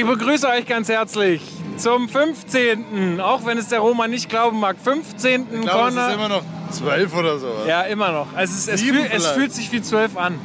[0.00, 1.42] Ich begrüße euch ganz herzlich
[1.76, 3.20] zum 15.
[3.20, 4.76] Auch wenn es der Roman nicht glauben mag.
[4.82, 5.42] 15.
[5.42, 6.08] Ich glaube, es Corner.
[6.08, 7.48] ist immer noch 12 oder so.
[7.68, 8.28] Ja, immer noch.
[8.34, 10.38] Also es, es, fühl, es fühlt sich wie 12 an.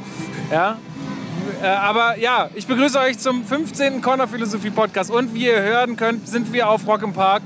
[0.52, 0.76] Ja.
[1.62, 4.02] Äh, aber ja, ich begrüße euch zum 15.
[4.02, 5.10] Corner Philosophie Podcast.
[5.10, 7.44] Und wie ihr hören könnt, sind wir auf Rock Park.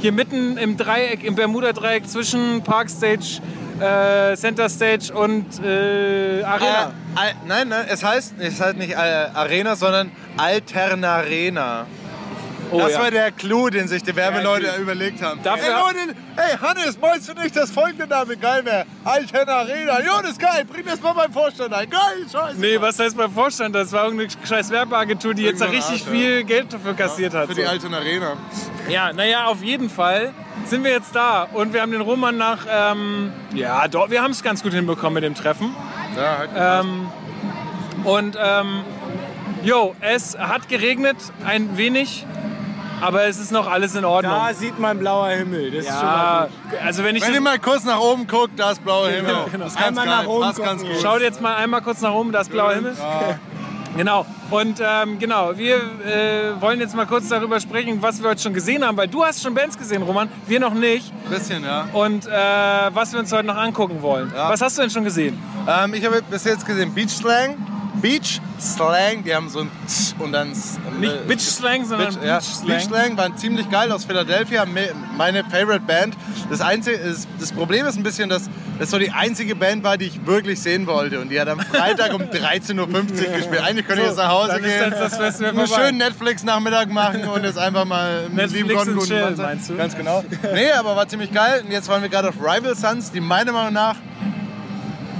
[0.00, 3.40] Hier mitten im Dreieck, im Bermuda-Dreieck zwischen Parkstage,
[3.82, 6.92] äh, Center Stage und äh, Arena.
[7.16, 11.86] Äh, nein, nein, es heißt, es heißt nicht äh, Arena, sondern Alternarena.
[12.72, 13.00] Oh, das ja.
[13.00, 15.42] war der Clou, den sich die Werbeleute Ja, überlegt haben.
[15.42, 18.84] Dafür- hey Leute, hey Hannes, meinst du nicht, dass folgende Name geil wäre?
[19.04, 20.00] Alternarena.
[20.00, 20.64] Ja, das ist geil.
[20.64, 21.88] Bring das mal beim Vorstand ein.
[21.90, 22.58] Geil, scheiße.
[22.58, 23.74] Nee, was heißt beim Vorstand?
[23.74, 26.12] Das war irgendeine scheiß Werbeagentur, die jetzt da richtig Art, ja.
[26.12, 27.48] viel Geld dafür kassiert hat.
[27.48, 27.60] Für so.
[27.60, 28.36] die Alternarena.
[28.88, 30.32] Ja, naja, auf jeden Fall
[30.66, 31.42] sind wir jetzt da.
[31.52, 35.14] Und wir haben den Roman nach, ähm, ja, doch, wir haben es ganz gut hinbekommen
[35.14, 35.74] mit dem Treffen.
[36.16, 37.08] Ja, halt Ähm,
[38.04, 38.82] und, ähm,
[39.62, 42.26] jo, es hat geregnet, ein wenig,
[43.02, 44.32] aber es ist noch alles in Ordnung.
[44.32, 45.70] Da sieht man blauer Himmel.
[45.70, 48.52] Das ist schon mal ja, also wenn ich Wenn ihr mal kurz nach oben guckt,
[48.58, 49.34] da ist blauer Himmel.
[49.50, 49.64] genau.
[49.64, 50.16] Das ist ganz Einmal geil.
[50.24, 50.90] nach oben ganz gut.
[51.02, 52.94] schaut jetzt mal einmal kurz nach oben, da ist blauer Himmel.
[53.96, 54.24] Genau.
[54.50, 58.54] Und ähm, genau, wir äh, wollen jetzt mal kurz darüber sprechen, was wir heute schon
[58.54, 61.12] gesehen haben, weil du hast schon Bands gesehen, Roman, wir noch nicht.
[61.28, 61.88] Bisschen, ja.
[61.92, 64.32] Und äh, was wir uns heute noch angucken wollen.
[64.34, 64.48] Ja.
[64.48, 65.38] Was hast du denn schon gesehen?
[65.68, 67.56] Ähm, ich habe bis jetzt gesehen Beach Slang.
[68.02, 70.52] Beach Slang, die haben so ein Tsch und dann.
[70.52, 72.66] s- Nicht äh, Bitch Slang, sondern Bitch, ja, Beach Slang.
[72.66, 74.64] Beach Slang waren ziemlich geil aus Philadelphia.
[74.66, 76.16] Me- Meine Favorite Band.
[76.50, 79.96] Das, einzige, ist, das Problem ist ein bisschen, dass das so die einzige Band war,
[79.96, 81.20] die ich wirklich sehen wollte.
[81.20, 82.86] Und die hat am Freitag um 13.50 Uhr
[83.36, 83.62] gespielt.
[83.62, 84.92] Eigentlich könnte ich jetzt nach Hause gehen.
[84.92, 89.76] einen schönen Netflix-Nachmittag machen und jetzt einfach mal mit einen und guten chill, meinst du?
[89.76, 90.24] Ganz genau.
[90.52, 91.62] Nee, aber war ziemlich geil.
[91.64, 93.96] Und jetzt waren wir gerade auf Rival Sons, die meiner Meinung nach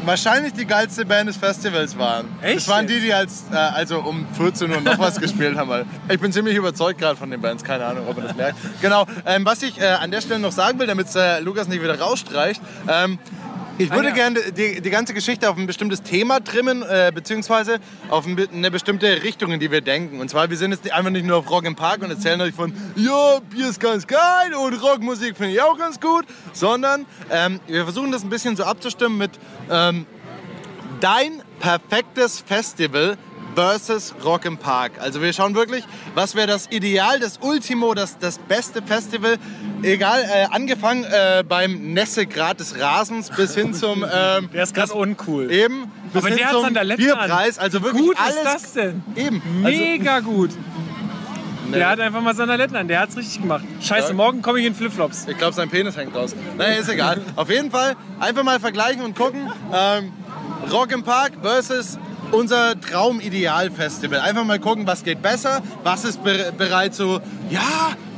[0.04, 2.26] wahrscheinlich die geilste Band des Festivals waren.
[2.42, 5.68] Echt Das waren die, die als, äh, also um 14 Uhr noch was gespielt haben.
[5.68, 8.58] Weil ich bin ziemlich überzeugt gerade von den Bands, keine Ahnung, ob man das merkt.
[8.80, 11.82] Genau, ähm, was ich äh, an der Stelle noch sagen will, damit äh, Lukas nicht
[11.82, 12.60] wieder rausstreicht.
[12.88, 13.18] Ähm,
[13.78, 14.14] ich würde Ah, ja.
[14.14, 17.78] gerne die, die ganze Geschichte auf ein bestimmtes Thema trimmen, äh, beziehungsweise
[18.08, 20.20] auf eine bestimmte Richtung, in die wir denken.
[20.20, 22.54] Und zwar, wir sind jetzt einfach nicht nur auf Rock im Park und erzählen euch
[22.54, 27.60] von, ja, Bier ist ganz geil und Rockmusik finde ich auch ganz gut, sondern ähm,
[27.66, 29.32] wir versuchen das ein bisschen so abzustimmen mit
[29.70, 30.06] ähm,
[31.00, 33.16] dein perfektes Festival
[33.54, 34.92] versus Rock im Park.
[35.00, 39.36] Also wir schauen wirklich, was wäre das Ideal, das Ultimo, das, das beste Festival.
[39.82, 44.92] Egal, äh, angefangen äh, beim Nässegrad des Rasens bis hin zum ähm, Der ist gerade
[44.92, 45.50] uncool.
[45.50, 47.58] eben bis Aber der hat zum Sandaletten Bierpreis.
[47.58, 48.36] Also wirklich gut alles.
[48.36, 49.02] ist das denn?
[49.16, 49.42] Eben.
[49.64, 50.50] Also, Mega gut.
[51.72, 53.64] Der hat einfach mal Sandaletten an, der hat's richtig gemacht.
[53.80, 54.14] Scheiße, Ja.
[54.14, 55.26] morgen komme ich in Flipflops.
[55.26, 56.34] Ich glaube, sein Penis hängt raus.
[56.58, 57.22] Naja, ist egal.
[57.36, 59.50] Auf jeden Fall einfach mal vergleichen und gucken.
[59.72, 60.12] Ähm,
[60.70, 61.98] Rock im Park versus
[62.32, 64.20] unser Traumideal-Festival.
[64.20, 67.20] Einfach mal gucken, was geht besser, was ist be bereit so,
[67.50, 67.60] ja,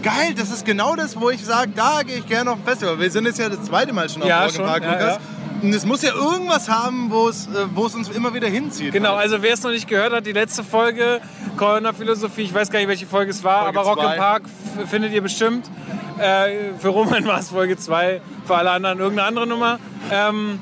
[0.03, 2.99] geil, das ist genau das, wo ich sage, da gehe ich gerne auf ein Festival.
[2.99, 5.15] Wir sind jetzt ja das zweite Mal schon auf Ja, schon, Park, ja, Lukas.
[5.17, 5.21] ja.
[5.63, 8.93] Und es muss ja irgendwas haben, wo es, äh, uns immer wieder hinzieht.
[8.93, 11.21] Genau, also wer es noch nicht gehört hat, die letzte Folge
[11.57, 14.43] Corner Philosophie, ich weiß gar nicht, welche Folge es war, Folge aber Rock im Park
[14.91, 15.71] findet ihr bestimmt.
[16.19, 19.79] Äh, für Roman war es Folge 2, für alle anderen irgendeine andere Nummer.
[20.11, 20.61] Ähm,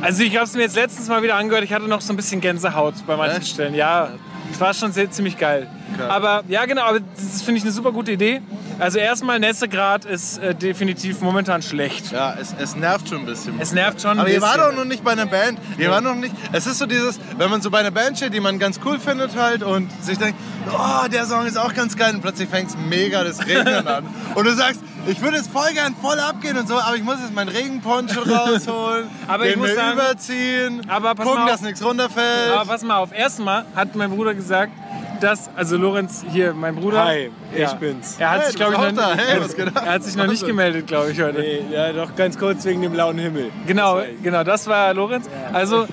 [0.00, 2.16] also ich habe es mir jetzt letztens mal wieder angehört, ich hatte noch so ein
[2.16, 3.48] bisschen Gänsehaut bei manchen Echt?
[3.48, 3.74] Stellen.
[3.74, 4.10] Ja,
[4.52, 5.68] es war schon sehr, ziemlich geil.
[5.94, 6.08] Okay.
[6.08, 8.40] Aber ja, genau, aber das finde ich eine super gute Idee.
[8.78, 12.12] Also erstmal, Nässegrad ist äh, definitiv momentan schlecht.
[12.12, 13.58] Ja, es, es nervt schon ein bisschen.
[13.60, 15.58] Es nervt schon ein Aber ihr wart doch noch nicht bei einer Band.
[15.78, 16.34] Ihr wart noch nicht.
[16.52, 18.98] Es ist so dieses, wenn man so bei einer Band steht, die man ganz cool
[18.98, 20.38] findet halt und sich denkt,
[20.70, 24.06] oh, der Song ist auch ganz geil und plötzlich fängt es mega das Regnen an.
[24.34, 27.16] Und du sagst, ich würde es voll gern voll abgehen und so, aber ich muss
[27.20, 31.44] jetzt meinen Regenponcho rausholen, Aber den ich muss mir sagen- überziehen, Aber pass gucken, mal
[31.46, 31.50] auf.
[31.52, 32.52] dass nichts runterfällt.
[32.54, 34.72] Aber pass mal auf, erstmal hat mein Bruder gesagt,
[35.20, 37.04] dass, also Lorenz hier, mein Bruder.
[37.04, 38.16] Hi, ja, ich bin's.
[38.18, 39.14] Er hat Hey, sich, glaube ich, noch, da.
[39.14, 41.38] Hey, was er hat sich noch nicht gemeldet, glaube ich, heute.
[41.40, 43.50] Nee, ja, doch ganz kurz wegen dem blauen Himmel.
[43.66, 45.26] Genau, Das genau, das war Lorenz.
[45.54, 45.86] Also,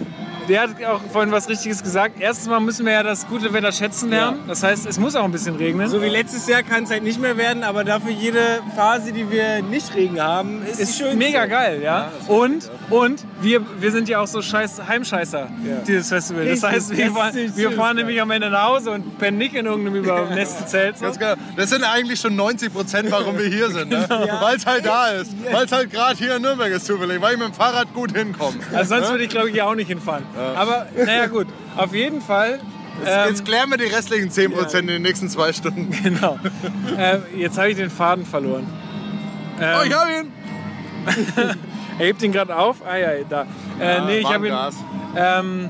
[0.47, 2.15] der hat auch vorhin was Richtiges gesagt.
[2.19, 4.39] Erstens mal müssen wir ja das gute Wetter schätzen lernen.
[4.47, 5.87] Das heißt, es muss auch ein bisschen regnen.
[5.89, 9.29] So wie letztes Jahr kann es halt nicht mehr werden, aber dafür jede Phase, die
[9.29, 11.17] wir nicht Regen haben, ist, ist schönste.
[11.17, 12.11] mega geil, ja.
[12.27, 15.49] und und wir, wir sind ja auch so scheiß Heimscheißer,
[15.87, 16.45] dieses Festival.
[16.45, 18.03] Das heißt, wir, das fahren, wir schön, fahren ja.
[18.03, 20.97] nämlich am Ende nach Hause und pennen nicht in irgendeinem übernässten Zelt.
[20.97, 21.11] So.
[21.11, 21.33] Genau.
[21.55, 23.89] Das sind eigentlich schon 90 Prozent, warum wir hier sind.
[23.89, 24.05] Ne?
[24.07, 24.41] Genau.
[24.41, 25.31] Weil es halt da ist.
[25.51, 27.21] Weil es halt gerade hier in Nürnberg ist zufällig.
[27.21, 28.57] Weil ich mit dem Fahrrad gut hinkomme.
[28.73, 30.23] Also sonst würde ich, glaube ich, hier auch nicht hinfahren.
[30.55, 31.47] Aber naja, gut.
[31.75, 32.59] Auf jeden Fall.
[33.05, 35.89] Ähm, Jetzt klären wir die restlichen 10 Prozent in den nächsten zwei Stunden.
[36.03, 36.37] genau.
[36.97, 38.67] äh, jetzt habe ich den Faden verloren.
[39.59, 40.31] Ähm, Oh, ich hab ihn!
[41.99, 42.77] er hebt ihn gerade auf.
[42.85, 43.45] Ah ja, da.
[43.79, 44.55] Äh, nee, ich habe ihn.
[45.15, 45.69] Ähm,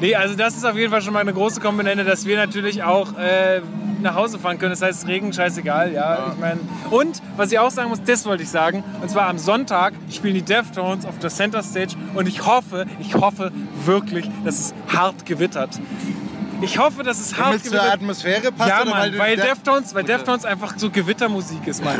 [0.00, 2.82] Nee, also das ist auf jeden Fall schon mal eine große Komponente, dass wir natürlich
[2.82, 3.60] auch äh,
[4.00, 4.70] nach Hause fahren können.
[4.70, 6.32] Das heißt, Regen, scheißegal, ja.
[6.32, 6.60] Ich meine.
[6.90, 8.82] Und was ich auch sagen muss, das wollte ich sagen.
[9.02, 13.14] Und zwar am Sonntag spielen die Deftones auf der Center Stage und ich hoffe, ich
[13.14, 13.52] hoffe
[13.84, 15.78] wirklich, dass es hart gewittert.
[16.62, 17.80] Ich hoffe, dass es hart zur.
[17.82, 18.68] Atmosphäre passt.
[18.68, 21.96] Ja, Mann, weil, Def- Deftones, weil Deftones einfach so Gewittermusik ist, Mann.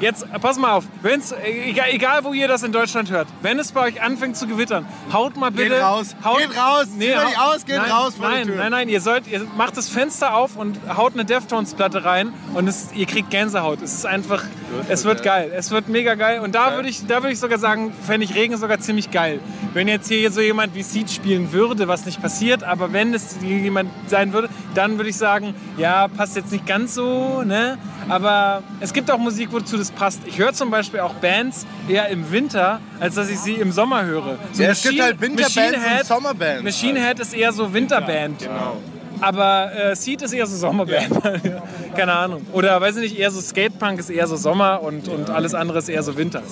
[0.00, 3.72] Jetzt, pass mal auf, wenn's, egal, egal wo ihr das in Deutschland hört, wenn es
[3.72, 5.70] bei euch anfängt zu gewittern, haut mal bitte...
[5.70, 8.88] Geht raus, haut, geht raus, euch hau- aus, geht nein, raus vor Nein, nein, nein,
[8.88, 13.06] ihr sollt, ihr macht das Fenster auf und haut eine Deftones-Platte rein und es, ihr
[13.06, 13.80] kriegt Gänsehaut.
[13.82, 14.42] Es ist einfach,
[14.88, 17.58] es wird geil, es wird mega geil und da würde ich, da würde ich sogar
[17.58, 19.40] sagen, fände ich Regen sogar ziemlich geil.
[19.74, 23.36] Wenn jetzt hier so jemand wie Seed spielen würde, was nicht passiert, aber wenn es
[23.42, 27.78] jemand sein würde, dann würde ich sagen, ja, passt jetzt nicht ganz so, ne?
[28.08, 30.22] Aber es gibt auch Musik, wozu das passt.
[30.26, 34.04] Ich höre zum Beispiel auch Bands eher im Winter, als dass ich sie im Sommer
[34.06, 34.38] höre.
[34.52, 37.72] So Ja, es gibt halt Winterbands Machine und Head- Sommerbands Machine Head ist eher so
[37.72, 38.38] Winterband.
[38.40, 38.78] Genau.
[39.20, 41.18] Aber äh, Seed ist eher so Sommerband.
[41.96, 42.46] Keine Ahnung.
[42.52, 45.78] Oder weiß ich nicht, eher so Skatepunk ist eher so Sommer und, und alles andere
[45.78, 46.42] ist eher so Winter.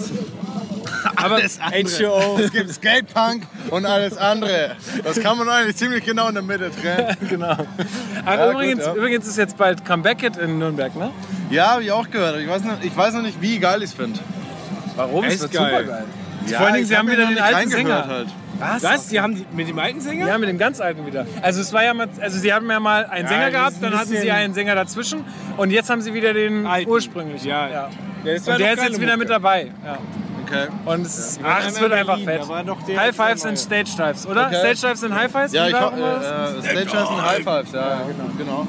[1.16, 2.40] Aber das H2O.
[2.40, 4.76] Es gibt Skatepunk und alles andere.
[5.04, 7.16] Das kann man eigentlich ziemlich genau in der Mitte trennen.
[7.28, 7.56] genau.
[8.24, 8.94] Aber Ja, übrigens, gut, ja.
[8.94, 11.10] übrigens ist jetzt bald Comeback It in Nürnberg, ne?
[11.50, 12.38] Ja, habe ich auch gehört.
[12.40, 14.18] Ich weiß noch, ich weiß noch nicht, wie geil ich es finde.
[14.96, 15.24] Warum?
[15.24, 15.70] Echt Es wird geil.
[15.84, 16.04] super geil.
[16.54, 18.06] Vor allen Dingen, sie haben wieder den alten Sänger.
[18.06, 18.28] Halt.
[18.58, 18.82] Was?
[18.82, 19.08] Was?
[19.08, 20.26] Die haben die, mit dem alten Sänger?
[20.28, 21.26] Ja, mit dem ganz alten wieder.
[21.42, 23.84] Also es war ja mal, also sie haben ja mal einen Sänger die gehabt, ist
[23.84, 25.24] ein dann hatten sie einen Sänger dazwischen
[25.58, 26.90] und jetzt haben sie wieder den Alten.
[26.90, 27.48] ursprünglichen.
[27.48, 27.68] Ja.
[27.68, 27.90] ja.
[28.24, 29.18] Ja, das war Und der ist jetzt wieder Mucke.
[29.18, 29.70] mit dabei.
[29.84, 29.98] Ja.
[30.46, 30.66] Okay.
[30.84, 32.40] Und es ist, ach, es wird in einfach fett.
[32.88, 33.56] der- High Fives der und.
[33.58, 34.46] Stage Dives, oder?
[34.46, 34.74] Okay.
[34.74, 35.52] Stage Dives und High Fives?
[35.52, 36.24] Ja, ich irgendwas?
[36.24, 37.72] äh, Stage Dives und High Fives.
[37.72, 38.00] Ja,
[38.38, 38.68] genau.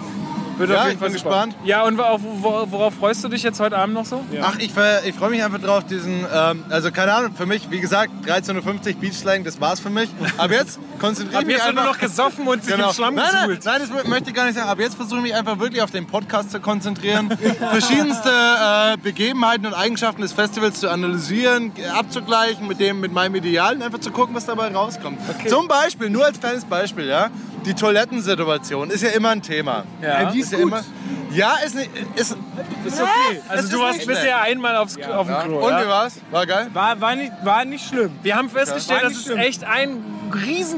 [0.58, 1.30] Wird ja, auf jeden ich Fall bin super.
[1.30, 1.56] gespannt.
[1.66, 4.24] Ja, und auf, wo- worauf freust du dich jetzt heute Abend noch so?
[4.42, 4.72] Ach, ich,
[5.06, 8.56] ich freue mich einfach drauf, diesen, ähm, also keine Ahnung, für mich, wie gesagt, 13.50
[8.96, 10.10] Uhr Beachslang, das war's für mich.
[10.38, 11.96] Aber jetzt konzentriere ich Ab mich jetzt wird nur einfach...
[11.96, 12.90] noch gesoffen und sich Genau.
[12.90, 14.70] im Schlamm nein, nein, nein, das möchte ich gar nicht sagen.
[14.70, 17.30] Aber jetzt versuche ich mich einfach wirklich auf den Podcast zu konzentrieren,
[17.60, 23.36] verschiedenste äh, Begebenheiten und Eigenschaften des Festivals zu analysieren, äh, abzugleichen mit dem, mit meinem
[23.36, 25.20] Idealen, einfach zu gucken, was dabei rauskommt.
[25.48, 27.30] Zum Beispiel, nur als kleines Beispiel, ja,
[27.66, 29.84] die Toilettensituation ist ja immer ein Thema.
[30.02, 30.32] Ja.
[30.32, 30.84] die ist ja immer.
[31.32, 32.38] Ja, ist nicht, ist,
[32.86, 33.42] Ist okay.
[33.50, 35.44] Also du ist warst bisher einmal aufs, auf dem ja.
[35.44, 35.58] Klo.
[35.58, 35.84] Und ja?
[35.84, 36.16] wie war's?
[36.32, 36.68] War geil?
[36.74, 38.12] War, war, nicht, war nicht schlimm.
[38.24, 39.38] Wir haben festgestellt, dass es schlimm.
[39.38, 40.32] echt einen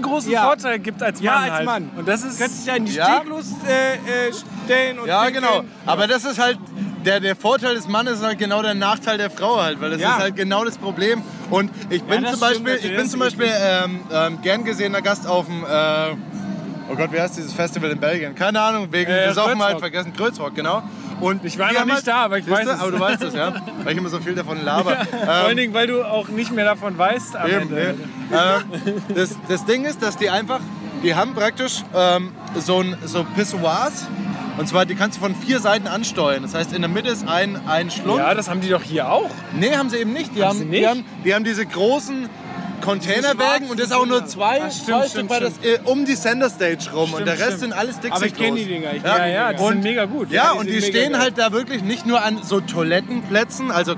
[0.10, 0.44] riesengroßen Ja.
[0.44, 1.26] Vorteil gibt als Mann.
[1.26, 1.66] Ja, als halt.
[1.66, 1.92] Mann.
[1.98, 2.40] Und das Du ist.
[2.40, 3.16] kannst dich ja in die Ja.
[3.18, 4.34] Steglos äh, äh,
[4.66, 5.44] stellen und Ja, pinkeln.
[5.46, 5.64] genau.
[5.86, 6.58] Aber das ist halt,
[7.06, 10.02] der, der Vorteil des Mannes ist halt genau der Nachteil der Frau halt, weil das
[10.02, 10.12] Ja.
[10.16, 11.22] ist halt genau das Problem.
[11.50, 15.26] Und ich bin zum Beispiel, stimmt, ich bin zum Beispiel ähm, ähm, gern gesehener Gast
[15.28, 15.68] auf dem, äh,
[16.92, 18.36] oh Gott, wie heißt dieses Festival in Belgien?
[18.36, 20.14] Keine Ahnung, wegen Äh, Besoffenheit vergessen.
[20.14, 20.84] Kreuzrock, genau.
[21.20, 22.72] Und Ich war noch nicht halt- da, aber ich weiß du?
[22.72, 22.80] es.
[22.80, 23.54] Aber du weißt es, ja?
[23.84, 24.92] Weil ich immer so viel davon laber.
[25.10, 27.36] Vor Ähm, allen Dingen, weil du auch nicht mehr davon weißt.
[27.48, 27.96] Eben, ne?
[28.32, 30.60] ähm, das, das Ding ist, dass die einfach,
[31.04, 34.08] die haben praktisch ähm, so, ein, so Pissoirs.
[34.58, 36.42] Und zwar, die kannst du von vier Seiten ansteuern.
[36.44, 38.20] Das heißt, in der Mitte ist ein, ein Schlund.
[38.20, 39.30] Ja, das haben die doch hier auch.
[39.54, 40.36] Nee, haben sie eben nicht.
[40.36, 40.82] Die Haben haben, nicht?
[40.84, 42.28] Die, haben, die haben diese großen
[42.82, 46.06] Containerwägen und das auch nur zwei, Ah, stimmt, zwei stimmt, Stück weit das, äh, um
[46.06, 47.14] die Center Stage rum.
[47.14, 47.60] und der Rest stimmt.
[47.60, 48.94] sind alles Dixie Aber ich kenne die Dinger.
[48.94, 50.32] Ich Ja, die Ja, ja, die sind mega gut.
[50.32, 51.22] Ja, die und die stehen geil.
[51.22, 53.96] halt da wirklich nicht nur an so Toilettenplätzen, also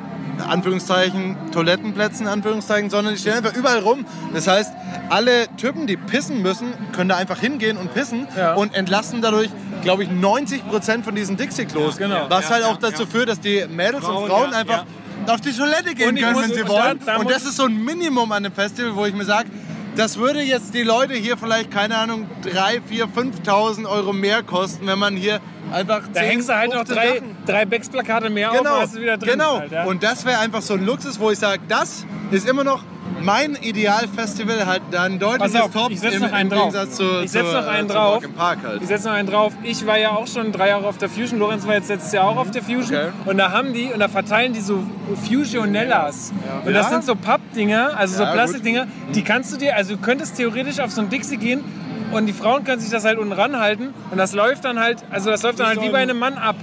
[0.47, 4.05] Anführungszeichen Toilettenplätzen, Anführungszeichen, sondern die stehen einfach überall rum.
[4.33, 4.71] Das heißt,
[5.09, 8.53] alle Typen, die pissen müssen, können da einfach hingehen und pissen Ja.
[8.55, 9.49] und entlasten dadurch,
[9.83, 11.99] glaube ich, 90% von diesen Dixie-Klos.
[11.99, 12.25] Ja, genau.
[12.29, 13.09] Was Ja, halt ja, auch dazu ja.
[13.09, 14.85] führt, dass die Mädels und Frauen, Frauen ja, einfach
[15.27, 16.99] auf die Toilette gehen können, wenn sie wollen.
[17.05, 19.49] da- da und das ist so ein Minimum an dem Festival, wo ich mir sage,
[19.95, 24.87] das würde jetzt die Leute hier vielleicht, keine Ahnung, 3.000, 4.000, 5.000 Euro mehr kosten,
[24.87, 25.39] wenn man hier
[25.71, 28.75] einfach Da 10, hängst du halt noch 15 drei, Sachen- drei Becks-Plakate mehr auf Genau,
[28.75, 29.29] und hast du wieder drin.
[29.33, 29.59] genau.
[29.59, 29.83] Halt, ja.
[29.83, 32.83] Und das wäre einfach so ein Luxus, wo ich sage, das ist immer noch
[33.19, 36.71] mein Idealfestival, halt dann deutliches auf, Top ich setz im, noch einen im drauf.
[36.71, 38.23] Gegensatz zu, Ich setz noch einen zu drauf.
[38.23, 38.81] Im Park halt.
[38.81, 39.53] Ich setze noch einen drauf.
[39.63, 41.39] Ich war ja auch schon drei Jahre auf der Fusion.
[41.39, 42.97] Lorenz war jetzt letztes Jahr auch auf der Fusion.
[42.97, 43.09] Okay.
[43.25, 44.83] Und da haben die, und da verteilen die so
[45.27, 46.31] Fusionellas.
[46.65, 46.89] Und das Ja?
[46.91, 48.31] sind so Pappdinger, also so Ja.
[48.31, 51.63] Plastikdinger, die kannst du dir, also du könntest theoretisch auf so ein Dixie gehen
[52.11, 55.29] und die Frauen können sich das halt unten ranhalten und das läuft dann halt, also
[55.29, 56.55] das läuft dann halt wie bei einem Mann ab.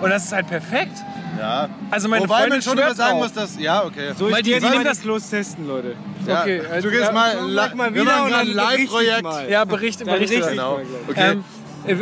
[0.00, 0.96] Und das ist halt perfekt.
[1.38, 1.68] Ja.
[1.90, 3.22] Also meine Wobei Freundin man schon immer sagen drauf.
[3.24, 4.12] muss, dass, ja, okay.
[4.16, 5.96] So, Weil ich die- gehe die jetzt nehmen das- Klos testen, Leute.
[6.26, 6.40] ja.
[6.42, 7.36] Okay, also- du gehst ja, mal,
[7.74, 9.26] mal wieder und dann Live-Projekt.
[9.48, 10.40] Ja, berichte, berichte.
[10.40, 10.80] Genau.
[11.08, 11.32] Okay.
[11.32, 11.44] Ähm,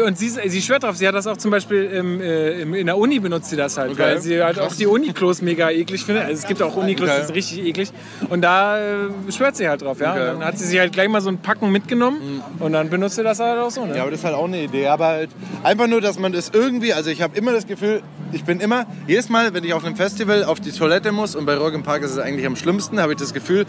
[0.06, 2.86] und sie, sie schwört drauf, sie hat das auch zum Beispiel im, äh, im, in
[2.86, 4.00] der Uni benutzt sie das halt, Okay.
[4.02, 6.24] weil sie halt auch die Uniklos mega eklig findet.
[6.24, 7.18] Also es gibt auch Uniklos, Okay.
[7.20, 7.92] die sind richtig eklig.
[8.28, 10.12] Und da äh, schwört sie halt drauf, ja.
[10.12, 10.24] Okay.
[10.26, 13.22] Dann hat sie sich halt gleich mal so ein Packen mitgenommen und dann benutzt sie
[13.22, 13.86] das halt auch so.
[13.86, 13.96] Ne?
[13.96, 14.86] Ja, aber das ist halt auch eine Idee.
[14.88, 15.30] Aber halt
[15.62, 18.86] einfach nur, dass man das irgendwie, also ich habe immer das Gefühl, ich bin immer,
[19.06, 21.82] jedes Mal, wenn ich auf einem Festival auf die Toilette muss und bei Rock im
[21.82, 23.66] Park ist es eigentlich am schlimmsten, habe ich das Gefühl,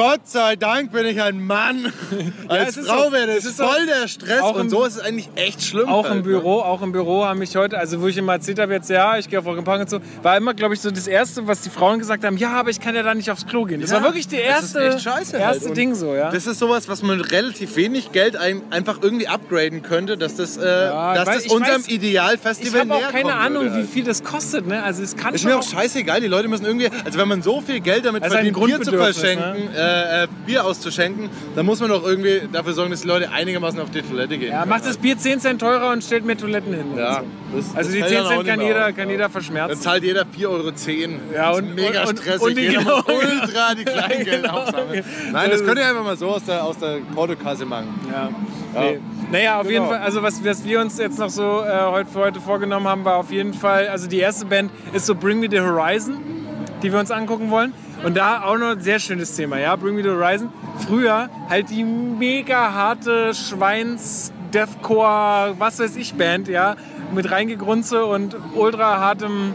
[0.00, 1.92] Gott sei Dank bin ich ein Mann.
[2.48, 3.12] Als ist Frau so.
[3.12, 5.62] wäre Es das ist voll der Stress Auch und im- so ist es eigentlich echt
[5.62, 5.88] schlimm.
[5.88, 8.58] Auch halt, im Büro, auch im Büro haben mich heute, also wo ich immer erzählt
[8.58, 10.90] habe, jetzt ja, ich gehe auf Rock Park und so, war immer, glaube ich, so
[10.90, 13.46] das Erste, was die Frauen gesagt haben, ja, aber ich kann ja da nicht aufs
[13.46, 13.80] Klo gehen.
[13.82, 15.54] Das Ja, war wirklich die das erste, echt scheiße halt.
[15.56, 16.30] erste Und Ding so, ja.
[16.30, 20.34] Das ist sowas, was man mit relativ wenig Geld ein, einfach irgendwie upgraden könnte, dass
[20.36, 23.74] das, äh, dass weil das unserem weiß- Idealfestival ich habe auch näher keine Ahnung, würde
[23.74, 23.90] wie halt.
[23.90, 24.82] viel das kostet, ne?
[24.82, 27.60] Also es kann Ist mir auch scheißegal, die Leute müssen irgendwie, also wenn man so
[27.60, 31.80] viel Geld damit Also verdient, Bier zu Grundbedürfnis, verschenken, äh, äh, Bier auszuschenken, dann muss
[31.80, 34.50] man doch irgendwie dafür sorgen, dass die Leute einigermaßen auf die Toilette gehen.
[34.52, 34.70] Ja, können.
[34.70, 36.86] macht das Bier 10 Cent teurer und stellt mehr Toiletten hin.
[36.96, 37.76] Ja, und das- so.
[37.76, 39.10] Also das die fällt 10 dann auch Cent kann jeder, auf, kann ja.
[39.12, 39.80] jeder Dann verschmerzen.
[39.82, 40.72] zahlt jeder 4,10 Euro.
[41.34, 42.42] Ja, Das und- ist mega und- stressig.
[42.42, 44.58] und die- jeder genau, ultra die Kleingeld genau.
[44.60, 45.04] aufsammeln.
[45.32, 47.88] Nein, das könnt ihr einfach mal so aus der, aus der Portokasse machen.
[48.12, 48.28] Ja.
[48.74, 48.80] Ja.
[48.90, 49.00] Nee.
[49.32, 49.88] Naja, auf jeden Genau.
[49.90, 53.04] Fall, also was, was wir uns jetzt noch so äh, heute, für heute vorgenommen haben,
[53.04, 56.16] war auf jeden Fall, also die erste Band ist so Bring Me The Horizon,
[56.82, 57.72] die wir uns angucken wollen.
[58.02, 60.50] Und da auch noch ein sehr schönes Thema, ja, Bring Me The Horizon.
[60.86, 66.76] Früher halt die mega harte Schweins, Deathcore, was weiß ich Band, ja,
[67.12, 69.54] mit reingegrunze und ultra hartem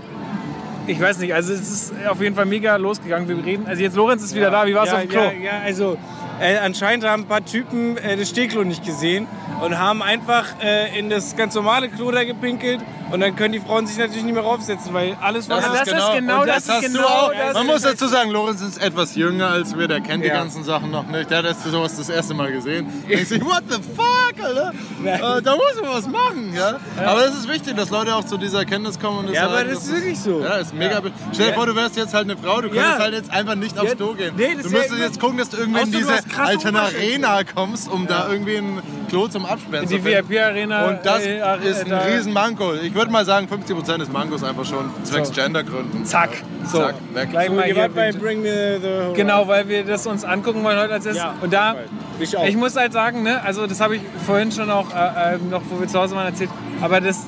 [0.88, 3.28] ich weiß nicht, also es ist auf jeden Fall mega losgegangen.
[3.28, 5.22] Wir reden, also jetzt Lorenz ist wieder da, wie war es ja, auf dem Klo?
[5.22, 5.98] Ja, ja also
[6.40, 9.28] äh, anscheinend haben ein paar Typen äh, das Stehklo nicht gesehen
[9.62, 12.82] und haben einfach äh, in das ganz normale Klo da gepinkelt
[13.12, 15.94] und dann können die Frauen sich natürlich nicht mehr raufsetzen, weil alles war Das ist
[16.16, 17.32] genau und das ist hast genau du auch.
[17.32, 20.28] das Man ist muss dazu sagen, Lorenz ist etwas jünger als wir, der kennt die
[20.30, 20.36] Ja.
[20.36, 21.30] ganzen Sachen noch nicht.
[21.30, 22.88] Der hat sowas das erste Mal gesehen.
[23.08, 24.74] Denkt sich, what the fuck, Alter?
[25.06, 26.78] Äh, da muss man was machen, ja?
[27.06, 29.20] Aber es ist wichtig, dass Leute auch zu dieser Erkenntnis kommen.
[29.20, 30.42] Und das Ja, aber sagen, das ist wirklich so.
[30.42, 31.02] Ja, ist mega.
[31.32, 33.00] Stell dir vor, du wärst jetzt halt eine Frau, du könntest Ja.
[33.00, 34.34] halt jetzt einfach nicht aufs Ja, Klo gehen.
[34.36, 36.76] nee, das du ist ja müsstest jetzt gucken, dass du irgendwie in diese Oberschenkel.
[36.76, 40.04] Arena kommst, um da irgendwie ein Klo zum Absperren In die.
[40.04, 40.88] VIP-Arena.
[40.90, 42.74] Und das äh, äh, ist ein da- riesen Manko.
[42.76, 45.34] Ich würde mal sagen, 50% des Mankos einfach schon zwecks So.
[45.34, 46.06] Gendergründen.
[46.06, 46.30] Zack.
[46.66, 46.80] So.
[46.80, 47.30] Zack, weg.
[47.32, 48.12] Gleich So, mal hier bei.
[48.12, 49.14] Bring The Horizon.
[49.16, 51.24] Genau, weil wir das uns angucken wollen heute als erstes.
[51.24, 51.76] Ja, und da.
[52.20, 52.46] Ich auch.
[52.48, 55.62] ich muss halt sagen, ne, also das habe ich vorhin schon auch, äh, äh, noch,
[55.70, 56.50] wo wir zu Hause waren, erzählt.
[56.82, 57.26] Aber das,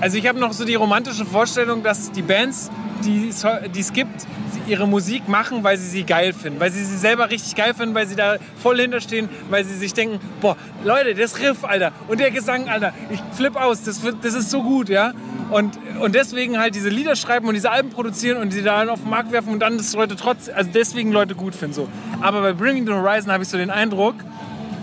[0.00, 2.70] also ich habe noch so die romantische Vorstellung, dass die Bands,
[3.04, 4.26] die es gibt,
[4.68, 7.94] ihre Musik machen, weil sie sie geil finden, weil sie sie selber richtig geil finden,
[7.94, 12.20] weil sie da voll hinterstehen, weil sie sich denken, boah, Leute, das Riff, Alter, und
[12.20, 15.12] der Gesang, Alter, ich flipp aus, das, wird, das ist so gut, ja.
[15.50, 19.00] Und, und deswegen halt diese Lieder schreiben und diese Alben produzieren und sie dann auf
[19.00, 21.88] den Markt werfen und dann das Leute trotz, also deswegen Leute gut finden so.
[22.20, 24.14] Aber bei Bringing the Horizon habe ich so den Eindruck,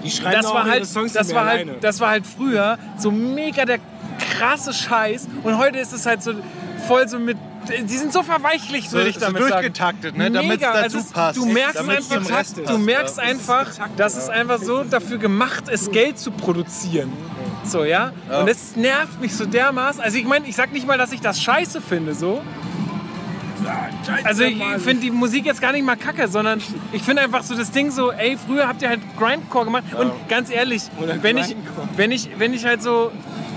[0.04, 3.12] die schreiben das auch war halt, Songs das war halt, das war halt früher so
[3.12, 3.80] mega der
[4.20, 6.34] krasse Scheiß und heute ist es halt so
[6.88, 7.38] voll so mit,
[7.70, 9.52] die sind so verweichlicht, würde ich so damit sagen.
[9.52, 11.38] durchgetaktet, ne, damit's Mega, dazu also passt.
[11.38, 13.24] Du merkst Damit's einfach, Rest du passt, merkst ja.
[13.24, 17.12] einfach, dass es einfach so dafür gemacht ist, Geld zu produzieren.
[17.64, 18.14] So, ja?
[18.30, 20.02] Und es nervt mich so dermaßen.
[20.02, 22.42] Also ich meine, ich sag nicht mal, dass ich das scheiße finde, so.
[24.24, 27.56] Also ich finde die Musik jetzt gar nicht mal kacke, sondern ich finde einfach so
[27.56, 30.84] das Ding so, ey, früher habt ihr halt Grindcore gemacht und ganz ehrlich,
[31.22, 31.56] wenn ich,
[31.96, 33.12] wenn ich, wenn ich halt so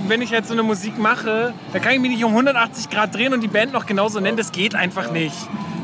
[0.06, 3.14] wenn ich halt so eine Musik mache, da kann ich mich nicht um 180 Grad
[3.14, 5.34] drehen und die Band noch genauso nennen, das geht einfach nicht.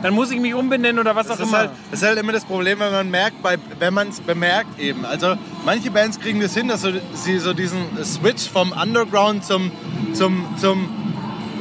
[0.03, 1.59] Dann muss ich mich umbenennen oder was auch Das ist, immer.
[1.59, 4.79] halt, das ist halt immer das Problem, wenn man merkt, bei, wenn man es bemerkt
[4.79, 5.05] eben.
[5.07, 9.71] Also manche Bands kriegen das hin, dass so, sie so diesen Switch vom Underground zum,
[10.13, 11.14] zum, zum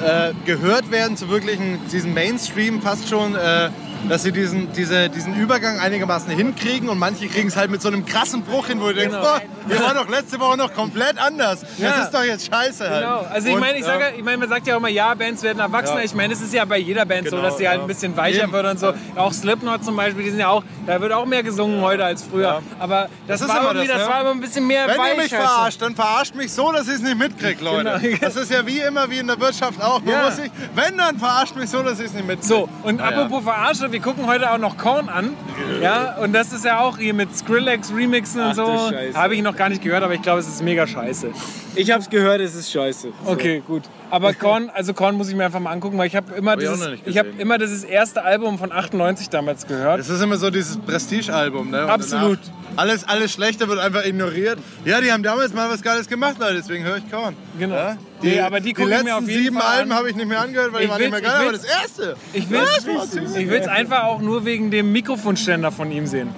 [0.04, 3.70] äh, gehört werden zu wirklichen, diesen Mainstream fast schon, äh,
[4.10, 7.88] dass sie diesen, diese, diesen Übergang einigermaßen hinkriegen und manche kriegen es halt mit so
[7.88, 9.22] einem krassen Bruch hin, wo du denkst, Genau.
[9.28, 11.62] boah, wir waren doch letzte Woche noch komplett anders.
[11.78, 11.90] Ja.
[11.92, 13.04] Das ist doch jetzt scheiße halt.
[13.04, 13.26] Genau.
[13.32, 15.60] Also ich meine, ich, sage, ich meine, man sagt ja auch immer, ja, Bands werden
[15.60, 16.00] erwachsener.
[16.00, 16.06] Ja.
[16.06, 17.84] Ich meine, es ist ja bei jeder Band so, Genau, dass die halt ja.
[17.84, 18.52] ein bisschen weicher Eben.
[18.52, 18.94] wird und so.
[19.16, 22.24] Auch Slipknot zum Beispiel, die sind ja auch, da wird auch mehr gesungen heute als
[22.24, 22.44] früher.
[22.44, 22.62] Ja.
[22.80, 24.96] Aber das, Das ist war immer irgendwie, das, das war immer ein bisschen mehr Wenn
[25.18, 28.00] ihr mich verarscht, dann verarscht mich so, dass ich es nicht mitkriege, Leute.
[28.02, 28.18] Genau.
[28.22, 30.02] Das ist ja wie immer wie in der Wirtschaft auch.
[30.02, 30.26] Man Ja.
[30.26, 32.48] muss sich, wenn, dann verarscht mich so, dass ich es nicht mitkriege.
[32.48, 35.38] So, und Ja, apropos Verarsche, wir gucken heute auch noch Korn an.
[35.80, 38.92] Ja, und das ist ja auch hier mit Skrillex Remixen und Ach so.
[39.14, 41.32] Habe ich noch gar nicht gehört, aber ich glaube, es ist mega scheiße.
[41.76, 43.10] Ich hab's gehört, es ist scheiße.
[43.26, 43.84] Okay, gut.
[44.12, 46.80] Aber Korn, also Korn muss ich mir einfach mal angucken, weil ich habe immer, dieses,
[47.06, 47.40] ich hab gesehen.
[47.40, 50.00] immer dieses erste Album von 98 damals gehört.
[50.00, 51.84] Es ist immer so dieses Prestige-Album, ne?
[51.84, 52.40] Und Absolut.
[52.76, 54.58] Alles, alles Schlechte wird einfach ignoriert.
[54.84, 57.36] Ja, die haben damals mal was Geiles gemacht, Leute, deswegen höre ich Korn.
[57.60, 57.76] Genau.
[57.76, 57.98] Ja?
[58.24, 60.28] Nee, aber die die gucken mir letzten auf jeden sieben Fall Alben habe ich nicht
[60.28, 62.16] mehr angehört, weil Ich die waren nicht mehr geil, ich aber das erste.
[62.32, 66.30] Ich will will's einfach auch nur wegen dem Mikrofonständer von ihm sehen.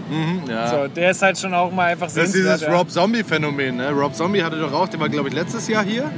[0.50, 0.68] ja.
[0.68, 2.56] So, der ist halt schon auch mal einfach Das ist sehenswert.
[2.62, 2.76] dieses ja.
[2.76, 3.78] Rob Zombie-Phänomen.
[3.78, 3.92] Ne?
[3.92, 6.12] Rob Zombie hatte doch auch, der war glaube ich letztes Jahr hier.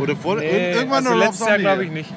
[0.00, 1.60] Oder vor, Nee, irgendwann also war Rob Jahr Zombie.
[1.62, 2.12] glaube ich nicht.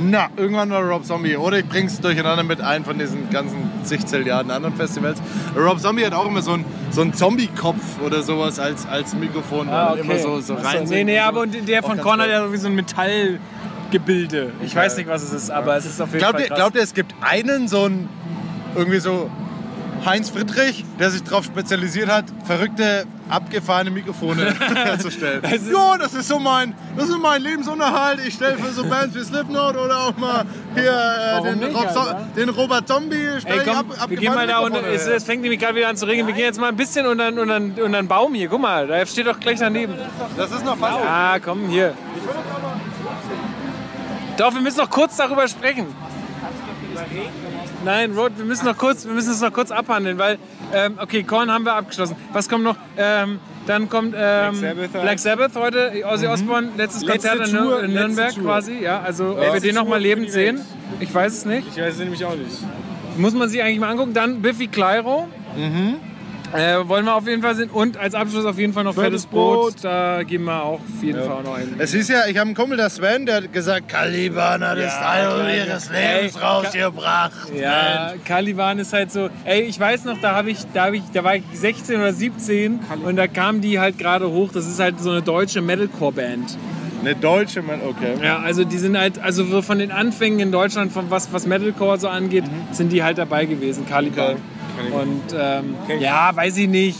[0.00, 1.36] Na, irgendwann war Rob Zombie.
[1.36, 5.20] Oder ich bring's durcheinander mit einem von diesen ganzen zig Zilliarden anderen Festivals.
[5.56, 9.68] Rob Zombie hat auch immer so einen so einen Zombie-Kopf oder sowas als, als Mikrofon.
[9.68, 10.00] Ah, okay.
[10.00, 10.84] Immer so, so rein.
[10.88, 14.52] Nee, nee, aber und der von ganz Korn hat ja sowieso ein Metallgebilde.
[14.64, 16.76] Ich weiß nicht, was es ist, aber es ist auf jeden Glaubt Fall ihr, glaubt
[16.76, 18.08] ihr, es gibt einen so einen,
[18.74, 19.30] irgendwie so
[20.04, 25.42] Heinz Friedrich, der sich darauf spezialisiert hat, verrückte, abgefahrene Mikrofone herzustellen.
[25.44, 28.18] Ist- ja, das ist so mein, das ist mein Lebensunterhalt.
[28.26, 30.44] Ich stelle für so Bands wie Slipknot oder auch mal
[30.74, 30.90] hier
[31.40, 33.16] äh, den, nicht, Rob, den Robert Zombie.
[33.44, 35.96] Ey, komm, ab, wir gehen mal da und es, es fängt nämlich gerade wieder an
[35.96, 36.26] zu regnen.
[36.26, 38.48] Wir gehen jetzt mal ein bisschen unter, unter, unter einen Baum hier.
[38.48, 39.94] Guck mal, da steht doch gleich daneben.
[40.36, 40.98] Das ist noch fast.
[41.06, 41.94] Ah, komm, hier.
[44.36, 45.86] Doch, wir müssen noch kurz darüber sprechen.
[47.84, 50.38] Nein, Rod, wir müssen noch kurz, wir müssen es noch kurz abhandeln, weil,
[50.72, 52.16] ähm, okay, Korn haben wir abgeschlossen.
[52.32, 52.76] Was kommt noch?
[52.96, 57.82] Ähm, dann kommt ähm, Sabbath Black Sabbath heute, Ozzy Osbourne, letztes Letzte Konzert in, Tour,
[57.84, 58.78] in Nürnberg quasi.
[58.80, 60.60] Ja, also ob wir den noch mal Tour für lebend sehen,
[61.00, 61.68] ich weiß es nicht.
[61.68, 62.58] Ich weiß es nämlich auch nicht.
[63.16, 64.14] Muss man sich eigentlich mal angucken.
[64.14, 65.28] Dann Biffy Clyro.
[66.52, 67.70] Äh, wollen wir auf jeden Fall sehen.
[67.70, 69.74] Und als Abschluss auf jeden Fall noch fettes Fettes Brot.
[69.74, 69.84] Brot.
[69.84, 71.74] Da geben wir auch auf jeden Fall auch noch ein.
[71.78, 74.98] Es ist ja, ich habe einen Kumpel, der Sven, der hat gesagt, Caliban hat das
[74.98, 77.54] Teil ihres Lebens Ey, rausgebracht.
[77.58, 79.30] Ja, Caliban ist halt so.
[79.44, 82.12] Ey, ich weiß noch, da habe ich, da habe ich, da war ich 16 oder
[82.12, 84.50] 17 und da kam die halt gerade hoch.
[84.52, 86.58] Das ist halt so eine deutsche Metalcore-Band.
[87.00, 88.14] Eine deutsche, Mann, okay.
[88.22, 91.46] Ja, also die sind halt, also so von den Anfängen in Deutschland, von was, was
[91.46, 94.34] Metalcore so angeht, sind die halt dabei gewesen, Caliban.
[94.34, 94.36] Okay.
[94.92, 96.98] Und ähm, ja, weiß ich nicht.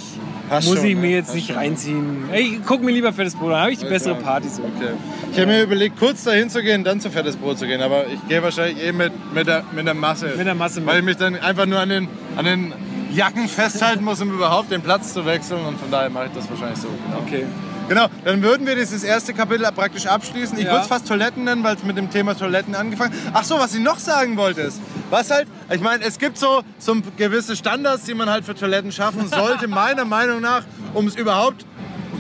[0.49, 1.11] Passt Muss schon, ich mir ne?
[1.13, 1.57] jetzt Passt nicht schon.
[1.57, 2.25] reinziehen.
[2.31, 4.63] Ey, guck mir lieber fettes Brot, dann habe ich die bessere Party so.
[4.63, 4.93] Okay.
[5.33, 8.07] Ich habe mir überlegt, kurz dahin zu gehen, dann zu fettes Brot zu gehen, aber
[8.09, 10.35] ich gehe wahrscheinlich eh mit, mit, der, mit der Masse.
[10.37, 10.91] Mit der Masse mit.
[10.91, 12.75] Weil ich mich dann einfach nur an den, an den
[13.15, 16.51] Jacken festhalten muss, um überhaupt den Platz zu wechseln und von daher mache ich das
[16.51, 16.89] wahrscheinlich so.
[16.89, 17.23] Genau.
[17.27, 17.45] Okay.
[17.89, 20.57] Genau, dann würden wir dieses erste Kapitel praktisch abschließen.
[20.59, 20.73] Ich Ja.
[20.73, 23.75] würde es fast Toiletten nennen, weil es mit dem Thema Toiletten angefangen Ach so, was
[23.75, 28.05] ich noch sagen wollte ist, was halt, ich meine, es gibt so, so gewisse Standards,
[28.05, 30.63] die man halt für Toiletten schaffen sollte, meiner Meinung nach,
[30.95, 31.67] um es überhaupt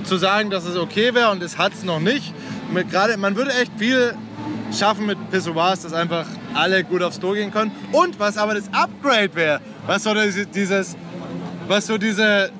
[0.05, 2.35] zu sagen, dass es okay wäre und es hat es noch nicht.
[2.72, 4.14] Mit Gerade, man würde echt viel
[4.77, 7.70] schaffen mit Pissoirs, dass einfach alle gut aufs Klo gehen können.
[7.92, 10.14] Und was aber das Upgrade wäre, was so
[10.55, 10.96] dieses,
[11.68, 12.51] was so diese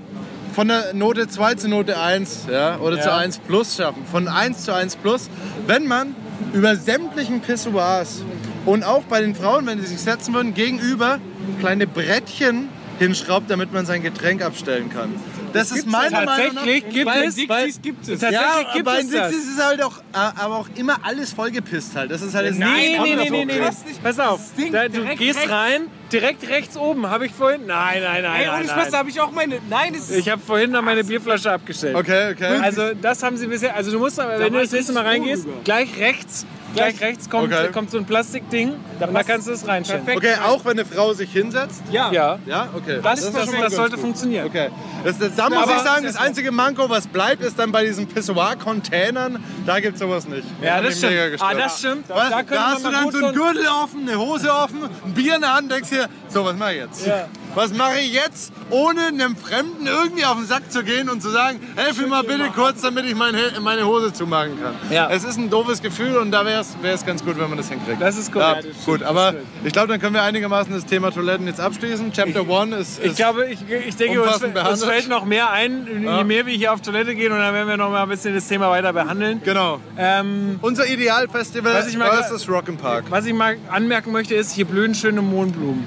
[0.53, 3.17] von der Note 2 zu Note 1 ja, oder zu Ja.
[3.17, 4.05] 1 plus schaffen.
[4.11, 5.29] Von 1 zu 1 plus,
[5.67, 6.15] wenn man
[6.53, 8.23] über sämtlichen Pissoirs
[8.67, 11.19] und auch bei den Frauen, wenn sie sich setzen würden, gegenüber
[11.61, 15.15] kleine Brettchen hinschraubt, damit man sein Getränk abstellen kann.
[15.53, 16.65] Das, ist meiner Meinung nach...
[16.65, 17.35] Tatsächlich gibt Bei es.
[17.37, 18.21] Dixies gibt es.
[18.21, 19.31] Tatsächlich Ja, gibt bei es das.
[19.31, 22.11] Dixie ist es halt auch, äh, aber auch immer alles vollgepisst halt.
[22.11, 23.71] Das ist halt Nee, nee, nee, nee, nee, nee.
[24.03, 25.51] Pass auf, da, du gehst rechts.
[25.51, 27.67] rein, direkt rechts oben, habe ich vorhin.
[27.67, 28.41] Nein, nein, nein.
[28.41, 29.61] Ey, nein, ohne Spaß, da habe ich auch meine.
[29.69, 30.19] Nein, es ist.
[30.19, 31.97] Ich habe vorhin noch meine Bierflasche abgestellt.
[31.97, 32.59] Okay, okay.
[32.63, 33.75] Also das haben sie bisher.
[33.75, 37.53] Also du musst, aber, wenn du das nächste Mal reingehst, gleich rechts, gleich rechts kommt,
[37.53, 37.71] Okay.
[37.73, 40.05] kommt so ein Plastikding und da kannst du es reinstellen.
[40.05, 40.25] Perfekt.
[40.25, 41.83] okay, auch wenn eine Frau sich hinsetzt?
[41.91, 42.11] ja.
[42.13, 43.01] Ja, Ja, okay.
[43.03, 44.01] das, ist das, das ganz sollte gut.
[44.05, 44.47] funktionieren.
[44.47, 44.69] Okay.
[45.05, 47.85] Das, das, da muss Aber- ich sagen, das einzige Manko, was bleibt, ist dann bei
[47.85, 50.45] diesen Pissoir-Containern, da gibt es sowas nicht.
[50.63, 51.41] Ja, das stimmt.
[51.41, 52.05] Ah, das stimmt.
[52.09, 55.37] Da da, könnte hast du dann so einen Gürtel offen, eine Hose offen, ein Bier
[55.37, 57.07] in der Hand, denkst dir, so, was mache ich jetzt?
[57.07, 57.27] Ja.
[57.55, 61.29] Was mache ich jetzt, ohne einem Fremden irgendwie auf den Sack zu gehen und zu
[61.29, 64.75] sagen, helf mir mal bitte kurz, damit ich mein, He- meine Hose zumachen kann.
[64.91, 65.11] Ja.
[65.11, 68.01] Es ist ein doofes Gefühl und da wäre es ganz gut, wenn man das hinkriegt.
[68.01, 68.69] Das ist Ja, korrekt.
[68.87, 69.35] gut, aber
[69.65, 72.11] ich glaube, dann können wir einigermaßen das Thema Toiletten jetzt abschließen.
[72.13, 75.87] Chapter 1 ist, ist Ich glaube, ich, ich denke, uns, uns fällt noch mehr ein,
[76.01, 76.25] je Ja.
[76.25, 78.49] mehr wir hier auf Toilette gehen und dann werden wir noch mal ein bisschen das
[78.49, 79.43] Thema weiter behandeln.
[79.45, 79.79] Genau.
[79.99, 83.03] Ähm, Unser Idealfestival versus Rock'n'Park.
[83.11, 85.85] was ich mal anmerken möchte, ist, hier blühen schöne Mohnblumen.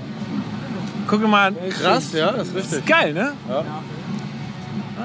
[1.07, 1.53] Gucke mal.
[1.69, 2.85] Krass, ja, das ist richtig.
[2.85, 3.33] Geil, ne?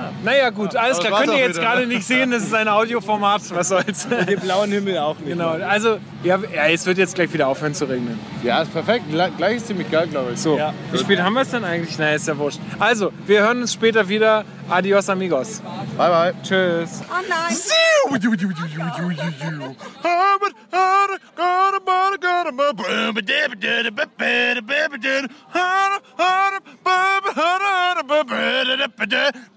[0.01, 0.11] Ah.
[0.25, 1.21] Naja, gut, alles Aber klar.
[1.23, 4.09] Könnt ihr jetzt wieder, gerade nicht sehen, das ist ein Audioformat, was soll's.
[4.09, 5.29] Den blauen Himmel auch nicht.
[5.29, 8.19] genau, also, ja, es wird jetzt gleich wieder aufhören zu regnen.
[8.43, 9.05] Ja, ist perfekt.
[9.11, 10.41] Gleich ist ziemlich geil, glaube ich.
[10.41, 10.73] So, Ja.
[10.93, 11.99] wie spät haben wir es denn eigentlich?
[11.99, 12.61] Na, ist ja wurscht.
[12.79, 14.45] Also, wir hören uns später wieder.
[14.69, 15.61] Adios, amigos.
[15.97, 16.35] Bye, bye.
[16.43, 17.03] Tschüss.
[17.11, 17.57] Oh nein.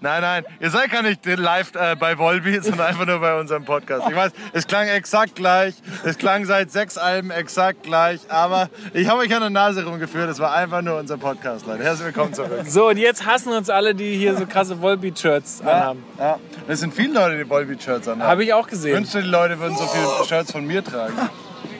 [0.00, 3.64] Nein, nein, ihr seid gar nicht live äh, bei Volbeat, sondern einfach nur bei unserem
[3.64, 4.06] Podcast.
[4.08, 9.08] Ich weiß, es klang exakt gleich, es klang seit sechs Alben exakt gleich, aber ich
[9.08, 11.84] habe euch an der Nase rumgeführt, es war einfach nur unser Podcast, Leute.
[11.84, 12.62] Herzlich willkommen zurück.
[12.66, 16.02] So, und jetzt hassen uns alle, die hier so krasse Volbeat-Shirts anhaben.
[16.18, 18.30] Ja, es sind viele Leute, die Volbeat-Shirts anhaben.
[18.30, 18.96] Habe ich auch Ich gesehen.
[18.96, 21.14] wünschte, die Leute würden so viele Shirts von mir tragen.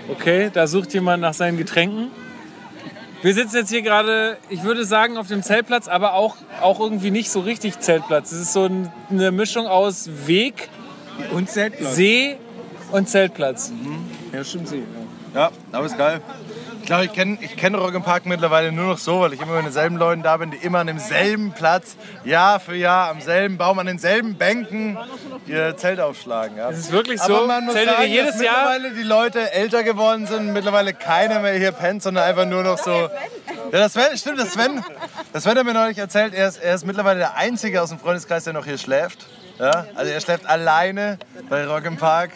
[0.08, 2.10] Okay, da sucht jemand nach seinen Getränken.
[3.24, 7.10] Wir sitzen jetzt hier gerade, ich würde sagen, auf dem Zeltplatz, aber auch, auch irgendwie
[7.10, 8.32] nicht so richtig Zeltplatz.
[8.32, 10.68] Es ist so ein- eine Mischung aus Weg,
[11.32, 11.94] Und Zeltplatz.
[11.96, 12.36] See
[12.92, 13.72] und Zeltplatz.
[14.30, 14.82] Ja, stimmt sie.
[15.34, 16.20] Ja, aber ist geil.
[16.84, 19.64] Ich glaube, ich kenne ich kenn Rock'n'Park mittlerweile nur noch so, weil ich immer mit
[19.64, 23.78] denselben Leuten da bin, die immer an demselben Platz, Jahr für Jahr, am selben Baum,
[23.78, 24.98] an denselben Bänken
[25.46, 26.58] ihr Zelt aufschlagen.
[26.58, 26.68] Ja.
[26.68, 28.68] Es ist wirklich Aber so, man muss zeltet ihr sagen, jedes dass Jahr.
[28.74, 32.76] mittlerweile die Leute älter geworden sind, mittlerweile keiner mehr hier pennt, sondern einfach nur noch
[32.76, 33.08] so, Ja,
[33.70, 34.84] das Sven, stimmt, das Sven,
[35.32, 37.98] das Sven hat mir neulich erzählt, er ist, er ist mittlerweile der Einzige aus dem
[37.98, 39.24] Freundeskreis, der noch hier schläft.
[39.58, 42.32] Ja, also er schläft alleine bei Rock im Park,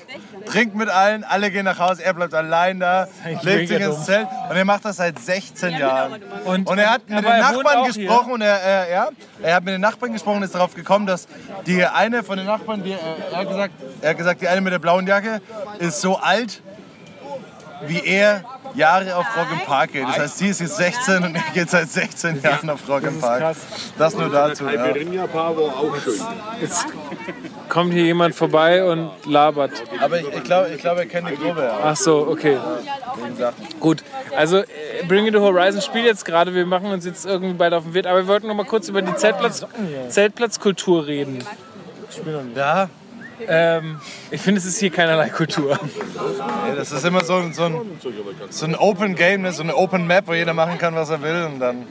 [0.46, 3.08] trinkt mit allen, alle gehen nach Hause, er bleibt allein da,
[3.42, 4.04] legt sich ins.
[4.04, 6.22] Zelt und er macht das seit 16 Jahren.
[6.44, 9.08] Und, Und er hat mit den Nachbarn gesprochen und er, er, ja,
[9.42, 11.26] er hat mit den Nachbarn gesprochen und ist darauf gekommen, dass
[11.66, 12.96] die eine von den Nachbarn, die, äh,
[13.32, 15.40] er, hat gesagt, er hat gesagt, die eine mit der blauen Jacke
[15.80, 16.62] ist so alt,
[17.86, 20.04] wie er Jahre auf Rock im Park geht.
[20.04, 23.20] Das heißt, sie ist jetzt 16 und er geht seit 16 Jahren auf Rock im
[23.20, 23.56] Park.
[23.98, 24.64] Das nur dazu.
[24.66, 24.92] Ja.
[24.94, 25.28] Hier
[27.68, 29.72] kommt hier jemand vorbei und labert.
[30.00, 31.62] Aber ich, ich glaube, ich glaub, er kennt die Gruppe.
[31.62, 31.78] Ja.
[31.84, 32.58] Ach so, okay.
[33.80, 34.02] Gut,
[34.36, 34.64] also äh,
[35.06, 36.54] Bring Me the Horizon spielt jetzt gerade.
[36.54, 38.06] Wir machen uns jetzt irgendwie bald auf den Wirt.
[38.06, 39.64] Aber wir wollten noch mal kurz über die Zeltplatz,
[40.08, 41.44] Zeltplatzkultur reden.
[42.54, 42.88] Ja,
[43.46, 45.78] Ähm, ich finde, es ist hier keinerlei Kultur.
[46.68, 47.74] ey, das ist immer so, ein- so, ein,
[48.50, 49.52] so ein Open Game, ne?
[49.52, 51.44] so eine Open Map, wo jeder machen kann, was er will.
[51.52, 51.86] Und dann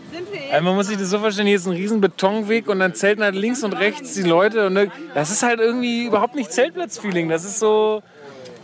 [0.51, 3.23] Also man muss sich das so vorstellen, hier ist ein riesen Betonweg und dann zelten
[3.23, 4.67] halt links und rechts die Leute.
[4.67, 7.29] Und ne, das ist halt irgendwie überhaupt nicht Zeltplatz-Feeling.
[7.29, 8.01] Das ist so...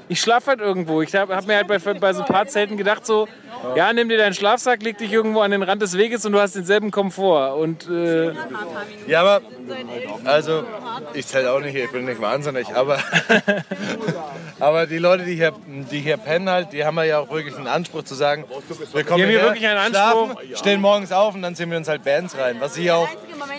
[0.09, 1.01] Ich schlafe halt irgendwo.
[1.01, 3.27] Ich habe hab mir halt bei, bei so ein paar Zelten gedacht so,
[3.75, 6.39] ja, nimm dir deinen Schlafsack, leg dich irgendwo an den Rand des Weges und du
[6.39, 7.57] hast denselben Komfort.
[7.57, 8.33] Und äh,
[9.07, 9.41] Ja, aber
[10.25, 10.63] also
[11.13, 12.99] ich zähle auch nicht ich bin nicht wahnsinnig, aber
[14.63, 15.53] aber die Leute, die hier,
[15.91, 18.45] die hier pennen halt, die haben ja auch wirklich einen Anspruch zu sagen,
[18.93, 20.31] wir kommen hier wirklich einen Anspruch.
[20.41, 23.07] schlafen, stehen morgens auf und dann ziehen wir uns halt Bands rein, was ich auch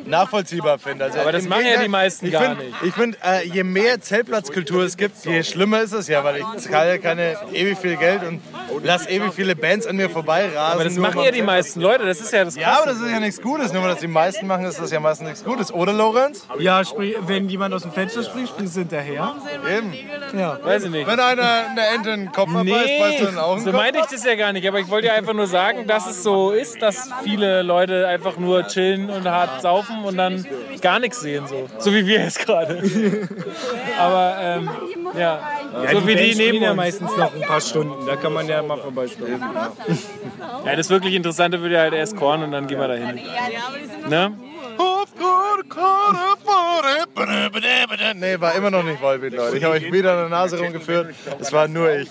[0.07, 1.05] nachvollziehbar finde.
[1.05, 2.75] Also Aber das machen ja die meisten ich gar find, nicht.
[2.85, 6.63] Ich finde, äh, je mehr Zeltplatzkultur es gibt, je schlimmer ist es ja, weil ich
[6.69, 8.41] zahle keine ewig viel Geld und
[8.83, 10.57] lass ewig viele Bands an mir vorbeirasen.
[10.59, 12.05] aber das machen ja die meisten Leute.
[12.07, 13.73] Das ist ja das Ja, aber das ist ja nichts Gutes.
[13.73, 15.73] Nur weil das die meisten machen, ist das ja meistens nichts Gutes.
[15.73, 16.47] Oder, Lorenz?
[16.59, 19.35] Ja, spring- wenn jemand aus dem Fenster springt, springst du hinterher.
[19.77, 19.93] Eben.
[20.65, 20.94] Weiß ich nicht.
[20.95, 23.75] Wenn einer eine Ente in den Kopf abbeißt, beißt du in den so Augenkopf.
[23.75, 24.67] meinte ich das ja gar nicht.
[24.67, 28.37] Aber ich wollte ja einfach nur sagen, dass es so ist, dass viele Leute einfach
[28.37, 30.47] nur chillen und hart saufen und dann
[30.81, 31.47] gar nichts sehen.
[31.47, 32.83] So, so wie wir jetzt gerade.
[33.99, 34.71] aber ähm,
[35.19, 35.41] ja,
[35.93, 38.07] so wie die Bands spielen neben ja meistens noch ein paar Stunden.
[38.07, 39.43] Da kann man ja mal vorbeispielen.
[40.65, 43.21] Ja, das wirklich Interessante wird ja halt erst Korn und dann gehen wir dahin.
[44.09, 44.33] Ne?
[48.15, 49.57] Nee, war immer noch nicht Volbeat, Leute.
[49.57, 51.15] Ich habe euch wieder an der Nase rumgeführt.
[51.39, 52.11] Es war nur ich.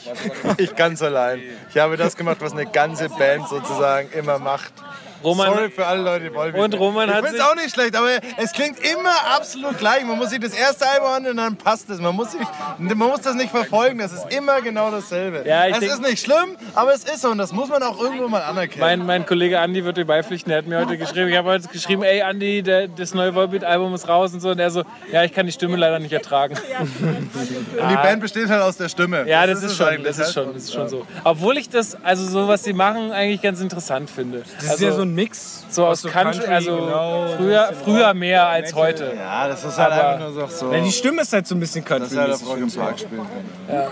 [0.57, 1.41] Ich ganz allein.
[1.69, 4.73] Ich habe das gemacht, was eine ganze Band sozusagen immer macht.
[5.23, 6.61] Roman, Sorry für alle Leute, die Volbeat.
[6.61, 10.03] Und Roman ich hat finde es auch nicht schlecht, aber es klingt immer absolut gleich.
[10.05, 11.99] Man muss sich das erste Album an und dann passt es.
[11.99, 12.41] Man muss, sich,
[12.77, 13.99] man muss das nicht verfolgen.
[13.99, 15.43] Das ist immer genau dasselbe.
[15.45, 17.81] Ja, ich es denk- ist nicht schlimm, aber es ist so und das muss man
[17.83, 18.81] auch irgendwo mal anerkennen.
[18.81, 21.67] mein, mein Kollege Andi wird dir beipflichten, der hat mir heute geschrieben, ich habe heute
[21.67, 24.49] geschrieben, ey Andi, der, das neue Volbeat-Album ist raus und so.
[24.49, 26.55] Und er so, ja, ich kann die Stimme leider nicht ertragen.
[26.99, 29.27] und die Band besteht halt aus der Stimme.
[29.27, 31.05] Ja, das, ist es schon, das ist schon, das ist schon so.
[31.23, 34.43] Obwohl ich das, also so was sie machen, eigentlich ganz interessant finde.
[34.61, 35.65] Das ist ja so ein Mix.
[35.69, 37.27] so aus so Country, Country, also genau.
[37.37, 39.13] früher, früher mehr als heute.
[39.15, 40.71] Ja, das ist halt Aber- einfach nur so.
[40.71, 42.99] Ja, die Stimme ist halt so ein bisschen dass er country auf Rock im Park
[42.99, 43.87] spielen kann.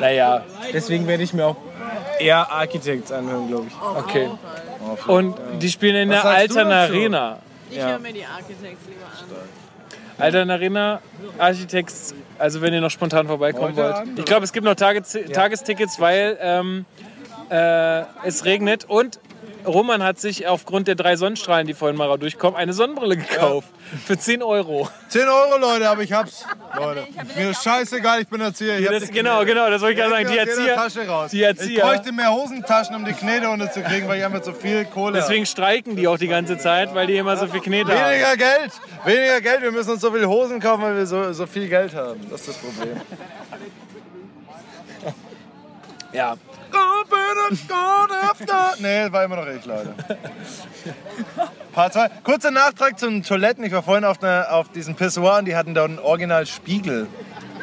[0.00, 1.56] Naja, Deswegen werde ich mir auch
[2.18, 3.74] eher Architects anhören, glaube ich.
[3.98, 4.28] okay.
[5.06, 6.72] Und die spielen in Was der Altern?
[6.72, 7.38] Arena.
[7.70, 9.36] Ich höre mir die Architects lieber an.
[10.16, 11.00] Altern Arena,
[11.38, 13.96] Architects, also wenn ihr noch spontan vorbeikommen wollt.
[14.16, 16.84] Ich glaube, es gibt noch Tage, Tagestickets, weil ähm,
[17.50, 19.18] äh, es regnet und
[19.66, 23.68] Roman hat sich aufgrund der drei Sonnenstrahlen, die vorhin mal durchkommen, eine Sonnenbrille gekauft.
[24.06, 24.88] Für 10 Euro.
[25.08, 26.44] 10 Euro, Leute, aber ich hab's.
[26.76, 28.78] Leute, mir ist scheißegal, ich bin Erzieher.
[28.78, 30.28] Ich Das, genau, genau, das wollte ich gerade sagen.
[30.32, 31.30] Die Erzieher, Tasche raus.
[31.30, 31.84] die Ich Erzieher.
[31.84, 35.96] bräuchte mehr Hosentaschen, um die Knete unterzukriegen, weil ich einfach so viel Kohle Deswegen streiken
[35.96, 38.00] die auch die ganze Zeit, weil die immer so viel Knete habe.
[38.00, 38.10] haben.
[38.12, 38.72] Weniger Geld,
[39.04, 39.62] weniger Geld.
[39.62, 42.20] Wir müssen uns so viele Hosen kaufen, weil wir so, so viel Geld haben.
[42.30, 43.00] Das ist das Problem.
[46.12, 46.36] Ja.
[48.80, 49.94] Nee, war immer noch ich, Leute.
[51.72, 52.08] Part 2.
[52.22, 53.64] Kurzer Nachtrag zu den Toiletten.
[53.64, 57.08] Ich war vorhin auf, einer, auf diesen Pissoir und die hatten da einen Original Spiegel.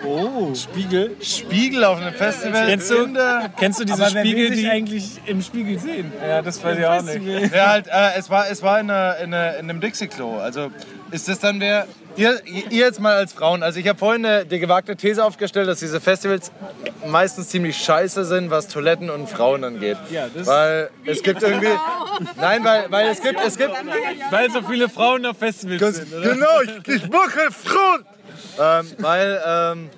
[0.06, 1.16] Oh, Spiegel.
[1.22, 2.66] Spiegel auf einem Festival.
[2.68, 4.68] Kennst du, der kennst du diese Aber Spiegel, die...
[4.68, 6.12] eigentlich im Spiegel sehen?
[6.28, 7.54] Ja, das weiß ich auch nicht.
[7.54, 10.38] Ja, halt, äh, es war, es war in, einer, in, einer, in einem Dixie-Klo.
[10.40, 10.72] Also
[11.12, 11.88] ist das dann wer.
[12.18, 13.64] Ihr, ihr jetzt mal als Frauen.
[13.64, 16.52] Also ich habe vorhin eine, die gewagte These aufgestellt, dass diese Festivals
[17.08, 19.96] meistens ziemlich scheiße sind, was Toiletten und Frauen angeht.
[20.10, 21.70] Ja, das- weil es gibt irgendwie.
[22.38, 23.40] Nein, weil, weil es gibt.
[23.46, 23.72] Es gibt
[24.30, 26.34] Weil so viele Frauen auf Festivals sind, oder?
[26.34, 28.04] genau, ich, ich mache Frauen!
[28.60, 29.42] Ähm, weil.
[29.46, 29.90] Ähm,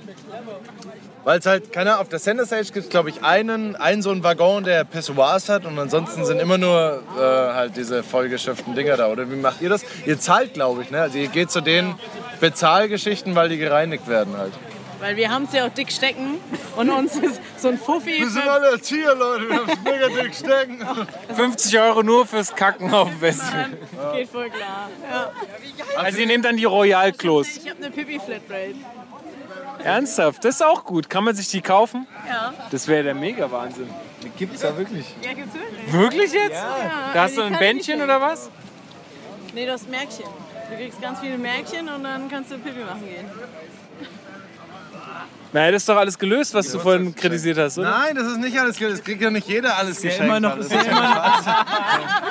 [1.26, 4.12] es halt, keine Ahnung, auf der Center Stage gibt es, glaube ich, einen, einen so
[4.12, 8.98] einen Waggon, der Pissoirs hat und ansonsten sind immer nur äh, halt diese vollgeschöpften Dinger
[8.98, 9.08] da.
[9.08, 9.86] Oder wie macht ihr das?
[10.06, 11.02] Ihr zahlt, glaube ich, ne?
[11.02, 11.96] Also ihr geht zu den
[12.42, 14.52] Bezahlgeschichten, weil die gereinigt werden halt.
[15.04, 16.40] Weil wir haben es ja auch dick stecken
[16.78, 19.50] und uns ist so ein Fuffi Wir sind alle Erzieher, Leute.
[19.50, 20.80] Wir haben es mega dick stecken.
[21.36, 23.78] 50 Euro nur fürs Kacken auf dem Wespen.
[24.14, 24.90] geht voll klar.
[25.12, 25.32] Ja.
[25.98, 27.48] Also ihr nehmt dann die Royal-Klos.
[27.58, 28.76] Ich habe eine Pipi-Flatrate.
[29.84, 31.10] Ernsthaft, das ist auch gut.
[31.10, 32.08] Kann man sich die kaufen?
[32.26, 32.54] Ja.
[32.72, 33.90] Das wäre der Mega-Wahnsinn.
[34.38, 35.06] Gibt's da wirklich?
[35.22, 35.92] Ja, gibt's wirklich?
[35.92, 36.54] Wirklich jetzt?
[36.54, 38.50] Ja, Da hast du die ein Bändchen oder was?
[39.54, 40.28] Nee, du hast Märkchen.
[40.70, 43.26] Du kriegst ganz viele Märkchen und dann kannst du Pipi machen gehen.
[45.54, 47.90] Na, das ist doch alles gelöst, was du vorhin kritisiert hast, oder?
[47.92, 48.94] Nein, das ist nicht alles Geld.
[48.94, 50.26] Das kriegt ja nicht jeder alles ja geschenkt.
[50.28, 51.66] immer noch- das, ist ja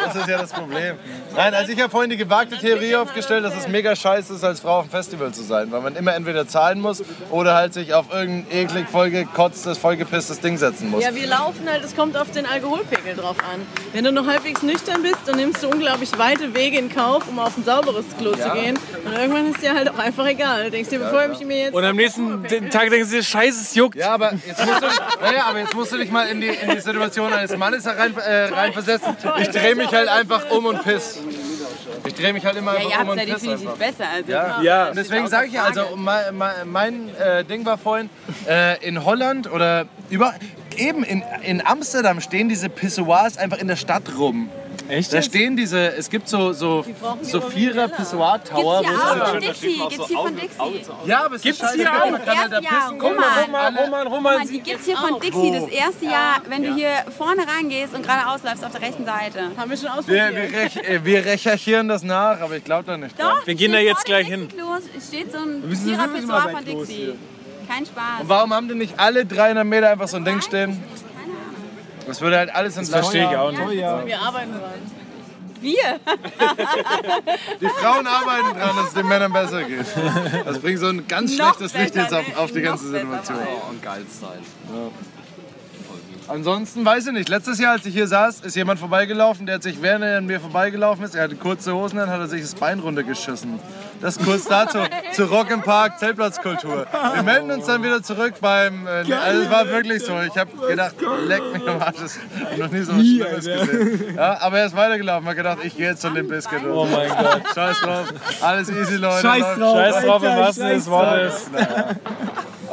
[0.07, 0.97] das ist ja das Problem.
[1.37, 4.61] Nein, also ich habe vorhin die gewagte Theorie aufgestellt, dass es mega scheiße ist, als
[4.61, 5.71] Frau auf dem Festival zu sein.
[5.71, 10.57] Weil man immer entweder zahlen muss oder halt sich auf irgendein eklig vollgekotztes, vollgepisstes Ding
[10.59, 11.05] setzen muss.
[11.05, 13.61] Ja, wir laufen halt, es kommt auf den Alkoholpegel drauf an.
[13.93, 17.39] Wenn du noch halbwegs nüchtern bist, dann nimmst du unglaublich weite Wege in Kauf, um
[17.39, 18.77] auf ein sauberes Klo zu gehen.
[19.05, 20.65] Und irgendwann ist dir halt auch einfach egal.
[20.65, 21.75] Du denkst dir, bevor ich mir jetzt.
[21.75, 23.97] Und am nächsten Tag denkst du dir, scheiße, es juckt.
[23.97, 24.87] Ja, aber jetzt musst du,
[25.23, 28.15] naja, aber jetzt musst du dich mal in die, in die Situation eines Mannes rein,
[28.17, 29.17] äh, reinversetzen.
[29.41, 31.19] Ich drehe mich halt einfach um und piss.
[32.05, 33.87] Ich drehe mich halt immer Ja, einfach ihr um habt und ja piss definitiv einfach.
[33.87, 34.05] besser.
[34.13, 34.31] Also.
[34.33, 34.63] Ja.
[34.63, 34.89] Ja.
[34.89, 38.11] Und deswegen sage ich ja, also mein, mein, mein äh, Ding war vorhin,
[38.49, 40.35] äh, in Holland oder über,
[40.77, 44.51] eben in, in Amsterdam stehen diese Pissoirs einfach in der Stadt rum.
[44.89, 45.13] Echt?
[45.13, 46.85] Da stehen diese, es gibt so, so,
[47.23, 47.97] so vierer Vanilla.
[47.97, 48.83] Pissoir-Tower.
[48.83, 49.79] Gibt's wo es hier auch von Dixie?
[49.89, 50.87] Gibt's hier von Dixie?
[51.07, 52.25] Ja, aber es Gibt's ist scheiße, hier man auch?
[52.25, 52.99] kann da pissen.
[52.99, 53.77] Guck mal, Roman.
[53.77, 54.49] Roman, Roman, Guck mal, Roman.
[54.49, 58.29] die gibt's hier von Dixie das erste Jahr, wenn du hier vorne reingehst und gerade
[58.29, 59.51] ausläufst auf der rechten Seite.
[59.57, 60.35] Haben wir schon ausprobiert.
[60.35, 63.19] wir, rech, äh, wir recherchieren das nach, aber ich glaube da nicht.
[63.21, 64.49] Doch, Wir gehen da jetzt gleich hin.
[64.97, 66.93] Es steht so ein vierer Pissoir von Dixie.
[66.95, 67.17] hier.
[67.69, 68.23] Kein Spaß.
[68.25, 70.83] Warum haben denn nicht alle 300 Meter einfach so ein Ding stehen?
[72.07, 73.71] Das würde halt alles in Verstehe ich auch nicht.
[73.71, 74.63] Wir arbeiten dran.
[75.61, 75.75] Wir?
[77.61, 79.87] Die Frauen arbeiten dran, dass es den Männern besser geht.
[80.45, 82.91] Das bringt so ein ganz Noch schlechtes Licht besser, jetzt auf, auf die noch ganze
[82.91, 83.39] besser Situation.
[83.39, 83.47] sein.
[83.71, 84.41] Und geil sein.
[86.29, 87.29] Ansonsten weiß ich nicht.
[87.29, 90.27] Letztes Jahr, als ich hier saß, ist jemand vorbeigelaufen, der hat sich, während er an
[90.27, 93.59] mir vorbeigelaufen ist, er hatte kurze Hosen an, hat er sich das Bein runtergeschissen.
[94.01, 94.79] Das kurz dazu,
[95.13, 96.87] zu Rock im Park, Zeltplatzkultur.
[97.15, 100.51] Wir melden uns dann wieder zurück beim, äh, also es war wirklich so, ich habe
[100.67, 100.95] gedacht,
[101.27, 104.15] leck mich am Arsch, das hab noch nie so was Schlimmes gesehen.
[104.17, 106.61] Ja, aber er ist weitergelaufen, hat gedacht, ich gehe jetzt zu Limp Bizkit.
[106.67, 107.43] Oh mein Gott.
[107.55, 108.07] Scheiß drauf,
[108.41, 109.27] alles easy, Leute.
[109.27, 109.77] Scheiß drauf.
[109.77, 111.51] Scheiß drauf im wahrsten scheiß des Wortes.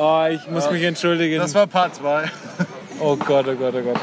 [0.02, 1.40] Oh, ich muss mich entschuldigen.
[1.40, 2.32] Das war Part 2.
[3.02, 4.00] Oh Gott, oh Gott, oh Gott.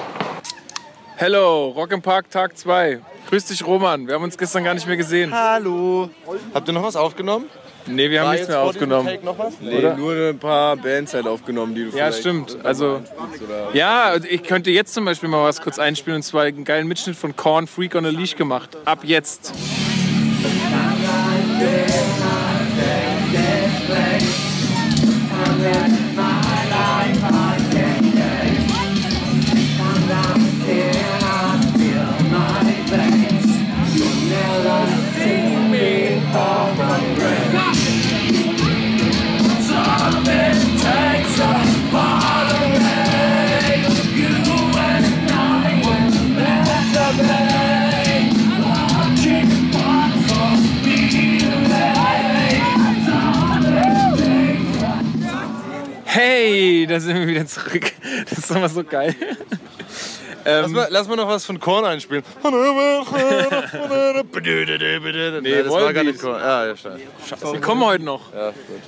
[1.16, 3.00] Hello, Rock im Park Tag 2.
[3.28, 4.06] Grüß dich, Roman.
[4.06, 5.34] Wir haben uns gestern gar nicht mehr gesehen.
[5.34, 6.08] Hallo.
[6.54, 7.46] Habt ihr noch was aufgenommen?
[7.86, 9.18] Nee, wir haben nichts mehr aufgenommen.
[9.22, 9.60] noch was?
[9.60, 12.58] Nee, nur ein paar Bands halt aufgenommen, die du Ja, vielleicht stimmt.
[12.64, 13.00] Also,
[13.74, 17.16] ja, ich könnte jetzt zum Beispiel mal was kurz einspielen und zwar einen geilen Mitschnitt
[17.16, 18.76] von Korn Freak on a Leash gemacht.
[18.84, 19.52] Ab jetzt.
[56.96, 57.92] Da sind wir wieder zurück.
[58.30, 59.14] Das ist immer so geil.
[60.44, 62.22] Lass mal, lass mal noch was von Korn einspielen.
[62.44, 62.50] nee,
[65.62, 66.40] das war gar wir nicht Korn.
[66.40, 67.52] Ja, ja, scheiße.
[67.52, 68.32] Wir kommen heute noch.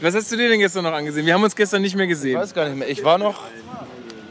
[0.00, 1.26] Was hast du dir denn gestern noch angesehen?
[1.26, 2.38] Wir haben uns gestern nicht mehr Ich gesehen.
[2.38, 2.88] weiß gar nicht mehr.
[2.88, 3.42] Ich war noch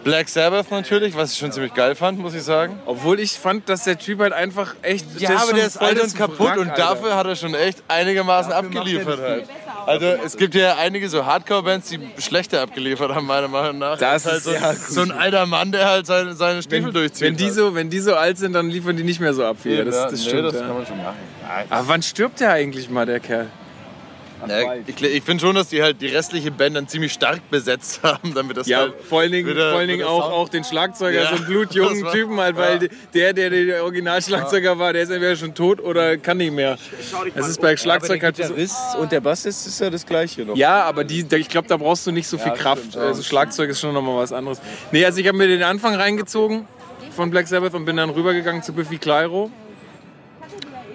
[0.07, 2.79] Black Sabbath natürlich, was ich schon ziemlich geil fand, muss ich sagen.
[2.85, 5.05] Obwohl ich fand, dass der Typ halt einfach echt.
[5.19, 7.83] Ja, aber schon der ist alt und kaputt Wrack, und dafür hat er schon echt
[7.89, 9.49] einigermaßen abgeliefert halt.
[9.85, 13.97] Also es gibt ja einige so Hardcore-Bands, die schlechter abgeliefert haben, meiner Meinung nach.
[13.97, 16.93] Das Er halt ist so, ja so ein alter Mann, der halt seine, seine Stiefel
[16.93, 17.27] durchzieht.
[17.27, 17.53] Wenn die, halt.
[17.53, 19.83] so, wenn die so alt sind, dann liefern die nicht mehr so ab wie er.
[19.83, 20.45] Das, das nee, stimmt.
[20.45, 21.17] das kann man schon machen.
[21.69, 23.47] Aber wann stirbt der eigentlich mal, der Kerl?
[24.47, 28.01] Ja, ich ich finde schon, dass die halt die restliche Band dann ziemlich stark besetzt
[28.03, 30.63] haben, damit das Ja, halt vor allen Dingen, wieder- vor allen Dingen auch, auch den
[30.63, 32.89] Schlagzeuger, Ja, so einen blutjungen Typen halt, weil ja.
[33.13, 36.77] der, der, der Originalschlagzeuger war, der ist entweder schon tot oder kann nicht mehr.
[37.35, 38.43] Das ist bei Schlagzeug halt so.
[38.43, 40.55] Gitarrist und der Bassist ist ja das gleiche noch.
[40.55, 42.95] Ja, aber die, ich glaube, da brauchst du nicht so viel Kraft.
[42.95, 44.61] Also Schlagzeug ist schon nochmal was anderes.
[44.91, 46.67] Nee, also ich habe mir den Anfang reingezogen
[47.15, 49.49] von Black Sabbath und bin dann rübergegangen zu Biffy Clyro.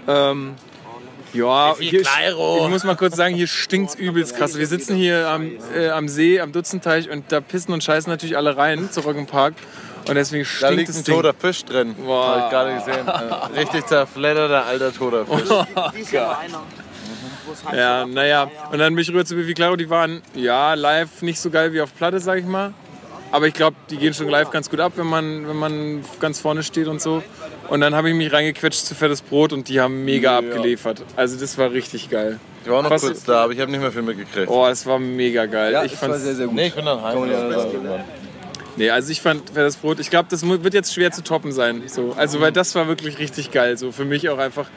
[0.06, 0.54] Ähm,
[1.32, 4.56] ja, hier, ich muss mal kurz sagen, hier stinkt's übelst krass.
[4.58, 8.36] Wir sitzen hier am, äh, am See, am Dutzenteich und da pissen und scheißen natürlich
[8.36, 9.54] alle rein zu Rock im Park.
[10.08, 11.14] Und deswegen Da stinkt liegt das ein Ding.
[11.14, 11.94] toter Fisch drin.
[11.94, 12.26] Boah.
[12.26, 13.06] Habe ich gerade gesehen.
[13.54, 15.48] Äh, Richtig zerfledderter alter toter Fisch.
[17.70, 18.50] Oh, Ja, naja.
[18.70, 19.76] Und dann bin ich rüber zu Biffy Claro.
[19.76, 22.72] Die waren, ja, live nicht so geil wie auf Platte, sag ich mal.
[23.30, 26.40] Aber ich glaube, die gehen schon live ganz gut ab, wenn man, wenn man ganz
[26.40, 27.22] vorne steht und so.
[27.68, 31.02] Und dann habe ich mich reingequetscht zu Fettes Brot und die haben mega abgeliefert.
[31.16, 32.38] Also das war richtig geil.
[32.64, 34.48] Ich war auch noch Was- kurz da, aber ich habe nicht mehr viel mitgekriegt.
[34.48, 35.82] Oh, das war mega geil.
[35.84, 36.54] ich das war sehr, sehr gut.
[36.54, 37.30] Nee, ich bin dann heim.
[37.30, 38.04] Ja
[38.76, 41.82] nee, also ich fand Fettes Brot, ich glaube, das wird jetzt schwer zu toppen sein.
[41.86, 42.14] So.
[42.16, 43.76] Also, weil das war wirklich richtig geil.
[43.76, 44.68] So für mich auch einfach.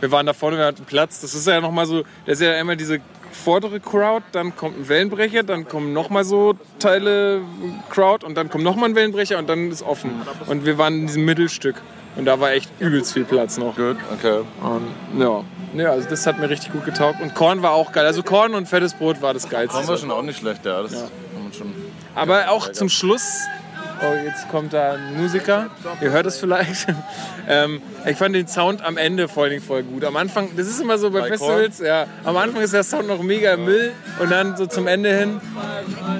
[0.00, 1.20] Wir waren da vorne, wir hatten Platz.
[1.20, 2.98] Das ist ja nochmal so, das ist ja immer diese
[3.32, 7.40] vordere Crowd, dann kommt ein Wellenbrecher, dann kommen nochmal so Teile
[7.88, 10.10] Crowd und dann kommt nochmal ein Wellenbrecher und dann ist offen.
[10.46, 11.76] Und wir waren in diesem Mittelstück.
[12.16, 13.74] Und da war echt übelst viel Platz noch.
[13.76, 14.40] Gut, okay.
[14.62, 15.44] Und, ja.
[15.74, 17.20] ja, also das hat mir richtig gut getaugt.
[17.22, 18.04] Und Korn war auch geil.
[18.04, 19.76] Also Korn und fettes Brot war das Geilste.
[19.76, 20.82] Korn war schon auch nicht schlecht, ja.
[20.82, 20.98] Das ja.
[20.98, 21.10] Haben
[21.48, 21.72] wir schon
[22.14, 23.40] Aber auch zum Schluss,
[24.02, 25.70] oh, jetzt kommt da ein Musiker,
[26.02, 26.86] ihr hört es vielleicht.
[27.48, 30.04] ähm, ich fand den Sound am Ende vor allen Dingen voll gut.
[30.04, 31.86] Am Anfang, das ist immer so bei, bei Festivals, Korn?
[31.86, 32.06] ja.
[32.24, 35.40] Am Anfang ist der Sound noch mega im Müll und dann so zum Ende hin,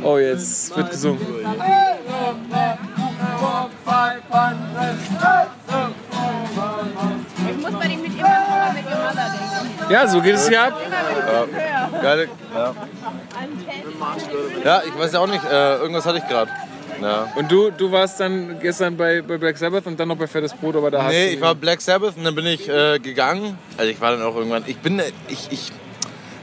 [0.02, 1.20] oh, jetzt wird gesungen.
[5.20, 5.61] 500
[9.92, 10.80] Ja, so geht es hier ab.
[12.00, 12.28] Geile.
[12.54, 12.74] Ja.
[14.64, 15.44] ja, ich weiß ja auch nicht.
[15.44, 16.50] Äh, irgendwas hatte ich gerade.
[17.02, 17.28] Ja.
[17.34, 20.54] Und du, du warst dann gestern bei, bei Black Sabbath und dann noch bei Fettes
[20.54, 21.34] Brot, aber da hast Nee, du...
[21.34, 23.58] ich war Black Sabbath und dann bin ich äh, gegangen.
[23.76, 24.64] Also ich war dann auch irgendwann.
[24.66, 25.02] Ich bin.
[25.28, 25.72] Ich, ich,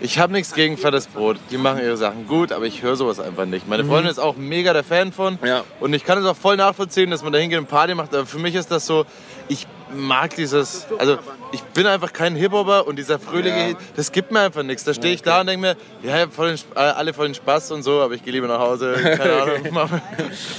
[0.02, 1.38] ich habe nichts gegen fettes Brot.
[1.50, 3.68] Die machen ihre Sachen gut, aber ich höre sowas einfach nicht.
[3.68, 5.40] Meine Freundin ist auch mega der Fan von.
[5.44, 5.64] Ja.
[5.80, 8.14] Und ich kann es auch voll nachvollziehen, dass man da hingeht und Party macht.
[8.14, 9.06] Aber für mich ist das so,
[9.48, 10.88] ich mag dieses.
[10.98, 11.18] Also
[11.52, 14.84] ich bin einfach kein Hip-Hopper und dieser fröhliche Hit, das gibt mir einfach nichts.
[14.84, 15.76] Da stehe ich da und denke mir,
[16.08, 18.60] ja, voll den, äh, alle voll den Spaß und so, aber ich gehe lieber nach
[18.60, 18.94] Hause.
[19.02, 19.56] Keine Ahnung.
[19.72, 20.02] Mach mir,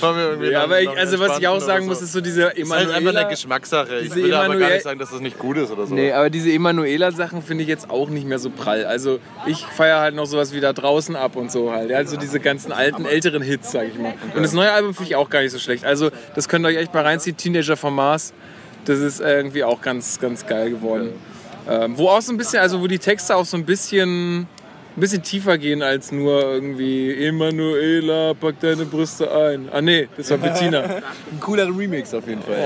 [0.01, 2.05] mach mir irgendwie ja, aber ich, also was ich auch sagen oder muss, so.
[2.07, 3.29] ist so diese ist halt einfach eine Emanuela...
[3.29, 3.99] Geschmackssache.
[4.01, 5.95] Ich will aber gar Emanuel- nicht sagen, dass das nicht gut ist oder so.
[5.95, 8.85] Nee, aber diese Emanuela-Sachen finde ich jetzt auch nicht mehr so prall.
[8.85, 11.91] Also ich feiere halt noch sowas wie da draußen ab und so halt.
[11.91, 14.15] Ja, Also diese ganzen alten, älteren Hits, sag ich mal.
[14.35, 15.85] Und das neue Album finde ich auch gar nicht so schlecht.
[15.85, 18.33] Also das könnt ihr euch echt mal reinziehen, Teenager vom Mars.
[18.85, 21.13] Das ist irgendwie auch ganz, ganz geil geworden.
[21.69, 24.49] Ähm, wo auch so ein bisschen, also wo die Texte auch so ein bisschen, ein
[24.97, 29.69] bisschen tiefer gehen als nur irgendwie Emanuela, pack deine Brüste ein.
[29.73, 30.81] Ah nee, das war Bettina.
[30.83, 32.59] Ein cooler Remix auf jeden Fall.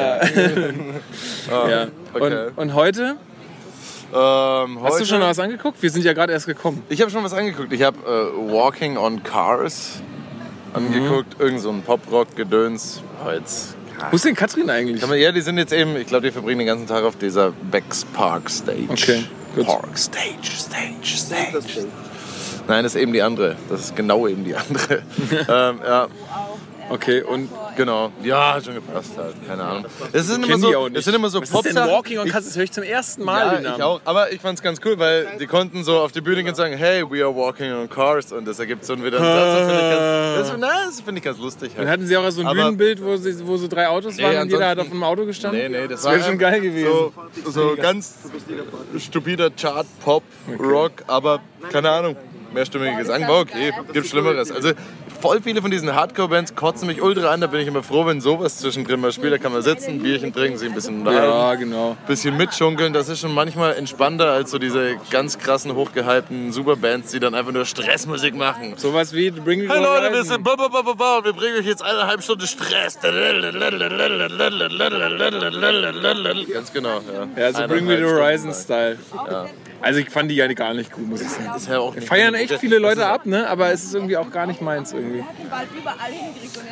[1.51, 1.87] ja.
[2.15, 2.49] okay.
[2.55, 3.17] und, und heute?
[4.15, 5.83] Ähm, Hast du schon was angeguckt?
[5.83, 6.85] Wir sind ja gerade erst gekommen.
[6.89, 7.73] Ich habe schon was angeguckt.
[7.73, 10.01] Ich habe äh, Walking on Cars
[10.73, 11.41] angeguckt.
[11.41, 13.03] Irgend so ein Pop-Rock-Gedöns.
[13.27, 13.77] Oh, jetzt
[14.11, 15.03] Wo ist denn Katrin eigentlich?
[15.03, 18.05] Ja, die sind jetzt eben, ich glaube, die verbringen den ganzen Tag auf dieser Becks
[18.05, 18.89] Park Stage.
[18.89, 19.67] Okay, gut.
[19.67, 21.87] Park Stage, Stage, Stage.
[22.67, 23.57] Nein, das ist eben die andere.
[23.69, 24.95] Das ist genau eben die andere.
[25.49, 26.09] ähm, ja,
[26.91, 28.13] Okay, und genau.
[28.23, 29.35] Ja, hat schon gepasst halt.
[29.49, 29.87] Keine Ahnung.
[30.13, 31.77] Das sind, immer so, das sind immer so ist denn.
[31.77, 32.45] Walking on Ich- Cars?
[32.45, 33.63] Das höre ich zum ersten Mal.
[33.65, 34.01] Ja, ich auch.
[34.05, 36.77] Aber ich fand's ganz cool, weil die konnten so auf die Bühne gehen und sagen,
[36.77, 38.33] hey, we are walking on cars.
[38.33, 40.39] Und das ergibt so ein wieder einen Satz.
[40.39, 41.73] Das finde ich, ganz- das, find ich ganz lustig.
[41.73, 41.89] Und Halt.
[41.89, 44.43] hatten sie auch so ein Aber- Bühnenbild, wo, sie, wo so drei Autos Nee, waren
[44.43, 45.61] und jeder hat auf einem Auto gestanden?
[45.61, 46.91] Nee, nee, das, Das wäre war schon geil gewesen.
[46.93, 47.13] So,
[47.51, 48.15] so ganz
[48.99, 50.23] stupider Chart, Pop,
[50.61, 52.17] Rock, aber keine Ahnung.
[52.53, 54.53] Mehrstimmige Gesang war okay, gibt Schlimmeres.
[54.53, 54.71] Also
[55.25, 57.41] voll viele von diesen Hardcore-Bands kotzen mich ultra an.
[57.41, 59.33] Da bin ich immer froh, wenn sowas zwischendrin mal spielt.
[59.33, 61.33] Da kann man sitzen, Bierchen trinken, sich ein bisschen unterhalten.
[61.33, 61.97] Ja, genau.
[62.07, 67.21] bisschen mitschunkeln, das ist schon manchmal entspannter als so diese ganz krassen, hochgehypten Superbands, die
[67.21, 68.75] dann einfach nur Stressmusik machen.
[68.77, 70.25] Sowas wie Bring Me Hey the Leute, wir Horizon.
[70.27, 72.99] sind ba, ba, ba, ba, und wir bringen euch jetzt eineinhalb Stunden Stress.
[76.53, 77.29] Ganz genau, ja.
[77.35, 78.99] Ja, so Bring Me the Horizon Style.
[79.85, 81.45] Also ich fand die ja gar nicht gut, muss ich sagen.
[81.47, 81.57] lang.
[81.57, 83.49] Ist ja auch nicht Feiern echt viele Leute ab, ne?
[83.49, 85.23] Aber es ist irgendwie auch gar nicht meins irgendwie.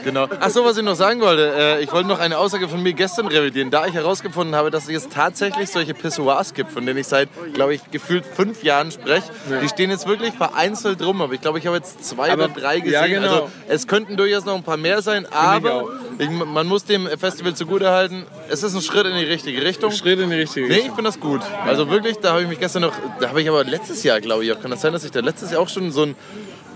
[0.05, 0.27] Genau.
[0.40, 1.53] Ach so, was ich noch sagen wollte.
[1.57, 4.85] Äh, ich wollte noch eine Aussage von mir gestern revidieren, da ich herausgefunden habe, dass
[4.85, 8.90] es jetzt tatsächlich solche Pissoirs gibt, von denen ich seit, glaube ich, gefühlt fünf Jahren
[8.90, 9.31] spreche.
[9.62, 12.53] Die stehen jetzt wirklich vereinzelt rum, aber ich glaube, ich habe jetzt zwei Aber- oder
[12.55, 12.93] drei gesehen.
[12.95, 13.28] ja, genau.
[13.32, 15.84] Also es könnten durchaus noch ein paar mehr sein, aber
[16.18, 19.93] ich, man muss dem Festival zugutehalten, es ist ein Schritt in die richtige Richtung.
[19.93, 20.89] Schritt in die richtige Nee, Richtung.
[20.91, 21.41] ich finde das gut.
[21.66, 24.44] Also wirklich, da habe ich mich gestern noch, da habe ich aber letztes Jahr, glaube
[24.44, 26.16] ich, auch, kann das sein, dass ich da letztes Jahr auch schon so ein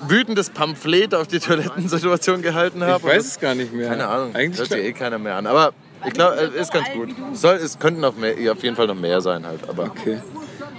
[0.08, 2.98] wütendes Pamphlet auf die Toilettensituation gehalten habe?
[2.98, 3.88] Ich weiß es gar nicht mehr.
[3.88, 4.34] Keine Ahnung.
[4.34, 5.46] Eigentlich hört sich eh keiner mehr an.
[5.46, 5.72] Aber
[6.06, 7.10] ich glaube, es ist ganz gut.
[7.32, 9.68] Soll, es könnten auf, mehr, ja, auf jeden Fall noch mehr sein halt.
[9.68, 10.20] Aber Okay.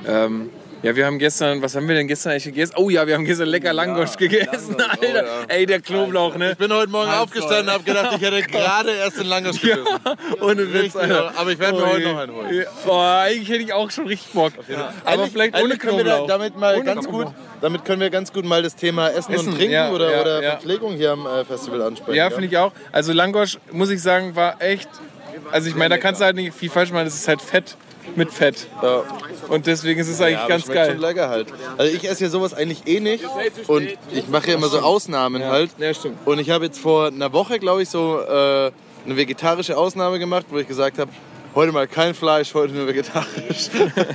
[0.06, 0.50] Ähm,
[0.84, 2.74] ja, wir haben gestern, was haben wir denn gestern eigentlich gegessen?
[2.78, 5.26] Oh ja, wir haben gestern lecker Langosch gegessen, Alter.
[5.48, 6.52] Ey, der Knoblauch, ne?
[6.52, 9.86] ich bin heute Morgen aufgestanden und habe gedacht, ich hätte gerade erst den Langosch gegessen.
[10.42, 11.34] Ohne Witz, Richtig, Alter.
[11.36, 12.56] aber ich werde mir Oh heute noch einen holen.
[12.56, 14.54] Ja, Oh, eigentlich hätte ich auch schon richtig Bock.
[14.58, 16.28] Aber Eigentlich- vielleicht ohne Knoblauch.
[16.28, 17.26] damit mal Ohne ganz Knoblauch.
[17.32, 20.12] gut, damit können wir ganz gut mal das Thema Essen, Essen, und Trinken ja, oder,
[20.12, 20.50] ja, oder ja.
[20.52, 22.16] Verpflegung hier am äh, Festival ansprechen.
[22.16, 22.72] Ja, finde ich auch.
[22.92, 24.90] Also Langosch, muss ich sagen, war echt
[25.52, 27.06] Also ich meine, da kannst du halt nicht viel falsch machen.
[27.06, 27.76] Das ist halt Fett
[28.16, 28.68] mit Fett.
[28.82, 29.04] Ja.
[29.50, 31.10] Und deswegen ist es eigentlich Ja, ganz schmeckt schon geil.
[31.14, 31.48] lecker halt.
[31.78, 33.24] Also ich esse ja sowas eigentlich eh nicht
[33.68, 35.72] und ich mache ja immer so Ausnahmen halt.
[35.78, 36.18] Ja, stimmt.
[36.26, 38.72] Und ich habe jetzt vor einer Woche, glaube ich, so äh,
[39.06, 41.12] eine vegetarische Ausnahme gemacht, wo ich gesagt habe,
[41.56, 43.70] heute mal kein Fleisch, heute nur vegetarisch.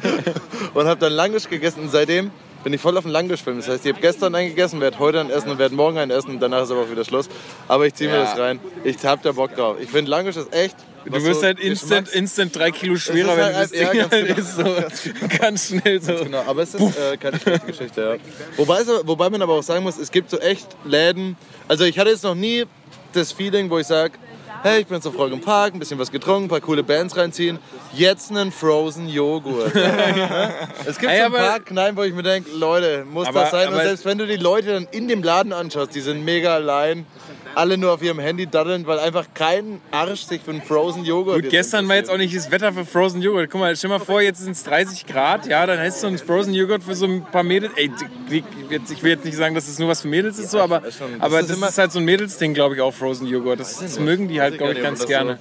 [0.75, 2.31] und habe dann Langisch gegessen und seitdem
[2.65, 3.57] bin ich voll auf den Langisch-Film.
[3.57, 6.13] Das heißt, ich habe gestern einen gegessen, werde heute einen essen und werde morgen einen
[6.13, 7.29] essen und danach ist aber auch wieder Schluss.
[7.67, 8.23] Aber ich ziehe mir Ja.
[8.25, 8.61] das rein.
[8.85, 9.77] Ich hab da Bock drauf.
[9.81, 10.77] Ich finde Langisch ist echt...
[11.05, 13.33] Du wirst so halt instant, instant drei Kilo schwerer,
[13.63, 14.89] ist wenn du halt- das Ding ganz halt genau.
[15.29, 16.15] so ganz schnell so.
[16.25, 18.17] Genau, aber es ist äh, keine schlechte Geschichte, ja.
[18.57, 21.37] Wobei, so, wobei man aber auch sagen muss, es gibt so echt Läden.
[21.69, 22.65] Also ich hatte jetzt noch nie
[23.13, 24.15] das Feeling, wo ich sage,
[24.63, 26.83] hey, ich bin jetzt auf Rock im Park, ein bisschen was getrunken, ein paar coole
[26.85, 27.59] Bands reinziehen.
[27.95, 29.75] Jetzt einen Frozen Joghurt.
[30.87, 33.51] es gibt Ey, so ein paar Kneipen, wo ich mir denke, Leute, muss Aber- das
[33.51, 33.69] sein?
[33.73, 37.07] Und selbst wenn du die Leute dann in dem Laden anschaust, die sind mega allein.
[37.55, 41.43] Alle nur auf ihrem Handy daddeln, weil einfach kein Arsch sich für einen Frozen Joghurt
[41.43, 43.51] Gut, gestern war jetzt auch nicht das Wetter für Frozen Joghurt.
[43.51, 46.19] Guck mal, stell mal vor, jetzt sind es 30 Grad, ja, dann heißt so ein
[46.19, 47.73] Frozen Joghurt für so ein paar Mädels.
[47.77, 47.91] Ey,
[48.31, 50.95] ich will jetzt nicht sagen, dass es nur was für Mädels ist, so, aber, das
[51.19, 53.61] aber ist das immer- ist halt so ein Mädelsding, glaube ich, auch Frozen Joghurt.
[53.61, 55.39] Das, das mögen die halt, glaube ich, ganz gerne.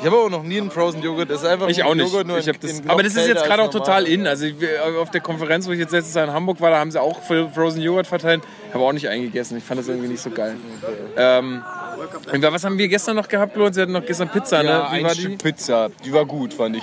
[0.00, 1.30] Ich habe auch noch nie einen Frozen Joghurt.
[1.30, 2.12] Das ist einfach Ich auch nicht.
[2.12, 4.12] Ich in- das, aber das ist jetzt gerade auch als total normal.
[4.12, 4.26] in.
[4.26, 4.46] Also
[5.00, 7.20] auf der Konferenz, wo ich jetzt letztes Jahr in Hamburg war, da haben sie auch
[7.22, 8.42] Frozen Joghurt verteilt.
[8.72, 9.58] Habe auch nicht eingegessen.
[9.58, 10.56] Ich fand das irgendwie nicht so geil.
[11.16, 11.62] Ähm,
[12.40, 13.76] was haben wir gestern noch gehabt, Lorenz?
[13.76, 14.86] Wir hatten noch gestern Pizza, Ja, ne?
[14.92, 15.36] Wie ein war Stück die?
[15.36, 15.90] Pizza.
[16.04, 16.82] Die war gut, fand ich.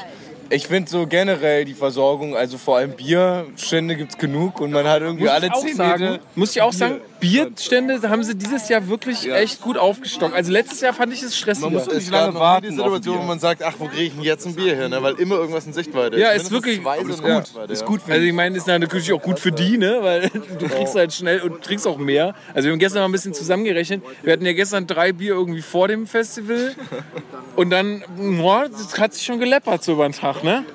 [0.51, 4.87] Ich finde so generell die Versorgung, also vor allem Bierstände gibt es genug und man
[4.87, 6.19] hat irgendwie Muss alle zehn sagen, Meter.
[6.35, 10.33] muss ich auch sagen, Bierstände haben sie dieses Jahr wirklich echt gut aufgestockt.
[10.33, 11.67] Also letztes Jahr fand ich es stressiger.
[11.69, 14.13] Man muss Es nicht lange warten die Situation, wo man sagt, ach, wo kriege ich
[14.13, 14.89] denn jetzt ein Bier her?
[14.89, 15.03] Ne?
[15.03, 16.43] Weil immer irgendwas in Sichtweite Ja, ist.
[16.43, 17.45] ist Mindestens wirklich- ist gut.
[17.45, 17.85] Sichtweite, Ist ja.
[17.87, 19.99] gut, Also ich meine, ist natürlich auch gut für die, ne?
[20.01, 20.29] Weil
[20.59, 22.33] du kriegst halt schnell und trinkst auch mehr.
[22.53, 24.01] Also wir haben gestern mal ein bisschen zusammengerechnet.
[24.23, 26.73] Wir hatten ja gestern drei Bier irgendwie vor dem Festival.
[27.55, 28.03] Und dann,
[28.37, 30.65] boah, das hat sich schon geleppert so über den Tag, ne?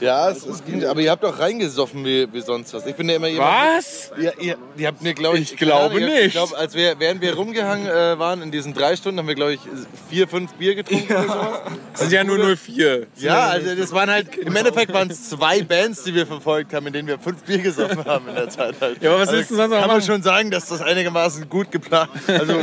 [0.00, 2.86] Ja, es, es ging, aber ihr habt doch reingesoffen wie, wie sonst was.
[2.86, 3.76] Ich bin ja immer jemand.
[3.76, 4.10] Was?
[4.20, 6.26] Ja, ihr, ihr habt mir, glaube ich, Ich glaube keine Ahnung, nicht.
[6.26, 9.34] Ich glaube, als wir, während wir rumgehangen äh, waren in diesen drei Stunden, haben wir,
[9.34, 9.60] glaube ich,
[10.10, 11.60] vier, fünf Bier getrunken oder sowas.
[11.92, 13.06] Das sind ja nur 04.
[13.16, 16.86] Ja, also das waren halt, im Endeffekt waren es zwei Bands, die wir verfolgt haben,
[16.88, 19.02] in denen wir fünf Bier gesoffen haben in der Zeit halt.
[19.02, 20.06] Ja, aber was willst du sonst noch Kann man machen?
[20.06, 22.54] schon sagen, dass das einigermaßen gut geplant, also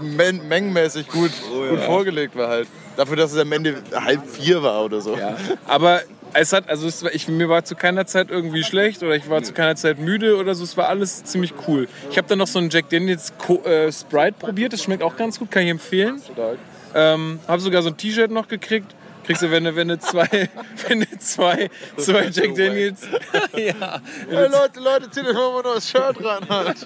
[0.00, 2.68] men mengenmäßig gut, gut vorgelegt war halt.
[3.00, 5.16] Dafür, dass es am Ende halb vier war oder so.
[5.16, 5.34] Ja.
[5.66, 6.02] Aber
[6.34, 9.30] es hat, also es war, ich, mir war zu keiner Zeit irgendwie schlecht oder ich
[9.30, 10.64] war zu keiner Zeit müde oder so.
[10.64, 11.88] Es war alles ziemlich cool.
[12.10, 14.74] Ich habe dann noch so einen Jack Daniels Co äh, Sprite probiert.
[14.74, 16.20] Das schmeckt auch ganz gut, kann ich empfehlen.
[16.94, 18.94] Ähm, habe sogar so ein T-Shirt noch gekriegt.
[19.30, 20.26] Kriegst du, wenn du, wenn du zwei,
[20.88, 23.02] wenn du zwei, zwei Jack Daniels.
[23.56, 24.02] ja.
[24.28, 26.84] Hey Leute, Leute, zieht euch mal noch das Shirt ran halt.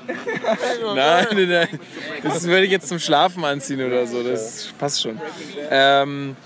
[0.94, 1.80] Nein, nein, nein.
[2.22, 4.22] Das würde ich jetzt zum Schlafen anziehen oder so.
[4.22, 5.18] Das passt schon.
[5.70, 6.36] Ähm,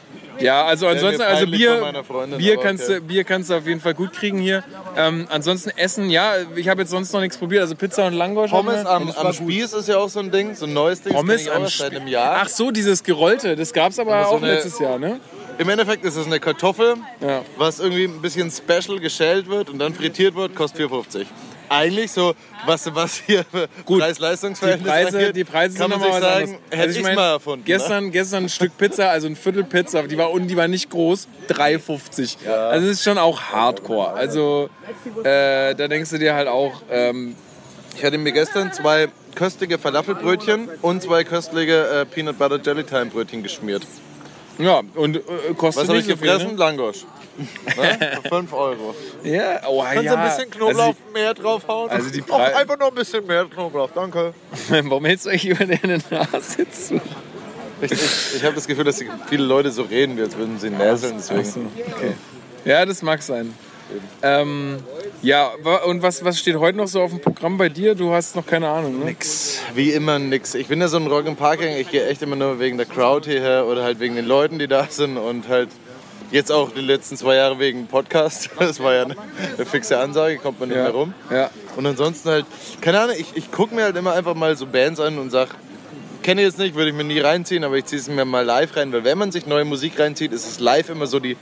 [0.41, 2.95] ja, also ansonsten, also Bier, Freundin, Bier, kannst okay.
[2.97, 4.63] du, Bier kannst du auf jeden Fall gut kriegen hier.
[4.97, 7.63] Ähm, ansonsten Essen, ja, ich habe jetzt sonst noch nichts probiert.
[7.63, 8.51] Also Pizza und Langosch.
[8.51, 11.13] Pommes am, am Spieß ist ja auch so ein Ding, so ein neues Ding.
[11.13, 11.83] Pommes am Spieß.
[11.91, 12.39] einem Jahr.
[12.43, 15.21] Ach so, dieses Gerollte, das gab es aber Aber so auch eine- letztes Jahr, ne?
[15.59, 17.43] Im Endeffekt ist es eine Kartoffel, Ja.
[17.57, 21.27] was irgendwie ein bisschen special geschält wird und dann frittiert wird, kostet 4,50.
[21.69, 22.35] Eigentlich so,
[22.67, 23.45] was, was hier
[23.85, 23.99] Gut.
[23.99, 26.61] Die Preis-Leistungs-Verhältnis Preise, die Preise kann sind man nochmal was sagen, anderes.
[26.71, 27.61] hätte Also ich mein, mal erfunden.
[27.61, 27.65] ne?
[27.67, 31.29] Gestern, gestern ein Stück Pizza, also ein Viertel Pizza, die war, die war nicht groß,
[31.49, 32.47] 3,50.
[32.49, 34.13] Also das ist schon auch Hardcore.
[34.15, 34.71] Also
[35.25, 37.37] äh, da denkst du dir halt auch, ähm,
[37.97, 43.07] Ich hatte mir gestern zwei köstliche Falafelbrötchen und zwei köstliche äh, Peanut Butter Jelly Time
[43.07, 43.83] Brötchen geschmiert.
[44.59, 45.21] ja, und äh,
[45.57, 46.17] kostet Was habe ich viel.
[46.17, 46.57] gefressen?
[46.57, 47.05] Langosch.
[47.39, 48.19] Ne?
[48.23, 48.95] Für 5 Euro.
[49.23, 50.15] Ja, oh, Kannst du ja.
[50.15, 51.91] ein bisschen Knoblauch Also mehr draufhauen?
[51.91, 54.35] also die Auch Pre- einfach noch ein bisschen mehr Knoblauch, danke.
[54.69, 57.01] die, warum hältst du eigentlich über deine Nase zu?
[57.81, 58.01] Ich, ich,
[58.37, 61.17] ich habe das Gefühl, dass viele Leute so reden, wie als würden sie näseln.
[61.17, 61.71] Deswegen.
[62.65, 63.55] Ja, das mag sein.
[64.23, 64.79] Ähm,
[65.23, 65.51] ja,
[65.87, 67.95] und was, was steht heute noch so auf dem Programm bei dir?
[67.95, 69.05] Du hast noch keine Ahnung, ne?
[69.07, 69.61] Nix.
[69.75, 70.55] Wie immer nix.
[70.55, 71.77] Ich bin ja so ein Rock im Parking.
[71.77, 74.67] Ich gehe echt immer nur wegen der Crowd hierher oder halt wegen den Leuten, die
[74.69, 75.71] da sind und halt
[76.31, 78.51] jetzt auch die letzten zwei Jahre wegen Podcast.
[78.59, 79.17] Das war ja eine,
[79.57, 80.85] eine fixe Ansage, kommt man nicht Ja.
[80.85, 81.15] mehr rum.
[81.31, 81.51] Ja.
[81.77, 82.47] Und ansonsten halt,
[82.81, 85.49] keine Ahnung, ich, ich gucke mir halt immer einfach mal so Bands an und sag,
[86.23, 88.45] kenne ich jetzt nicht, würde ich mir nie reinziehen, aber ich ziehe es mir mal
[88.45, 91.37] live rein, weil wenn man sich neue Musik reinzieht, ist es live immer so die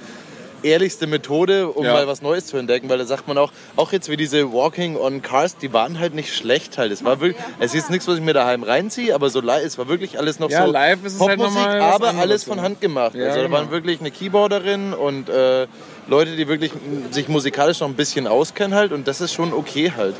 [0.66, 1.92] ehrlichste Methode, um Ja.
[1.94, 4.96] mal was Neues zu entdecken, weil da sagt man auch, auch jetzt wie diese Walking
[4.96, 6.92] on Cars, die waren halt nicht schlecht halt.
[6.92, 9.78] Es war wirklich, es ist nichts, was ich mir daheim reinziehe, aber so live, es
[9.78, 12.60] war wirklich alles noch Ja, so live ist es halt Popmusik, was aber alles von
[12.60, 13.14] Hand gemacht.
[13.14, 13.56] Ja, also da genau.
[13.56, 15.66] waren wirklich eine Keyboarderin und äh,
[16.08, 16.72] Leute, die wirklich
[17.10, 20.14] sich musikalisch noch ein bisschen auskennen halt und das ist schon okay halt.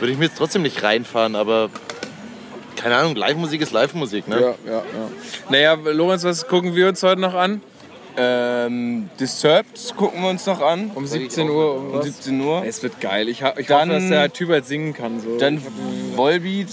[0.00, 1.70] Würde ich mir jetzt trotzdem nicht reinfahren, aber
[2.76, 4.40] keine Ahnung, Live-Musik ist Live-Musik, ne?
[4.40, 4.82] Ja, ja, ja.
[5.48, 7.62] Naja, Lorenz, was gucken wir uns heute noch an?
[8.16, 10.90] Ähm, Disturbed gucken wir uns noch an.
[10.94, 11.76] Um 17 Uhr.
[11.76, 12.04] Um irgendwas.
[12.06, 12.64] 17 Uhr.
[12.64, 13.28] Es wird geil.
[13.28, 15.20] Ich, ha- ich Dann- hoffe, dass der Typ halt singen kann.
[15.20, 15.36] So.
[15.38, 15.60] Dann
[16.14, 16.68] Volbeat.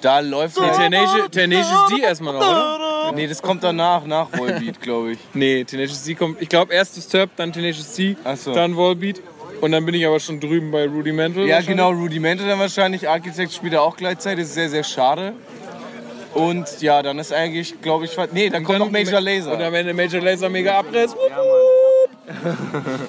[0.00, 0.66] Da läuft Nee.
[0.76, 3.12] Tenacious, Tenacious D erstmal noch, oder?
[3.16, 5.18] Nee, das kommt danach, nach Volbeat, glaube ich.
[5.34, 6.40] Nee, Tenacious D kommt.
[6.40, 8.52] Ich glaube erst Disturbed, dann Tenacious D, so.
[8.52, 9.20] dann Volbeat.
[9.60, 11.44] Und dann bin ich aber schon drüben bei Rudimental.
[11.48, 13.08] Ja, genau, Rudimente dann wahrscheinlich.
[13.08, 14.42] Architect spielt er auch gleichzeitig.
[14.44, 15.32] Das ist sehr, sehr schade.
[16.34, 19.52] Und ja, dann ist eigentlich, glaube ich, nee, dann kommt noch Major Laser.
[19.52, 21.14] Und am Ende Major Laser mega Abriss.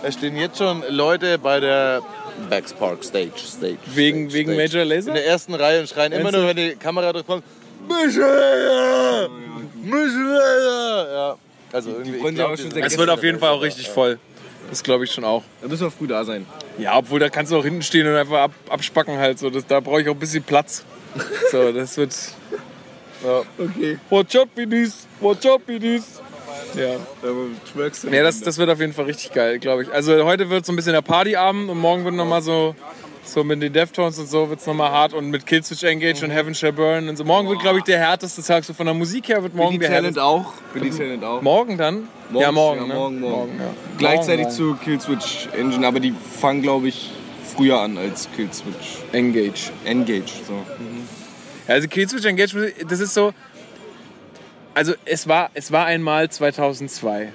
[0.03, 2.01] Es stehen jetzt schon Leute bei der
[2.49, 3.31] Backs Park Stage.
[3.37, 4.67] Stage Wegen, Stage, wegen Stage.
[4.67, 5.07] Major Laser?
[5.09, 7.43] In der ersten Reihe und schreien immer nur, wenn die Kamera drauf kommt,
[7.87, 9.29] Major Laser!
[9.83, 11.13] Major Laser!
[11.13, 11.35] Ja.
[11.71, 14.17] Also irgendwie, ja glaub, Es wird auf jeden Fall auch richtig voll.
[14.69, 15.43] Das glaube ich schon auch.
[15.61, 16.45] Da müssen wir früh da sein.
[16.77, 19.39] Ja, obwohl da kannst du auch hinten stehen und einfach ab, abspacken halt.
[19.39, 19.49] So.
[19.49, 20.83] Das, da brauche ich auch ein bisschen Platz.
[21.51, 22.15] So, das wird.
[23.23, 23.41] Ja.
[23.57, 23.97] Okay.
[24.09, 25.07] Watch out, Bidis!
[25.19, 26.21] Watch out, Bidis!
[26.75, 26.95] Ja.
[28.11, 29.91] Ja, das, das wird auf jeden Fall richtig geil, glaube ich.
[29.91, 32.75] Also heute wird so ein bisschen der Partyabend und morgen wird nochmal so,
[33.23, 36.31] so mit den Deftones und so wird es nochmal hart und mit Killswitch Engage und
[36.31, 37.23] Heaven Shall Burn und so.
[37.23, 38.63] Morgen wird, glaube ich, der härteste Tag.
[38.63, 40.23] So von der Musik her wird morgen Billy der Talent härteste.
[40.23, 40.53] auch.
[40.73, 41.41] Billy Talent auch.
[41.41, 42.07] Morgen dann?
[42.33, 42.81] ja, morgen.
[42.81, 42.93] ja, ne?
[42.93, 43.59] morgen, morgen.
[43.59, 43.73] ja.
[43.97, 47.09] Gleichzeitig Morgen, zu Killswitch Engine, aber die fangen, glaube ich,
[47.55, 49.13] früher an als Killswitch morgen.
[49.13, 49.71] Engage.
[49.85, 50.43] Engage.
[50.47, 50.53] So.
[50.53, 50.63] Ja,
[51.69, 53.31] Also Killswitch Engage, das ist so.
[54.73, 57.29] Also es war, es war einmal 2002.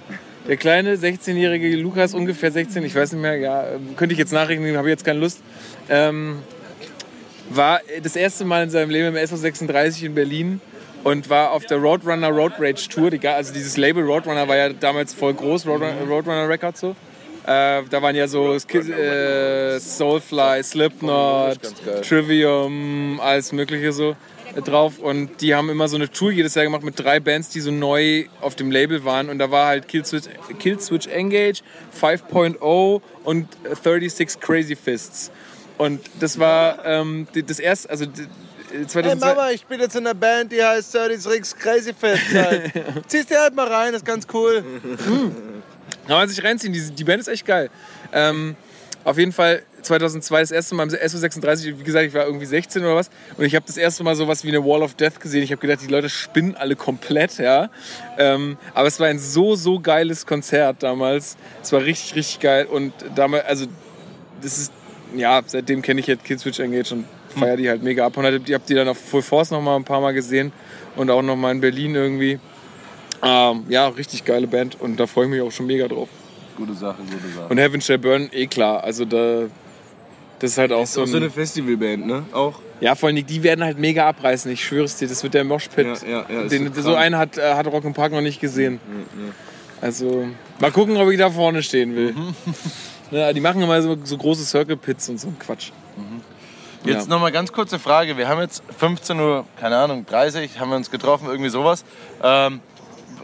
[0.49, 3.65] Der kleine 16-jährige Lukas, ungefähr 16, ich weiß nicht mehr, ja,
[3.97, 5.41] könnte ich jetzt nachrechnen, habe jetzt keine Lust,
[5.89, 6.43] ähm,
[7.49, 10.61] war das erste Mal in seinem Leben im SO36 in Berlin
[11.05, 13.13] und war auf der Roadrunner Road Rage Tour.
[13.31, 16.97] Also dieses Label Roadrunner war ja damals voll groß, Roadrunner, Roadrunner Records so.
[17.47, 21.59] Äh, da waren ja so Sk- äh, Soulfly, Slipknot,
[22.03, 24.17] Trivium, alles mögliche so
[24.57, 27.51] äh, drauf und die haben immer so eine Tour jedes Jahr gemacht mit drei Bands,
[27.51, 30.25] die so neu auf dem Label waren und da war halt Killswitch,
[30.59, 31.61] Killswitch Engage,
[32.01, 35.31] 5.0 und 36 Crazy Fists
[35.77, 38.27] und das war ähm, das erste, also die-
[38.77, 42.23] Hey 2002 Mama, ich spiele jetzt in einer Band, die heißt 36 Crazy Fest.
[42.35, 42.73] Halt.
[43.07, 44.65] Ziehst dir halt mal rein, das ist ganz cool.
[46.07, 47.71] Kann man sich reinziehen, die, die Band ist echt geil.
[48.13, 48.57] Ähm,
[49.05, 52.83] auf jeden Fall 2002 das erste Mal im SO36, wie gesagt, ich war irgendwie 16
[52.83, 55.43] oder was und ich habe das erste Mal sowas wie eine Wall of Death gesehen.
[55.43, 57.69] Ich habe gedacht, die Leute spinnen alle komplett, ja.
[58.19, 61.37] Ähm, aber es war ein so, so geiles Konzert damals.
[61.63, 63.67] Es war richtig, richtig geil und damals, also
[64.41, 64.73] das ist,
[65.15, 68.45] ja, seitdem kenne ich jetzt Killswitch Engage und feiere die halt mega ab und hab
[68.45, 70.53] die, hab die dann auf Full Force noch mal ein paar Mal gesehen
[70.97, 72.39] und auch noch mal in Berlin irgendwie.
[73.25, 76.09] Ähm, ja, richtig geile Band und da freue ich mich auch schon mega drauf.
[76.57, 77.47] Gute Sache, gute Sache.
[77.49, 78.85] Und Heaven Shall Burn, eh klar.
[78.85, 79.45] Also da,
[80.39, 81.11] das ist halt auch so auch ein...
[81.11, 82.25] so eine Festivalband, ne?
[82.33, 82.61] Auch.
[82.81, 84.51] ja, vor allem, die werden halt mega abreißen.
[84.53, 85.87] Ich schwöre es dir, das wird der Moshpit.
[86.03, 86.99] Ja, ja, ja, Den, so krank.
[86.99, 88.79] einen hat, äh, hat Rock'n'Park noch nicht gesehen.
[89.81, 90.29] Also,
[90.61, 92.13] mal gucken, ob ich da vorne stehen will.
[92.13, 92.35] Mhm.
[93.11, 95.71] Ja, die machen immer so, so große Circle Pits und so ein Quatsch.
[96.85, 97.11] Jetzt Ja.
[97.15, 98.17] noch mal ganz kurze Frage.
[98.17, 101.85] Wir haben jetzt 15 Uhr, keine Ahnung, 30, haben wir uns getroffen, irgendwie sowas.
[102.23, 102.61] Ähm,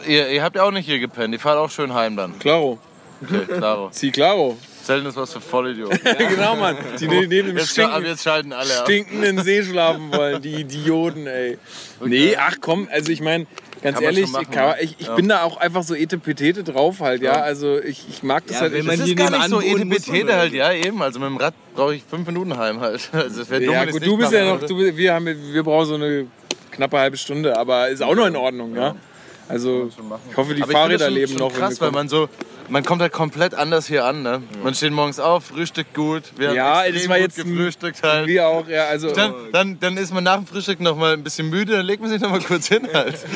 [0.07, 2.38] ihr, ihr habt ja auch nicht hier gepennt, ihr fahrt auch schön heim dann.
[2.38, 2.78] Klaro.
[3.22, 3.88] Okay, klaro.
[3.92, 4.57] Si, klaro.
[4.82, 5.98] Zelten ist was für Vollidioten.
[6.18, 6.76] genau, Mann.
[6.98, 8.84] Die ne- neben dem Jetzt, ab stinken, jetzt schalten alle ab.
[8.86, 10.40] stinkenden See schlafen wollen.
[10.40, 11.59] Die Idioten, ey.
[12.03, 13.44] Nee, ach komm, also ich meine,
[13.82, 14.76] ganz Kann man ehrlich, schon machen, ich, kann, ne?
[14.80, 15.14] ich, ich Ja.
[15.16, 17.32] bin da auch einfach so etepetete drauf halt, ja.
[17.42, 18.72] Also ich, ich mag das Ja, halt.
[18.72, 20.36] wenn ich, man Das hier ist gar nicht so wohnen muss, etipetete oder?
[20.38, 21.03] halt, ja eben.
[21.03, 23.11] Also mit dem Rad brauche ich fünf Minuten heim halt.
[23.12, 24.90] Also das wäre dumm, ja wenn ich's gut, nicht du bist machen ja noch, würde.
[24.92, 26.26] du, wir, haben, wir brauchen so eine
[26.70, 28.96] knappe halbe Stunde, aber ist auch noch in Ordnung, ja.
[29.51, 29.90] Also
[30.30, 31.53] ich hoffe, die Aber Fahrräder leben noch.
[31.53, 32.28] krass, weil man so,
[32.71, 34.43] man kommt halt komplett anders hier an, ne?
[34.62, 38.03] Man steht morgens auf, frühstückt gut, wir Ja, haben das war gut jetzt ein- gefrühstückt
[38.03, 38.27] halt.
[38.27, 41.23] wir auch, ja, also Dann, dann, dann ist man nach dem Frühstück noch mal ein
[41.23, 43.18] bisschen müde, dann legt man sich noch mal kurz hin halt.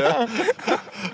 [0.00, 0.26] Ja.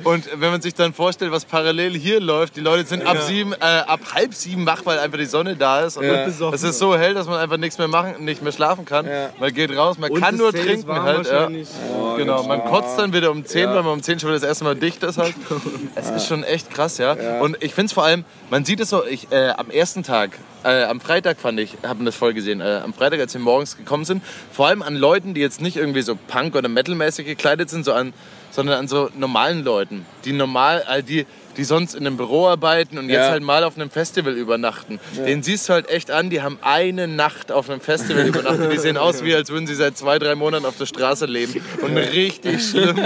[0.04, 3.52] Und wenn man sich dann vorstellt, was parallel hier läuft, die Leute sind ab sieben,
[3.52, 5.96] äh, ab halb sieben wach, weil einfach die Sonne da ist.
[5.96, 6.24] Und Ja.
[6.26, 9.06] es ist so hell, dass man einfach nichts mehr machen, nicht mehr schlafen kann.
[9.06, 9.30] Ja.
[9.38, 11.26] Man geht raus, man Und kann nur trinken halt.
[11.30, 11.48] Ja.
[11.92, 14.48] Oh, Genau, man kotzt dann wieder um 10, weil man um 10 schon wieder das
[14.48, 15.34] erste Mal dicht ist halt.
[15.96, 17.40] Es ist schon echt krass, ja.
[17.40, 20.38] Und ich finde es vor allem, man sieht es so, ich, äh, am ersten Tag,
[20.64, 23.76] äh, am Freitag fand ich, haben das voll gesehen, äh, am Freitag, als wir morgens
[23.76, 27.70] gekommen sind, vor allem an Leuten, die jetzt nicht irgendwie so Punk- oder Metal-mäßig gekleidet
[27.70, 28.12] sind, so an,
[28.50, 31.26] sondern an so normalen Leuten, die normal, die,
[31.60, 33.30] die sonst in einem Büro arbeiten und jetzt Ja.
[33.32, 34.98] halt mal auf einem Festival übernachten.
[35.26, 38.72] Den siehst du halt echt an, die haben eine Nacht auf einem Festival übernachtet.
[38.72, 41.62] Die sehen aus, wie als würden sie seit zwei, drei Monaten auf der Straße leben
[41.82, 42.96] und richtig schlimm,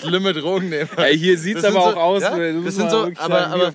[0.00, 0.88] schlimme Drogen nehmen.
[0.96, 3.72] Ey, hier Das sind aber so- auch aus, ja, du das sind so, aber, aber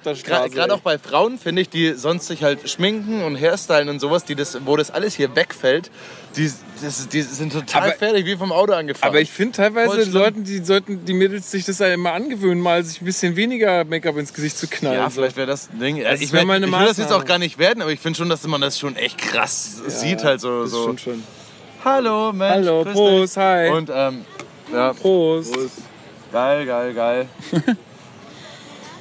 [0.50, 4.24] gerade auch bei Frauen finde ich, die sonst sich halt schminken und hairstylen und sowas,
[4.24, 5.92] die das, wo das alles hier wegfällt,
[6.38, 6.50] die,
[6.82, 9.10] das, die sind total Aber- fertig, wie vom Auto angefahren.
[9.10, 10.10] Aber ich finde teilweise.
[10.10, 13.84] Leuten, die sollten die Mädels sich das ja immer angewöhnen, mal sich ein bisschen weniger
[13.86, 15.00] Make-up Make-up ins Gesicht zu knallen.
[15.00, 15.16] Ja, so.
[15.16, 16.02] vielleicht wäre das ein Ding.
[16.02, 17.92] Das ich wär mein, mal eine ich will das jetzt auch gar nicht werden, aber
[17.92, 20.64] ich finde schon, dass man das schon echt krass sieht halt so.
[20.64, 20.84] das so.
[20.84, 21.24] stimmt schon.
[21.84, 22.68] Hallo, Mensch.
[22.68, 23.70] Hallo, Prost, hi.
[23.70, 24.26] Und ähm,
[24.72, 25.54] ja, Prost.
[26.32, 27.28] geil, geil, geil.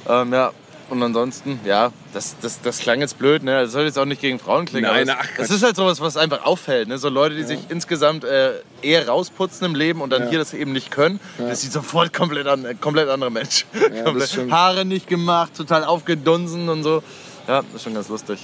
[0.09, 0.51] ähm, ja.
[0.89, 3.61] Und ansonsten, ja, das, das, das klang jetzt blöd, ne?
[3.61, 4.91] Das soll jetzt auch nicht gegen Frauen klingen.
[4.91, 6.97] Nein, aber ach, das, ist halt sowas, was einfach auffällt, ne?
[6.97, 10.71] So Leute, die sich insgesamt äh, eher rausputzen im Leben und dann hier das eben
[10.73, 13.65] nicht können, das sieht sofort komplett an, äh, komplett anderer Mensch.
[14.03, 14.51] komplett.
[14.51, 17.01] Haare nicht gemacht, total aufgedunsen und so.
[17.47, 18.39] Ja, das ist schon ganz lustig.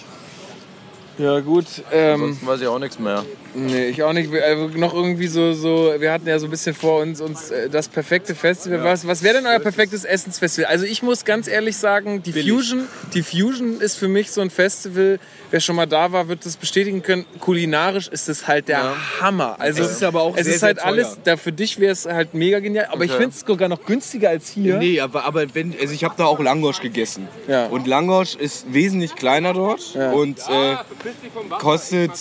[1.18, 1.66] Ja, gut.
[1.92, 3.26] Ähm, Ansonsten weiß ich auch nichts mehr.
[3.54, 4.32] Nee, ich auch nicht.
[4.32, 7.52] Wir- Also noch irgendwie so, so, wir hatten ja so ein bisschen vor uns, uns
[7.52, 8.84] äh, das perfekte Festival.
[8.84, 10.70] Was, was wäre denn euer perfektes Essensfestival?
[10.70, 14.50] Also ich muss ganz ehrlich sagen, die Fusion, die Fusion ist für mich so ein
[14.50, 15.20] Festival,
[15.52, 17.26] wer schon mal da war, wird das bestätigen können.
[17.40, 19.56] Kulinarisch ist es halt der Hammer.
[19.60, 21.92] Also Es ist aber auch es sehr, ist sehr halt alles, da für dich wäre
[21.94, 22.88] es halt mega genial.
[22.92, 24.78] Aber ich finde es sogar noch günstiger als hier.
[24.78, 27.28] Nee, aber, aber wenn, also ich habe da auch Langosch gegessen.
[27.48, 27.66] Ja.
[27.68, 30.76] Und Langosch ist wesentlich kleiner dort und äh,
[31.60, 32.12] kostet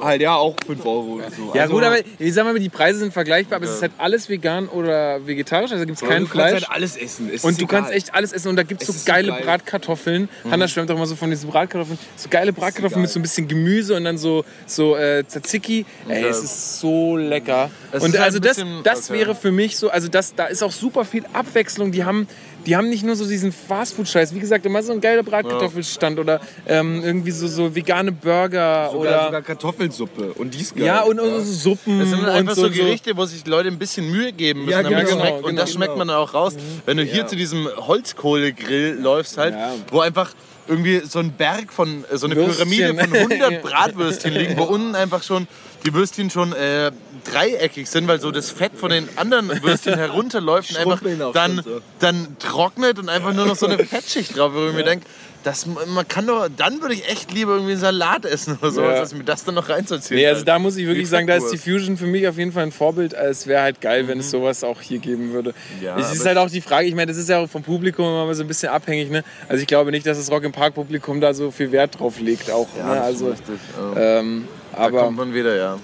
[0.00, 1.52] halt ja auch 5 Euro oder so.
[1.54, 3.92] Ja Also, gut, aber ich sag mal, die Preise sind vergleichbar, aber es ist halt
[3.98, 6.52] alles vegan oder vegetarisch, also gibt es kein du kannst Fleisch.
[6.54, 7.30] halt alles essen.
[7.32, 7.80] Es Und du egal.
[7.82, 9.42] kannst echt alles essen und da gibt es so geile geil.
[9.44, 10.28] Bratkartoffeln.
[10.50, 11.98] Hanna schwärmt doch immer so von diesen Bratkartoffeln.
[12.16, 15.86] So geile Bratkartoffeln mit so ein bisschen Gemüse und dann so, so äh, Tzatziki.
[16.08, 17.70] Ey, es ist so lecker.
[17.92, 19.20] Es und halt also das, bisschen- das okay.
[19.20, 21.92] wäre für mich so, also das, da ist auch super viel Abwechslung.
[21.92, 22.26] Die haben,
[22.66, 24.34] die haben nicht nur so diesen Fastfood-Scheiß.
[24.34, 28.94] Wie gesagt, immer so ein geiler Bratkartoffelstand oder ähm, irgendwie so, so vegane Burger Sogar,
[29.00, 29.24] oder...
[29.26, 30.32] sogar Kartoffelsuppe.
[30.34, 30.86] Und die ist geil.
[30.86, 33.68] ja, und, und so Suppen Das sind und einfach so, so Gerichte, wo sich Leute
[33.68, 35.38] ein bisschen Mühe geben müssen, Ja, damit es genau, schmeckt.
[35.38, 36.54] Und genau, das schmeckt man dann auch raus.
[36.84, 39.72] Wenn du hier zu diesem Holzkohlegrill läufst halt, Ja.
[39.90, 40.34] wo einfach
[40.66, 42.68] irgendwie so ein Berg von, äh, so eine Würstchen.
[42.70, 45.48] Pyramide von 100 Bratwürstchen liegen, wo unten einfach schon
[45.86, 46.90] die Würstchen schon äh,
[47.24, 51.00] dreieckig sind, weil so das Fett von den anderen Würstchen herunterläuft und einfach
[51.32, 51.80] dann, so.
[51.98, 55.06] dann trocknet und einfach nur noch so eine Fettschicht drauf, wo ich mir denke,
[55.44, 58.82] das, man kann doch, dann würde ich echt lieber irgendwie einen Salat essen oder so,
[58.82, 58.88] Ja.
[58.90, 60.18] als mir das dann noch reinzuziehen.
[60.18, 61.58] Nee, also da muss ich wirklich sagen, da ist die.
[61.58, 63.12] Fusion für mich auf jeden Fall ein Vorbild.
[63.14, 65.54] Es wäre halt geil, wenn es sowas auch hier geben würde.
[65.80, 68.04] Ja, es ist halt auch die Frage, ich meine, das ist ja auch vom Publikum
[68.06, 69.10] immer so ein bisschen abhängig.
[69.10, 69.22] Ne?
[69.48, 72.18] Also ich glaube nicht, dass das Rock im Park Publikum da so viel Wert drauf
[72.20, 72.68] legt auch.
[72.76, 73.00] Ja, ne?
[73.00, 73.54] Also, richtig.
[73.94, 74.18] Ja.
[74.18, 75.78] ähm, Da kommt aber, man wieder, ja.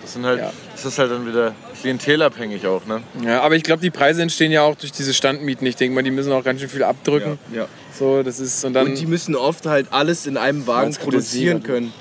[0.00, 0.52] Das, sind halt, Ja.
[0.84, 3.02] Das ist halt dann wieder klientelabhängig auch, ne?
[3.24, 5.66] ja, aber ich glaube, die Preise entstehen ja auch durch diese Standmieten.
[5.66, 7.38] Ich denke mal, die müssen auch ganz schön viel abdrücken.
[7.54, 7.66] Ja.
[7.98, 8.88] So, das ist und dann.
[8.88, 11.64] Und die müssen oft halt alles in einem Wagen produzieren kritisiert.
[11.64, 11.92] können.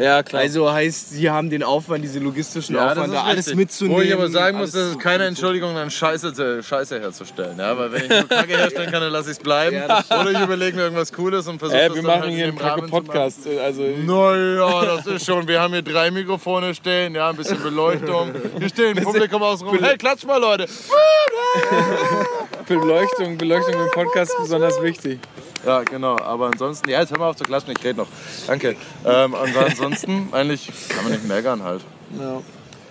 [0.00, 0.42] ja, klar.
[0.42, 3.56] Also heißt, sie haben den Aufwand, diese logistischen Aufwand, da alles richtig.
[3.56, 3.96] mitzunehmen.
[3.96, 7.58] Wo ich aber sagen muss, das ist keine Entschuldigung, dann Scheiße, Scheiße herzustellen.
[7.58, 7.78] Ja?
[7.78, 9.76] Weil wenn ich nur Kacke herstellen kann, dann lasse ich es bleiben.
[10.20, 12.44] Oder ich überlege mir irgendwas Cooles und versuche äh, das wir dann machen halt hier
[12.44, 13.06] in einen dem Rahmen kacke zu machen.
[13.06, 13.38] Podcast.
[13.62, 15.46] Also, Naja, das ist schon.
[15.46, 18.32] Wir haben hier drei Mikrofone stehen, ja, ein bisschen Beleuchtung.
[18.58, 19.78] Hier stehen Publikum außen rum.
[19.80, 20.66] Hey, klatscht mal, Leute.
[22.66, 25.20] Beleuchtung, Beleuchtung im Podcast ist besonders wichtig.
[25.66, 26.16] Ja, genau.
[26.18, 28.08] Aber ansonsten, ja, jetzt hör mal auf zu klatschen, ich rede noch.
[28.46, 28.76] Danke.
[29.04, 31.82] Ähm, und ansonsten, eigentlich kann man nicht meckern halt.
[32.18, 32.40] Ja.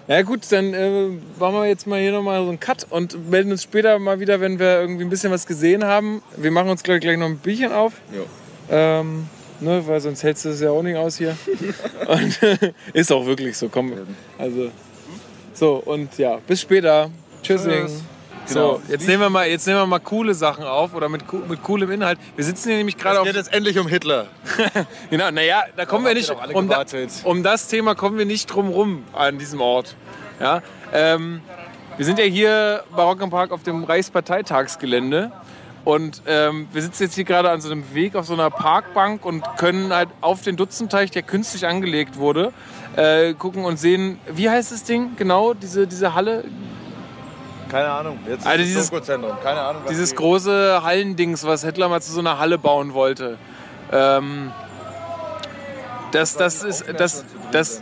[0.08, 1.08] Ja gut, dann äh,
[1.40, 4.40] machen wir jetzt mal hier nochmal so einen Cut und melden uns später mal wieder,
[4.40, 6.22] wenn wir irgendwie ein bisschen was gesehen haben.
[6.38, 7.94] Wir machen uns gleich, gleich noch ein Bierchen auf.
[8.70, 9.28] Ähm,
[9.62, 11.36] ne, weil sonst hältst du es ja auch nicht aus hier.
[12.08, 12.40] und,
[12.94, 13.94] ist auch wirklich so, komm.
[14.38, 14.70] Also,
[15.54, 17.10] so, und ja, bis später.
[17.42, 17.90] Tschüssing.
[18.48, 18.76] Genau.
[18.76, 21.64] So, jetzt nehmen, wir mal, jetzt nehmen wir mal coole Sachen auf oder mit, mit
[21.64, 22.20] coolem Inhalt.
[22.36, 23.26] Wir sitzen hier nämlich gerade Es auf.
[23.26, 24.28] geht jetzt endlich um Hitler.
[25.10, 26.30] Genau, naja, da kommen wir nicht.
[26.54, 26.86] Um, da,
[27.24, 29.96] um das Thema kommen wir nicht drum rum an diesem Ort.
[30.40, 30.62] Ja,
[30.94, 31.42] ähm,
[31.98, 35.32] wir sind ja hier bei Rock am Park auf dem Reichsparteitagsgelände.
[35.86, 39.24] Und ähm, wir sitzen jetzt hier gerade an so einem Weg auf so einer Parkbank
[39.24, 42.52] und können halt auf den Dutzenteich, der künstlich angelegt wurde,
[42.96, 46.44] äh, gucken und sehen, wie heißt das Ding genau, diese, diese Halle?
[47.76, 48.20] Keine Ahnung.
[48.28, 49.38] Jetzt Also ist dieses- das Dokuzentrum.
[49.44, 49.82] Keine Ahnung.
[49.90, 53.38] Dieses die- große Hallendings, was Hitler mal zu so einer Halle bauen wollte.
[53.92, 54.52] Ähm,
[56.12, 57.82] das, das ist, das, das,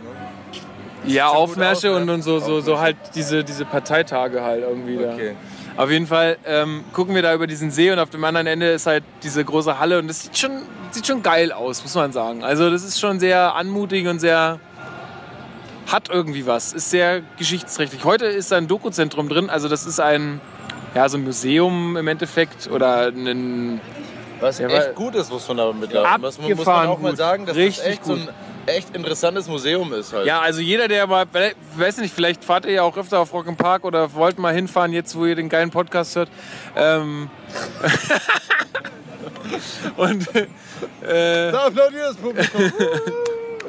[1.06, 2.14] ja, Aufmärsche aus, und, ne?
[2.14, 5.12] und so, so, so halt diese, diese Parteitage halt irgendwie da.
[5.12, 5.36] Okay.
[5.76, 8.70] Auf jeden Fall ähm, gucken wir da über diesen See und auf dem anderen Ende
[8.72, 12.12] ist halt diese große Halle und das sieht schon, sieht schon geil aus, muss man
[12.12, 12.42] sagen.
[12.44, 14.58] Also das ist schon sehr anmutig und sehr,
[15.94, 18.04] hat irgendwie was, ist sehr geschichtsträchtig.
[18.04, 20.40] Heute ist da ein Dokuzentrum drin, also das ist ein,
[20.92, 23.80] ja, so ein Museum im Endeffekt oder ein,
[24.40, 26.20] Was Ja, echt gut ist, muss man da mitlaufen.
[26.20, 27.18] Das muss man Abgefahren auch mal gut.
[27.18, 28.28] sagen, dass das Richtig echt so ein
[28.66, 30.26] echt interessantes Museum ist halt.
[30.26, 31.26] ja, also jeder, der mal,
[31.76, 34.52] weiß nicht, vielleicht fahrt ihr ja auch öfter auf Rock im Park oder wollt mal
[34.52, 36.28] hinfahren, jetzt wo ihr den geilen Podcast hört.
[36.74, 37.30] Ähm,
[39.96, 42.72] und äh, Da applaudiert das Publikum.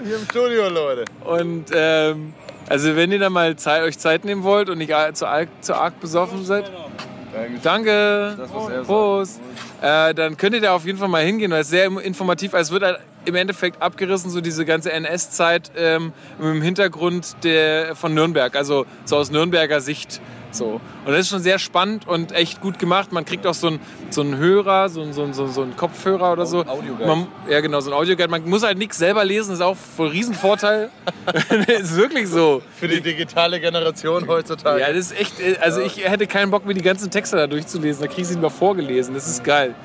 [0.05, 1.05] Hier im Studio, Leute.
[1.23, 2.33] Und ähm,
[2.69, 5.73] also wenn ihr dann mal Zeit, euch Zeit nehmen wollt und nicht zu arg, zu
[5.73, 6.71] arg besoffen seid,
[7.63, 8.35] Danke.
[8.37, 8.85] Das.
[8.85, 9.41] Prost.
[9.81, 12.61] Äh, dann könnt ihr da auf jeden Fall mal hingehen, weil es sehr informativ ist.
[12.61, 18.13] Es wird halt im Endeffekt abgerissen, so diese ganze NS-Zeit ähm, im Hintergrund der, von
[18.13, 20.21] Nürnberg, also so aus Nürnberger Sicht.
[20.55, 20.79] So.
[21.05, 23.11] Und das ist schon sehr spannend und echt gut gemacht.
[23.11, 23.79] Man kriegt auch so einen
[24.09, 26.59] so einen Hörer, so einen, so einen, so einen- Kopfhörer oder so.
[26.65, 27.05] Audioguide.
[27.07, 28.29] Man, ja, genau, so ein Audioguide.
[28.29, 30.89] Man muss halt nichts selber lesen, das ist auch voll Riesenvorteil.
[31.67, 32.61] ist wirklich so.
[32.77, 34.79] Für die digitale Generation heutzutage.
[34.79, 38.01] Ja, das ist echt, also ich hätte keinen Bock, mir die ganzen Texte da durchzulesen.
[38.01, 39.13] Da krieg ich sie lieber vorgelesen.
[39.13, 39.75] Das ist geil.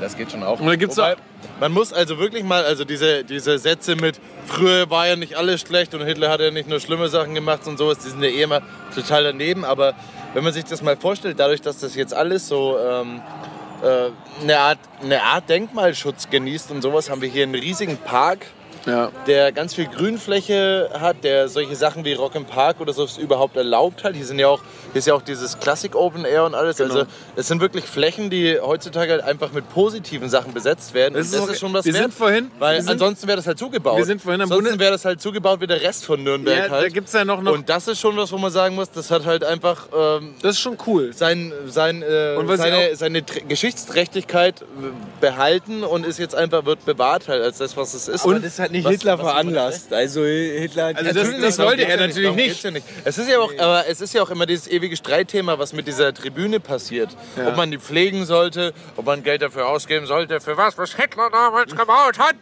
[0.00, 0.60] Das geht schon auch.
[0.60, 1.18] Und da gibt's Wobei, auch-
[1.60, 5.62] man muss also wirklich mal, also diese, diese Sätze mit früher war ja nicht alles
[5.62, 8.28] schlecht und Hitler hat ja nicht nur schlimme Sachen gemacht und sowas, die sind ja
[8.28, 8.62] eh immer
[8.94, 9.64] total daneben.
[9.64, 9.94] Aber
[10.34, 13.22] wenn man sich das mal vorstellt, dadurch, dass das jetzt alles so ähm,
[13.82, 14.10] äh,
[14.42, 18.46] eine, Art, eine Art Denkmalschutz genießt und sowas, haben wir hier einen riesigen Park.
[18.86, 19.10] Ja.
[19.26, 23.56] der ganz viel Grünfläche hat, der solche Sachen wie Rock im Park oder so überhaupt
[23.56, 24.14] erlaubt hat.
[24.14, 24.60] Hier sind ja auch,
[24.92, 26.76] hier ist ja auch dieses Classic Open Air und alles.
[26.76, 26.94] Genau.
[26.94, 27.06] Also
[27.36, 31.14] es sind wirklich Flächen, die heutzutage halt einfach mit positiven Sachen besetzt werden.
[31.14, 33.46] Das ist auch- schon was wir wert, sind vorhin- weil wir sind- ansonsten wäre das
[33.46, 33.98] halt zugebaut.
[33.98, 36.70] wir sind vorhin am ansonsten wäre das halt zugebaut wie der Rest von Nürnberg Ja,
[36.70, 36.84] halt.
[36.84, 39.10] da gibt's ja noch, noch und das ist schon was, wo man sagen muss, das
[39.10, 41.12] hat halt einfach ähm, das ist schon cool.
[41.14, 44.64] sein, sein, äh, seine, seine Tr- Geschichtsträchtigkeit äh,
[45.20, 48.24] behalten und ist jetzt einfach wird bewahrt halt als das, was es ist.
[48.24, 49.92] Und das ist halt nicht Was- Hitler was- veranlasst.
[49.92, 52.62] Also Hitler hat Also das- das darum wollte er ja natürlich nicht.
[52.64, 52.86] Ja nicht.
[53.04, 55.86] Es ist ja auch, aber es ist ja auch immer dieses ewige Streitthema, was mit
[55.86, 57.10] dieser Tribüne passiert.
[57.46, 61.28] Ob man die pflegen sollte, ob man Geld dafür ausgeben sollte, für was, was Hitler
[61.30, 62.34] damals gebaut hat.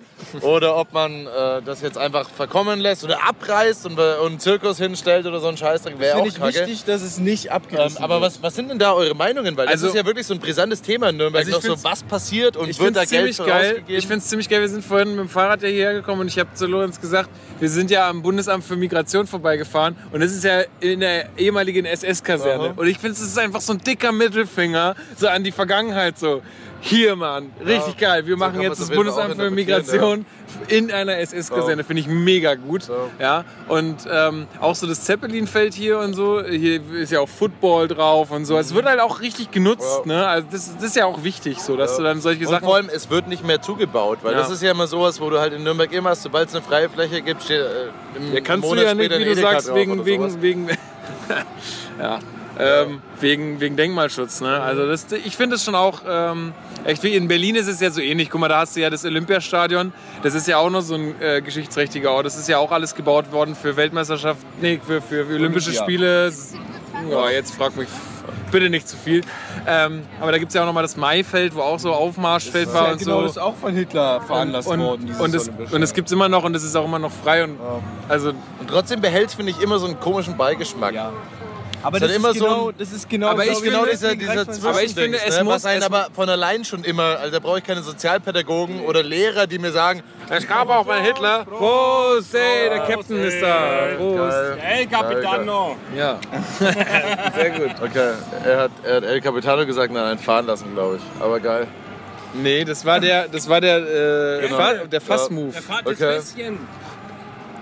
[0.42, 4.78] Oder ob man äh, das jetzt einfach verkommen lässt oder abreißt und, und einen Zirkus
[4.78, 5.98] hinstellt oder so ein Scheißdreck.
[5.98, 6.66] Wäre auch finde ich kacke.
[6.68, 8.32] wichtig, dass es nicht Ähm, abgerissen aber wird.
[8.34, 9.56] was, was sind denn da eure Meinungen?
[9.56, 11.44] Weil das Also- ist ja wirklich so ein brisantes Thema in Nürnberg.
[11.44, 13.70] Also ich noch so, was passiert und Ich wird finde da es Geld geil.
[13.70, 13.98] ausgegeben?
[13.98, 14.60] Ich finde es ziemlich geil.
[14.60, 17.28] Wir sind vorhin mit dem Fahrrad ja hierher gekommen und ich habe zu Lorenz gesagt,
[17.60, 21.84] wir sind ja am Bundesamt für Migration vorbeigefahren und das ist ja in der ehemaligen
[21.84, 22.72] SS-Kaserne.
[22.76, 26.42] Und ich finde, es ist einfach so ein dicker Mittelfinger so an die Vergangenheit so.
[26.86, 28.26] Hier, Mann, richtig geil.
[28.26, 30.26] Wir machen jetzt das Bundesamt für Migration
[30.68, 31.82] in einer SS-Kaserne.
[31.82, 32.82] Finde ich mega gut.
[33.18, 36.42] Ja, und ähm, auch so das Zeppelin-Feld hier und so.
[36.44, 38.58] Hier ist ja auch Football drauf und so.
[38.58, 40.04] Es wird halt auch richtig genutzt.
[40.04, 40.26] Ne?
[40.26, 42.64] Also das, das ist ja auch wichtig, so, dass du dann solche Und Sachen.
[42.66, 44.40] vor allem, es wird nicht mehr zugebaut, weil Ja.
[44.40, 46.62] das ist ja immer sowas, wo du halt in Nürnberg immer hast, sobald es eine
[46.62, 49.74] freie Fläche gibt, steht äh, im Ja, kannst du Monat ja nicht, wie du sagst,
[49.74, 50.68] wegen,
[51.98, 52.18] ja,
[52.58, 54.40] ähm, wegen, wegen Denkmalschutz.
[54.40, 54.60] Ne?
[54.60, 56.52] Also das, ich finde es schon auch ähm,
[56.84, 58.30] echt wie in Berlin ist es ja so ähnlich.
[58.30, 59.92] Guck mal, da hast du ja das Olympiastadion.
[60.22, 62.26] Das ist ja auch noch so ein äh, geschichtsträchtiger Ort.
[62.26, 65.82] Das ist ja auch alles gebaut worden für Weltmeisterschaft, nee, für, für, für Olympische Olympia.
[65.82, 66.32] Spiele.
[67.10, 67.88] Ja, jetzt frag mich
[68.54, 69.22] bitte nicht zu viel.
[69.66, 72.72] Ähm, aber da gibt es ja auch noch mal das Maifeld, wo auch so Aufmarschfeld
[72.72, 73.22] war ja, und genau, so.
[73.22, 75.16] das ist auch von Hitler veranlasst und, worden.
[75.18, 77.44] und, es, und es gibt es immer noch und es ist auch immer noch frei.
[77.44, 77.58] Und,
[78.08, 80.94] also Und trotzdem behält finde ich, immer so einen komischen Beigeschmack.
[80.94, 81.12] Ja.
[81.84, 83.84] Aber Ist das, halt immer ist so genau, ein- das ist genau, Aber ich Genau
[83.84, 86.82] dieser, dieser Aber ich finde, es ne, muss- was einen es- aber von allein schon
[86.82, 90.86] immer, also da brauche ich keine Sozialpädagogen oder Lehrer, die mir sagen, Es gab auch
[90.86, 91.44] mal Hitler.
[91.44, 93.88] Prost, hey, der Captain ist da.
[93.98, 94.36] Prost.
[94.58, 95.76] Hey, Capitano!
[95.94, 96.18] Ja.
[97.36, 97.70] Sehr gut.
[97.82, 98.12] Okay,
[98.44, 101.22] er hat, er hat El Capitano gesagt, nein, fahren lassen, glaube ich.
[101.22, 101.66] Aber geil.
[102.32, 104.56] Nee, das war der, das war der, äh, Genau.
[104.56, 105.52] Fa der Fass-Move.
[105.52, 106.20] Fahrt Okay.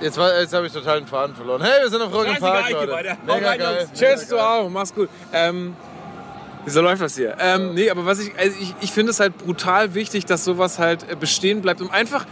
[0.02, 1.62] Jetzt, war- jetzt habe ich total den Faden verloren.
[1.62, 2.92] Hey, wir sind auf Rock im Scheißegal, Park, ich geh Leute.
[2.92, 3.16] weiter.
[3.24, 3.86] Mega Hau rein, geil.
[3.88, 3.98] Jungs.
[3.98, 4.68] Tschüss, du auch.
[4.68, 5.08] Mach's gut.
[5.32, 5.76] Ähm,
[6.66, 7.36] so läuft das hier.
[7.40, 10.78] Ähm, nee, aber was ich, also ich, ich finde es halt brutal wichtig, dass sowas
[10.78, 11.80] halt äh, bestehen bleibt.
[11.80, 12.24] Und einfach,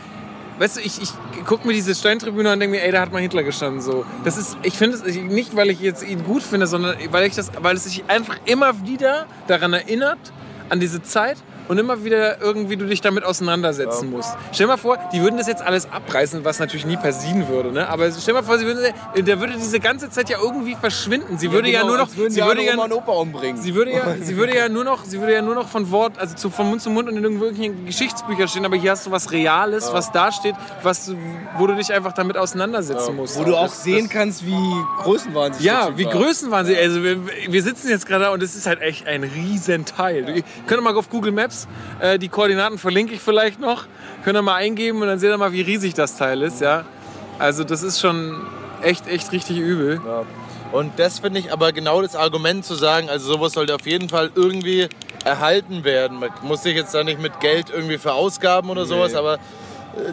[0.59, 1.11] weißt du, ich, ich
[1.47, 3.81] gucke mir diese Steintribüne an und denke mir, ey, da hat mal Hitler gestanden.
[3.81, 4.05] So.
[4.25, 7.27] Das ist, ich finde es ich- nicht, weil ich jetzt ihn gut finde, sondern weil,
[7.27, 10.19] ich das, weil es sich einfach immer wieder daran erinnert,
[10.69, 11.37] an diese Zeit.
[11.71, 14.37] Und immer wieder irgendwie du dich damit auseinandersetzen musst.
[14.51, 17.71] Stell dir mal vor, die würden das jetzt alles abreißen, was natürlich nie passieren würde.
[17.71, 17.89] Ne?
[17.89, 21.39] Aber stell dir mal vor, sie würden, der würde diese ganze Zeit ja irgendwie verschwinden.
[21.39, 23.63] Sie würde ja, genau, nur noch, sie die würde ja, Oma und Opa umbringen.
[23.63, 26.19] Sie würde ja, sie würde ja nur noch, sie würde ja nur noch von Wort,
[26.19, 28.65] also zu, von Mund zu Mund und in irgendwelchen Geschichtsbüchern stehen.
[28.65, 31.13] Aber hier hast du was Reales, was da steht, was
[31.57, 33.39] wo du dich einfach damit auseinandersetzen musst.
[33.39, 36.83] Wo du auch sehen kannst, wie größenwahnsinnig Ja, das wie größenwahnsinnig.
[36.83, 40.29] Also wir, wir sitzen jetzt gerade da und es ist halt echt ein Riesenteil.
[40.29, 41.60] Ihr könnt ihr mal auf Google Maps,
[42.01, 43.87] äh, die Koordinaten verlinke ich vielleicht noch,
[44.25, 46.61] könnt ihr mal eingeben und dann seht ihr mal, wie riesig das Teil ist.
[46.61, 46.85] Ja?
[47.39, 48.41] Also das ist schon
[48.83, 50.01] echt, echt richtig übel.
[50.73, 54.09] Und das finde ich aber genau das Argument zu sagen, also sowas sollte auf jeden
[54.09, 54.89] Fall irgendwie
[55.25, 56.21] erhalten werden.
[56.21, 59.39] Man muss sich jetzt da nicht mit Geld irgendwie verausgaben oder sowas, aber äh,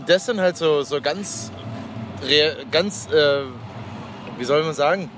[0.05, 1.51] das sind halt so, so ganz,
[2.71, 3.43] ganz äh,
[4.37, 5.09] wie soll man sagen,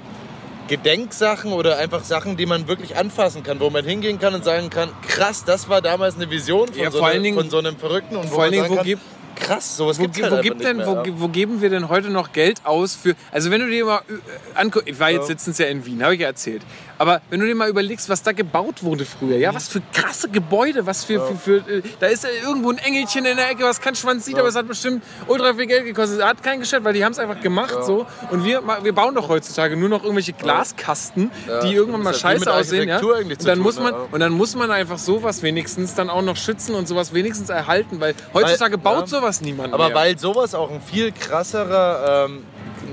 [0.69, 4.69] Gedenksachen oder einfach Sachen, die man wirklich anfassen kann, wo man hingehen kann und sagen
[4.69, 7.75] kann, krass, das war damals eine Vision von, Ja, so, allen Dingen- von so einem
[7.77, 8.15] Verrückten.
[8.15, 9.01] Und Vor allen Dingen, wo kann, gibt-
[9.35, 9.75] krass.
[9.77, 11.03] Sowas Wo, gibt's halt wo, gibt denn, mehr, wo, ja.
[11.15, 13.15] wo geben wir denn heute noch Geld aus für.
[13.31, 14.13] Also, wenn du dir mal äh,
[14.59, 16.61] anguckst, ich war jetzt letztens ja in Wien, habe ich ja erzählt.
[16.99, 20.29] Aber wenn du dir mal überlegst, was da gebaut wurde früher, ja, was für krasse
[20.29, 21.25] Gebäude, was für.
[21.25, 24.25] für, für äh, da ist ja irgendwo ein Engelchen in der Ecke, was kein Schwanz
[24.25, 26.21] sieht, aber es hat bestimmt ultra viel Geld gekostet.
[26.21, 28.05] Hat kein Geschäft, weil die haben es einfach gemacht so.
[28.31, 31.31] Und wir, wir bauen doch heutzutage nur noch irgendwelche Glaskasten,
[31.63, 32.89] die irgendwann mal viel scheiße aussehen.
[32.89, 32.99] Ja?
[32.99, 34.07] Und dann, muss man, ja.
[34.11, 38.01] und dann muss man einfach sowas wenigstens dann auch noch schützen und sowas wenigstens erhalten,
[38.01, 39.07] weil heutzutage baut ja.
[39.07, 39.95] sowas niemand Aber mehr.
[39.95, 42.43] weil sowas auch ein viel krasserer, ähm,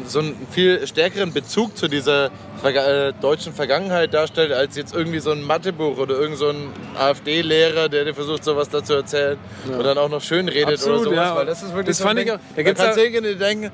[0.07, 2.31] so einen viel stärkeren Bezug zu dieser
[2.61, 6.69] Verga äh, deutschen Vergangenheit darstellt, als jetzt irgendwie so ein Mathebuch oder irgend so ein
[6.99, 11.11] AfD-Lehrer, der dir versucht, sowas dazu erzählen und dann auch noch schön redet Absolut, oder
[11.11, 11.17] sowas.
[11.17, 11.37] ja.
[11.37, 13.35] Weil das ist wirklich Das so fand ich Ding, auch- da Da gibt's ja- irgendwie
[13.35, 13.71] denken,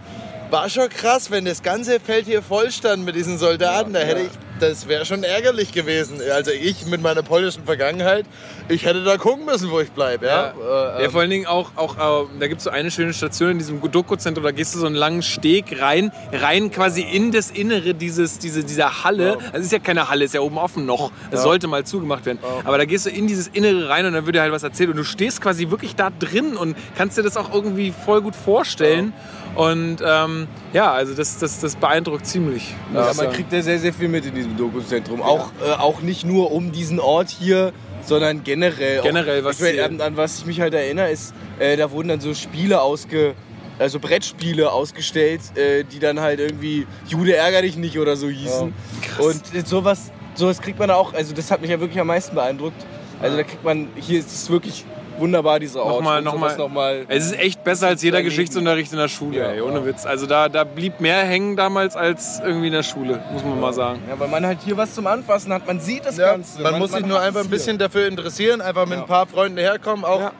[0.50, 3.92] war schon krass, wenn das ganze Feld hier voll stand mit diesen Soldaten.
[3.94, 4.30] Da hätte ich,
[4.62, 6.20] das wäre schon ärgerlich gewesen.
[6.32, 8.24] Also ich mit meiner polnischen Vergangenheit,
[8.68, 10.26] ich hätte da gucken müssen, wo ich bleibe.
[10.26, 10.54] Ja?
[10.58, 13.12] Ja, Äh, ja, vor allen Dingen auch, auch äh, da gibt es so eine schöne
[13.12, 17.32] Station in diesem Doku-Zentrum, da gehst du so einen langen Steg rein, rein quasi in
[17.32, 19.38] das Innere dieses, diese, dieser Halle.
[19.46, 21.10] Also es ist ja keine Halle, ist ja oben offen noch.
[21.30, 22.38] Es sollte mal zugemacht werden.
[22.64, 24.90] Aber da gehst du in dieses Innere rein und dann wird dir halt was erzählt
[24.90, 28.36] und du stehst quasi wirklich da drin und kannst dir das auch irgendwie voll gut
[28.36, 29.12] vorstellen.
[29.54, 32.74] Und ähm, ja, also das, das, das beeindruckt ziemlich.
[32.94, 33.32] Ja, man sagen.
[33.32, 35.22] kriegt ja sehr, sehr viel mit in diesem Dokuzentrum.
[35.22, 37.72] Auch, äh, auch nicht nur um diesen Ort hier,
[38.04, 39.02] sondern generell.
[39.02, 41.90] Generell, auch, was ich mein, an, an was ich mich halt erinnere, ist, äh, da
[41.90, 43.34] wurden dann so Spiele ausge...
[43.78, 48.72] Also Brettspiele ausgestellt, äh, die dann halt irgendwie Jude ärger dich nicht oder so hießen.
[49.18, 52.34] Und äh, sowas, sowas kriegt man auch, also das hat mich ja wirklich am meisten
[52.34, 52.80] beeindruckt.
[53.20, 54.84] Also da kriegt man, hier ist es wirklich
[55.18, 55.96] wunderbar, dieser Ort.
[55.96, 56.56] Nochmal, nochmal.
[56.56, 58.22] nochmal Es ist echt besser als jeder.
[58.22, 60.06] Geschichtsunterricht in der Schule, ey, ohne Witz.
[60.06, 63.72] Also da, da blieb mehr hängen damals als irgendwie in der Schule, muss man mal
[63.72, 64.00] sagen.
[64.08, 65.66] Ja, weil man halt hier was zum Anfassen hat.
[65.66, 66.60] Man sieht das Ja, Ganze.
[66.62, 70.04] man, muss sich nur einfach ein bisschen dafür interessieren, einfach mit ein paar Freunden herkommen,
[70.04, 70.32] auch Ja.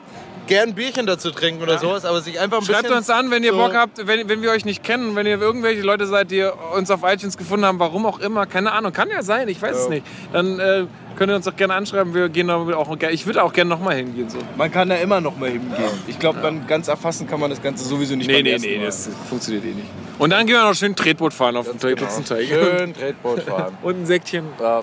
[0.47, 2.97] Gern ein Bierchen dazu trinken oder sowas, aber sich einfach ein Schreibt bisschen...
[2.99, 5.41] uns an, wenn ihr so- Bock habt, wenn, wenn wir euch nicht kennen, wenn ihr
[5.41, 6.43] irgendwelche Leute seid, die
[6.77, 9.77] uns auf iTunes gefunden haben, warum auch immer, keine Ahnung, kann ja sein, ich weiß
[9.77, 10.05] es nicht.
[10.33, 10.85] Dann äh,
[11.17, 13.97] könnt ihr uns doch gerne anschreiben, wir gehen auch gerne, ich würde auch gerne nochmal
[13.97, 14.29] hingehen.
[14.31, 14.39] So.
[14.57, 15.73] Man kann da immer noch mal hingehen.
[16.07, 18.69] Ich glaube, dann ganz erfassen kann man das Ganze sowieso nicht Nee, beim nee, ersten
[18.69, 18.87] nee, Mal.
[18.87, 19.89] das funktioniert eh nicht.
[20.19, 22.47] Und dann gehen wir noch schön Tretboot fahren auf dem Tretbootsenteig.
[22.49, 23.77] Schön Tretboot fahren.
[23.83, 24.83] Und ein Säckchen Ja.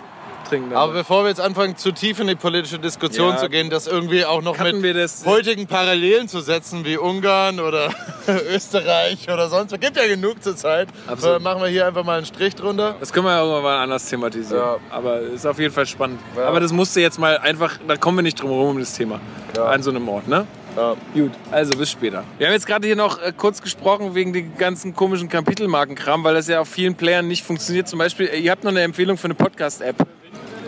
[0.49, 0.73] Trinken.
[0.73, 3.37] Aber bevor wir jetzt anfangen, zu tief in die politische Diskussion Ja.
[3.37, 7.89] zu gehen, das irgendwie auch noch Hatten mit heutigen Parallelen zu setzen, wie Ungarn oder
[8.53, 9.79] Österreich oder sonst was.
[9.79, 10.89] Gibt ja genug zur Zeit.
[11.07, 11.37] Absolut.
[11.39, 12.95] Äh, machen wir hier einfach mal einen Strich drunter.
[12.99, 14.61] Das können wir ja irgendwann mal anders thematisieren.
[14.61, 14.77] Ja.
[14.89, 16.19] Aber ist auf jeden Fall spannend.
[16.35, 19.19] Aber das musste jetzt mal einfach, da kommen wir nicht drum herum um das Thema.
[19.57, 20.45] An so einem Ort, ne?
[20.77, 20.95] Ja.
[21.13, 22.23] Gut, also bis später.
[22.37, 26.35] Wir haben jetzt gerade hier noch äh, kurz gesprochen wegen den ganzen komischen Kapitelmarkenkram, weil
[26.35, 27.87] das ja auf vielen Playern nicht funktioniert.
[27.87, 29.95] Zum Beispiel, äh, ihr habt noch eine Empfehlung für eine Podcast-App.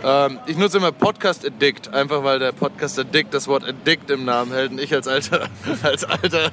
[0.03, 4.25] Ähm, ich nutze immer Podcast Addict, einfach weil der Podcast Addict das Wort Addict im
[4.25, 5.47] Namen hält und ich als alter,
[5.83, 6.45] als alter,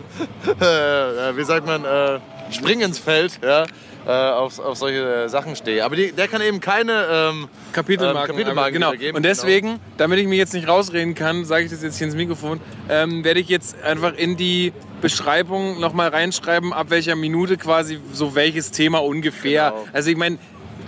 [0.44, 2.20] äh, wie sagt man, äh,
[2.52, 3.64] Spring ins Feld, ja,
[4.06, 5.84] äh, auf, auf solche Sachen stehe.
[5.84, 8.30] Aber die, der kann eben keine ähm, Kapitelmarken.
[8.30, 8.88] ähm, Kapitelmarken genau.
[8.92, 9.16] wiedergeben.
[9.16, 12.16] Und deswegen, damit ich mich jetzt nicht rausreden kann, sage ich das jetzt hier ins
[12.16, 17.98] Mikrofon, ähm, werde ich jetzt einfach in die Beschreibung nochmal reinschreiben, ab welcher Minute quasi
[18.12, 19.70] so welches Thema ungefähr.
[19.70, 19.88] Genau.
[19.92, 20.38] Also ich meine,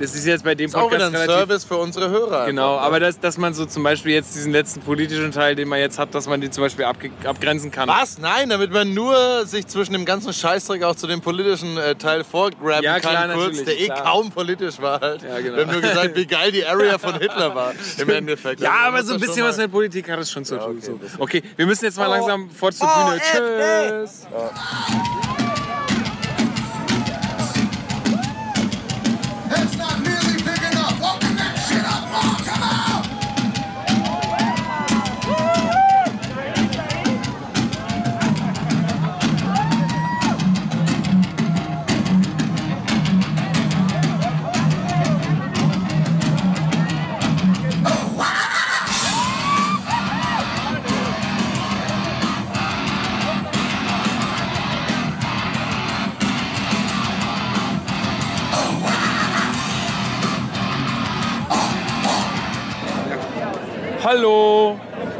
[0.00, 2.46] das ist jetzt bei dem Ist auch wieder Podcast ein relativ Service für unsere Hörer.
[2.46, 5.68] Genau, einfach, aber das, dass man so zum Beispiel jetzt diesen letzten politischen Teil, den
[5.68, 7.88] man jetzt hat, dass man den zum Beispiel abgrenzen kann.
[7.88, 8.18] Was?
[8.18, 12.24] Nein, damit man nur sich zwischen dem ganzen Scheißdreck auch zu dem politischen äh, Teil
[12.24, 14.02] vorgraben Ja, kann, klar, kurz, natürlich, der eh klar.
[14.02, 15.22] kaum politisch war halt.
[15.22, 15.56] Ja, genau.
[15.56, 18.60] Wir haben nur gesagt, wie geil die Area von Hitler war im Endeffekt.
[18.60, 20.78] Ja, aber so ein bisschen was mit Politik hat es schon zu tun.
[20.78, 21.22] okay, so.
[21.22, 23.20] Okay, wir müssen jetzt mal langsam fort zur Bühne.
[23.20, 24.26] Tschüss.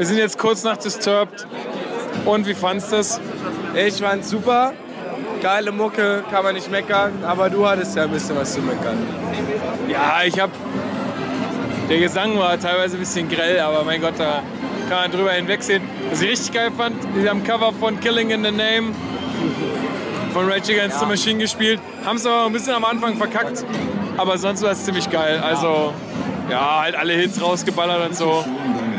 [0.01, 1.45] Wir sind jetzt kurz nach Disturbed.
[2.25, 3.21] Und wie fandest du es?
[3.75, 4.73] Ich fand's super.
[5.43, 7.11] Geile Mucke, kann man nicht meckern.
[7.23, 8.97] Aber du hattest ja ein bisschen was zu meckern.
[9.87, 10.49] Ja, ich hab.
[11.87, 14.41] Der Gesang war teilweise ein bisschen grell, aber mein Gott, da
[14.89, 15.83] kann man drüber hinwegsehen.
[16.09, 18.95] Was ich richtig geil fand, die haben Cover von Killing in the Name
[20.33, 21.79] von Rage Against the Machine gespielt.
[22.03, 23.63] Haben es aber ein bisschen am Anfang verkackt,
[24.17, 25.39] aber sonst war es ziemlich geil.
[25.45, 25.93] Also,
[26.49, 28.43] ja, halt alle Hits rausgeballert und so.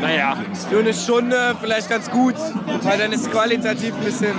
[0.03, 0.37] Naja,
[0.71, 2.35] Nur eine Stunde, vielleicht ganz gut.
[2.81, 4.33] Weil dann ist qualitativ ein bisschen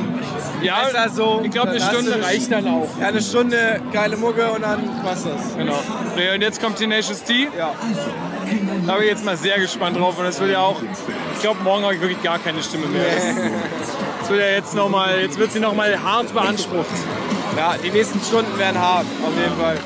[0.62, 1.41] Ja, das so?
[1.43, 2.89] ich glaube, eine Stunde du- reicht dann auch.
[3.01, 5.57] Ja, eine Stunde geile Mucke und dann war's das.
[5.57, 5.75] Genau.
[6.35, 7.49] Und jetzt kommt Tenacious D.
[7.57, 7.73] Ja.
[8.87, 10.19] Da bin ich jetzt mal sehr gespannt drauf.
[10.19, 10.81] Und das wird ja auch,
[11.35, 13.03] ich glaube, morgen habe ich wirklich gar keine Stimme mehr.
[14.21, 16.87] Das wird ja jetzt noch mal, jetzt wird sie noch mal hart beansprucht.
[17.57, 19.79] Ja, die nächsten Stunden werden hart, auf jeden Fall.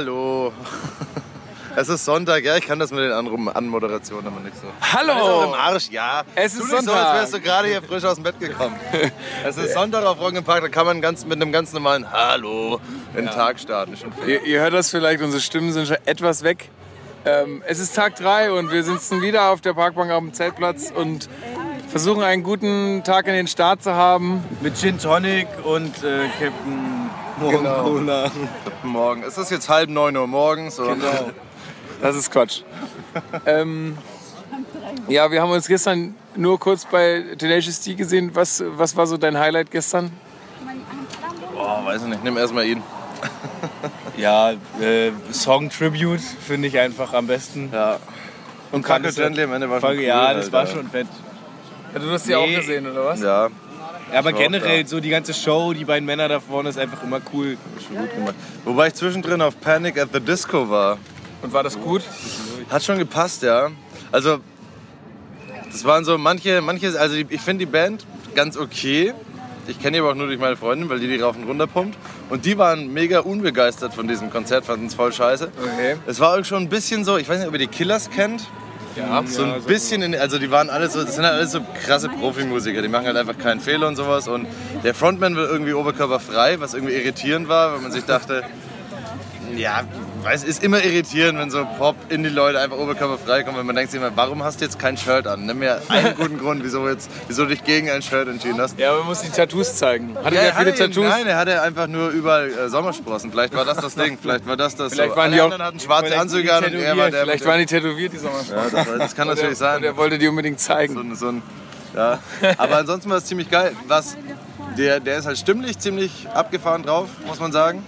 [0.00, 0.50] Hallo.
[1.76, 4.66] Es ist Sonntag, ja, ich kann das mit den Anrufen, Anmoderationen aber nicht so.
[4.80, 5.12] Hallo!
[5.12, 6.22] Ist auch im Arsch, ja.
[6.34, 6.96] Es ist so, Sonntag.
[6.96, 8.74] als wärst du gerade hier frisch aus dem Bett gekommen.
[9.44, 12.10] es ist Sonntag auf Rock im Park, da kann man ganz, mit einem ganz normalen
[12.10, 12.80] Hallo
[13.14, 13.94] in den Tag starten.
[14.26, 16.70] Ihr, ihr hört das vielleicht, unsere Stimmen sind schon etwas weg.
[17.24, 20.90] Ähm, es ist Tag 3 und wir sitzen wieder auf der Parkbank auf dem Zeltplatz
[20.90, 21.28] und
[21.88, 24.42] versuchen einen guten Tag in den Start zu haben.
[24.60, 26.99] Mit Gin Tonic und äh, Captain
[27.40, 27.82] Morgen Genau.
[27.84, 28.30] Cola.
[28.82, 29.22] Morgen.
[29.22, 30.78] Es ist jetzt halb neun Uhr morgens.
[30.78, 31.30] Und Genau.
[32.02, 32.62] Das ist Quatsch.
[33.46, 33.96] ähm,
[35.08, 38.30] ja, wir haben uns gestern nur kurz bei Tenacious D gesehen.
[38.34, 40.10] Was, was war so dein Highlight gestern?
[41.56, 42.82] Oh, weiß ich nicht, nimm erstmal ihn.
[44.16, 47.70] Ja, äh, Song Tribute finde ich einfach am besten.
[47.72, 47.96] Ja.
[48.70, 50.72] Und es- Gently am Ende war schon cool, Ja, das war Alter.
[50.72, 51.06] schon fett.
[51.94, 53.20] du hast die auch gesehen, oder was?
[53.20, 53.48] Ja,
[54.12, 54.86] Ja, aber auch, generell ja.
[54.86, 57.56] so die ganze Show, die beiden Männer da vorne ist einfach immer cool.
[57.86, 58.34] schon gut gemacht.
[58.64, 60.98] Wobei ich zwischendrin auf Panic at the Disco war.
[61.42, 62.02] Und war das gut?
[62.70, 63.70] Hat schon gepasst, ja.
[64.12, 64.40] Also,
[65.70, 68.04] das waren so manche, manche also ich finde die Band
[68.34, 69.14] ganz okay.
[69.68, 71.66] Ich kenne die aber auch nur durch meine Freundin, weil die die rauf und runter
[71.66, 71.96] pumpt.
[72.28, 75.50] Und die waren mega unbegeistert von diesem Konzert, fanden es voll scheiße.
[75.62, 75.96] Okay.
[76.06, 78.48] Es war auch schon ein bisschen so, ich weiß nicht, ob ihr die Killers kennt.
[78.96, 79.22] Ja.
[79.26, 82.08] So ein bisschen, in, also die waren alle so, das sind halt alles so krasse
[82.08, 84.28] Profimusiker, die machen halt einfach keinen Fehler und sowas.
[84.28, 84.46] Und
[84.82, 88.42] der Frontman will irgendwie oberkörperfrei, was irgendwie irritierend war, weil man sich dachte,
[89.56, 89.82] ja,
[90.24, 94.10] weiß, ist immer irritierend, wenn so Pop-Indie-Leute einfach oberkörperfrei kommen, wenn man denkt sich immer,
[94.16, 95.46] warum hast du jetzt kein Shirt an?
[95.46, 98.78] Nimm mir einen guten Grund, wieso, jetzt, wieso du dich gegen ein Shirt entschieden hast.
[98.78, 100.16] Ja, aber man muss die Tattoos zeigen.
[100.22, 101.04] Hatte Ja, er viele hatte ihn- Tattoos?
[101.08, 103.30] Nein, er hatte einfach nur überall äh, Sommersprossen.
[103.30, 104.18] Vielleicht war das das Ding.
[104.20, 104.92] Vielleicht war das das.
[104.92, 105.16] Vielleicht so.
[105.16, 107.22] waren Alle die auch- anderen hatten schwarze Anzüge an die und er war der.
[107.22, 108.76] Vielleicht waren die tätowiert, die Sommersprossen.
[108.76, 109.78] ja, das, das kann natürlich sein.
[109.78, 110.94] Und er wollte die unbedingt zeigen.
[110.94, 111.42] so, ein- so ein,
[111.94, 112.18] ja.
[112.58, 113.72] Aber ansonsten war es ziemlich geil.
[113.88, 114.16] Was,
[114.78, 117.84] der, der ist halt stimmlich ziemlich abgefahren drauf, muss man sagen.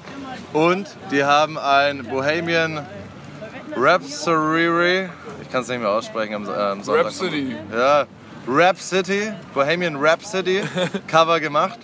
[0.53, 2.87] Und die haben ein Bohemian
[3.75, 5.09] Rhapsody,
[5.41, 7.07] ich kann es nicht mehr aussprechen am, äh, am Sonntag.
[7.07, 7.57] Rhapsody.
[7.73, 8.07] Ja,
[8.47, 10.63] Rap City, Bohemian Rhapsody
[11.07, 11.79] Cover gemacht.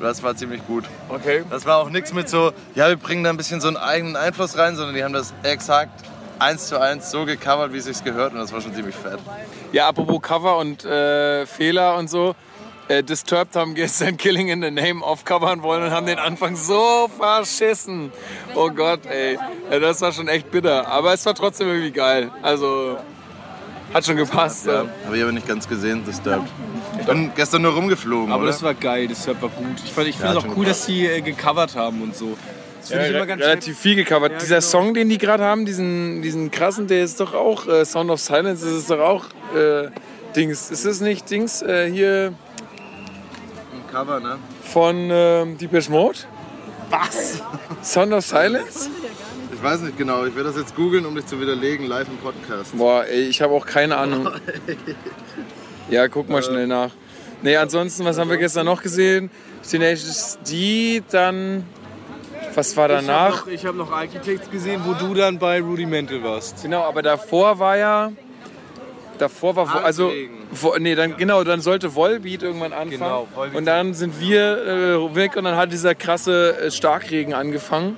[0.00, 0.84] Das war ziemlich gut.
[1.08, 1.44] Okay.
[1.50, 4.16] Das war auch nichts mit so, ja, wir bringen da ein bisschen so einen eigenen
[4.16, 5.92] Einfluss rein, sondern die haben das exakt
[6.38, 9.18] eins zu eins so gecovert, wie es sich gehört und das war schon ziemlich fett.
[9.72, 12.34] Ja, apropos Cover und äh, Fehler und so.
[12.90, 17.08] Äh, Disturbed haben gestern Killing in the Name aufcovern wollen und haben den Anfang so
[17.18, 18.10] verschissen.
[18.56, 19.38] Oh Gott, ey.
[19.70, 20.88] Ja, das war schon echt bitter.
[20.88, 22.30] Aber es war trotzdem irgendwie geil.
[22.42, 22.96] Also,
[23.94, 24.66] hat schon gepasst.
[24.66, 24.86] Ja.
[25.06, 26.48] Habe ich aber nicht ganz gesehen, Disturbed.
[26.98, 28.50] Ich bin gestern nur rumgeflogen, Aber oder?
[28.52, 29.66] das war geil, das Rap war gut.
[29.84, 30.80] Ich, fand- ich finde Ja, es auch cool, gepasst.
[30.80, 32.36] dass die äh, gecovert haben und so.
[32.80, 34.32] Das finde ich immer ganz relativ viel gecovert.
[34.32, 34.66] Ja, Dieser genau.
[34.68, 38.20] Song, den die gerade haben, diesen, diesen krassen, der ist doch auch äh, Sound of
[38.20, 39.24] Silence, das ist doch auch
[39.56, 39.90] äh,
[40.34, 40.70] Dings.
[40.70, 42.32] Ist das nicht Dings äh, hier
[43.90, 44.38] Cover, ne?
[44.64, 46.18] von ähm, Depeche Mode?
[46.90, 47.42] Was?
[47.82, 48.88] Sound of Silence?
[49.52, 52.16] Ich weiß nicht genau, ich werde das jetzt googeln, um dich zu widerlegen, live im
[52.18, 52.76] Podcast.
[52.76, 54.28] Boah, ey, ich habe auch keine Ahnung.
[55.90, 56.92] Ja, guck mal schnell nach.
[57.42, 59.28] Nee, ansonsten, was haben wir gestern noch gesehen?
[59.68, 61.66] Tenacious D, dann.
[62.54, 63.46] Was war danach?
[63.48, 66.62] Ich habe noch, hab noch Architects gesehen, wo du dann bei Rudimental warst.
[66.62, 68.12] Genau, aber davor war ja.
[69.18, 69.74] Davor war.
[69.74, 70.04] Wo, also.
[70.04, 70.39] Armregen.
[70.78, 72.90] Nee, dann, genau, dann sollte Volbeat irgendwann anfangen.
[72.90, 73.56] Genau, Volbeat.
[73.56, 77.96] Und dann sind wir äh, weg und dann hat dieser krasse äh, Starkregen angefangen.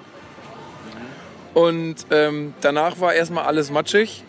[1.55, 4.25] Und ähm, danach war erstmal alles matschig.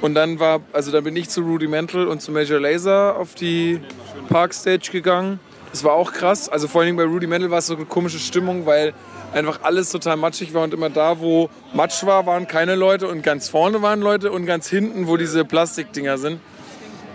[0.00, 3.80] Und dann war, also dann bin ich zu Rudimental und zu Major Laser auf die
[4.28, 5.40] Parkstage gegangen.
[5.70, 6.48] Das war auch krass.
[6.48, 8.92] Also vor allem bei Rudimental war es so eine komische Stimmung, weil
[9.32, 13.22] einfach alles total matschig war und immer da, wo Matsch war, waren keine Leute und
[13.22, 16.40] ganz vorne waren Leute und ganz hinten, wo diese Plastikdinger sind,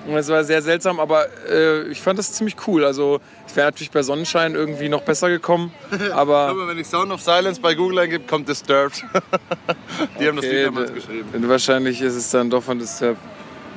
[0.07, 2.83] Und es war sehr seltsam, aber äh, ich fand das ziemlich cool.
[2.85, 5.71] Also ich wäre natürlich bei Sonnenschein irgendwie noch besser gekommen.
[6.13, 9.03] Aber Aber wenn ich Sound of Silence bei Google eingebe, kommt Disturbed.
[10.19, 11.49] die haben das Lied damals geschrieben.
[11.49, 13.17] wahrscheinlich ist es dann doch von Disturbed.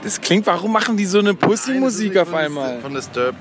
[0.03, 2.81] Das klingt, warum machen die so eine Pussy-Musik auf einmal?
[2.81, 3.39] Von Disturbed.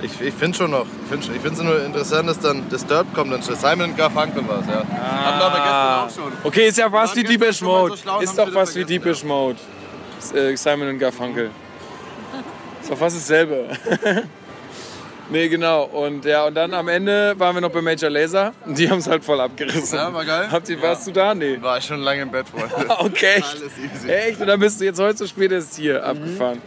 [0.00, 0.86] Ich, ich finde schon noch.
[1.02, 3.32] Ich finde ich find's nur interessant, dass dann Disturbed kommt.
[3.32, 4.84] Dann steht Simon Garfunkel was, ja.
[4.86, 6.38] Haben wir aber gestern auch schon.
[6.44, 7.92] Okay, ist ja fast wie Deepish mal so Mode.
[8.16, 9.58] und ist doch fast wie Deepish Mode.
[10.20, 11.46] S- äh, Simon und Garfunkel.
[11.46, 11.67] Ist
[12.88, 13.68] doch fast dasselbe.
[15.30, 15.84] nee, genau.
[15.84, 18.52] Und ja, und dann am Ende waren wir noch bei Major Laser.
[18.64, 19.98] Und die haben es halt voll abgerissen.
[19.98, 20.48] Ja, war geil.
[20.50, 21.34] Habt ihr, warst du da?
[21.34, 21.58] Nee.
[21.60, 22.74] War ich schon lange im Bett, Freunde.
[22.98, 23.56] Okay, echt?
[23.60, 24.08] Alles easy.
[24.10, 24.40] Echt?
[24.40, 26.60] Und dann bist du jetzt heute so spät erst hier abgefahren.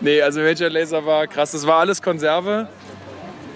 [0.00, 1.52] Nee, also Major Laser war krass.
[1.52, 2.68] Das war alles Konserve,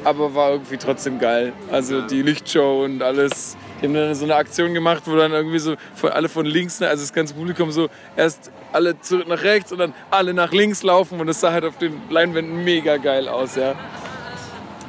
[0.04, 1.52] aber war irgendwie trotzdem geil.
[1.70, 3.56] Also die Lichtshow und alles.
[3.80, 6.82] Die haben dann so eine Aktion gemacht, wo dann irgendwie so von, alle von links,
[6.82, 10.82] also das ganze Publikum so erst alle zurück nach rechts und dann alle nach links
[10.82, 13.74] laufen und das sah halt auf den Leinwänden mega geil aus, ja.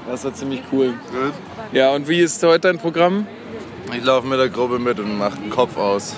[0.07, 0.93] Das war ziemlich cool.
[1.11, 1.33] Gut.
[1.71, 3.27] Ja, und wie ist heute dein Programm?
[3.95, 6.15] Ich laufe mit der Gruppe mit und mache den Kopf aus.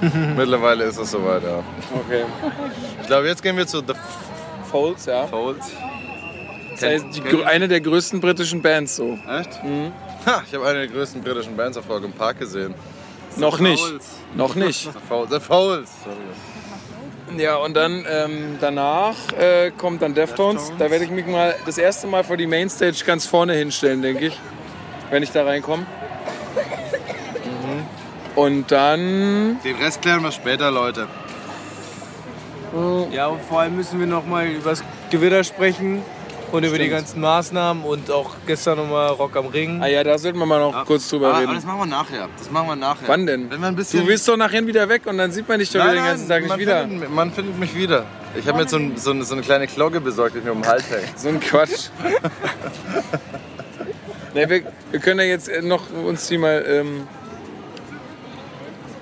[0.36, 1.62] Mittlerweile ist es soweit, ja.
[1.94, 2.24] Okay.
[3.00, 3.94] Ich glaube, jetzt gehen wir zu The
[4.70, 5.26] Folds, ja.
[5.26, 5.72] Folds.
[6.72, 9.18] Das heißt, die, eine der größten britischen Bands so.
[9.28, 9.60] Echt?
[10.26, 12.74] Ha, ich habe eine der größten britischen Bands auf Rock im Park gesehen.
[13.36, 13.84] Noch nicht.
[14.34, 14.90] Noch nicht.
[15.30, 15.90] The Fouls.
[17.36, 20.72] Ja, und dann ähm, danach äh, kommt dann Deftones.
[20.78, 24.26] Da werde ich mich mal das erste Mal vor die Mainstage ganz vorne hinstellen, denke
[24.26, 24.40] ich.
[25.10, 25.84] Wenn ich da reinkomme.
[28.36, 29.60] Und dann.
[29.62, 31.06] Den Rest klären wir später, Leute.
[33.12, 36.02] Ja, und vor allem müssen wir noch mal über das Gewitter sprechen
[36.54, 39.82] und über die ganzen Maßnahmen und auch gestern noch mal Rock am Ring.
[39.82, 41.54] Ah ja, da sollten wir mal noch kurz drüber Ah, aber reden.
[41.56, 42.28] das machen wir nachher.
[42.38, 43.08] Das machen wir nachher.
[43.08, 43.50] Wann denn?
[43.50, 45.70] Wenn wir ein bisschen Du willst doch nachher wieder weg und dann sieht man dich
[45.70, 46.80] doch wieder Nein, den ganzen Tag nein, nicht man wieder.
[46.82, 48.06] Findet, man findet mich wieder.
[48.36, 50.44] Ich habe mir jetzt so, ein, so, eine, so eine kleine Glocke besorgt, die ich
[50.44, 51.08] mir um den Hals hängt.
[51.18, 51.88] So ein Quatsch.
[54.34, 57.08] nee, wir, wir können ja jetzt äh, noch uns die mal ähm,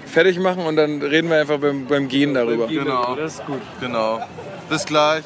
[0.07, 2.67] fertig machen und dann reden wir einfach beim, beim Gehen darüber.
[2.67, 3.15] Genau.
[3.15, 3.61] Das ist gut.
[3.81, 4.21] Genau.
[4.71, 5.25] Bis gleich.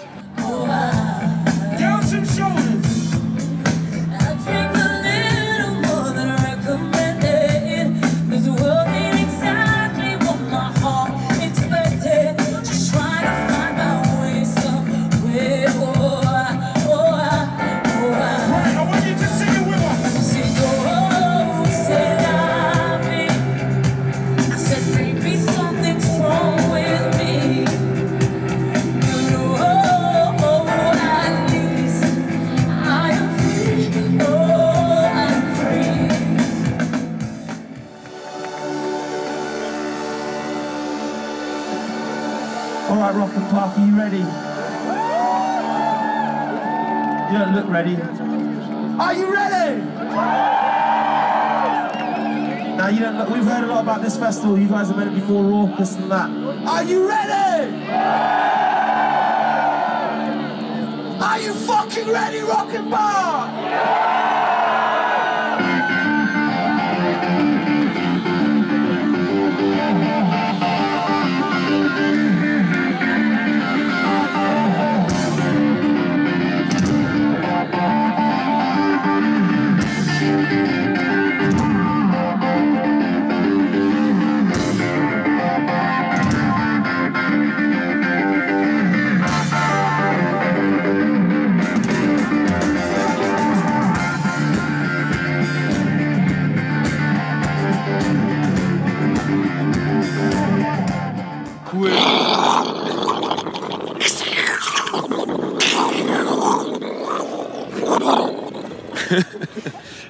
[43.06, 44.16] Right, Rock and Park, are you ready?
[47.30, 47.94] You don't look ready.
[49.00, 49.80] Are you ready?
[52.74, 53.28] Now you don't look.
[53.28, 54.58] We've heard a lot about this festival.
[54.58, 56.28] You guys are meant to be more raucous than that.
[56.66, 57.86] Are you ready?
[61.22, 62.90] Are you fucking ready, Rock and
[80.48, 80.85] Park?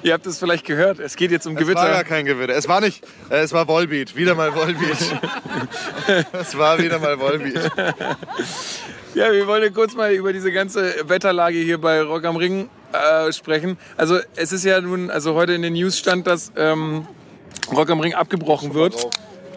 [0.06, 2.04] Ihr habt es vielleicht gehört, es geht jetzt um Es war gar Gewitter.
[2.04, 2.54] kein Gewitter.
[2.54, 4.14] Es war nicht, äh, es war Volbeat.
[4.14, 4.98] Wieder mal Volbeat.
[6.32, 7.72] es war wieder mal Volbeat.
[9.16, 13.32] Ja, wir wollen kurz mal über diese ganze Wetterlage hier bei Rock am Ring äh,
[13.32, 13.78] sprechen.
[13.96, 17.08] Also es ist ja nun, also heute in den News stand, dass ähm,
[17.72, 19.08] Rock am Ring abgebrochen wird.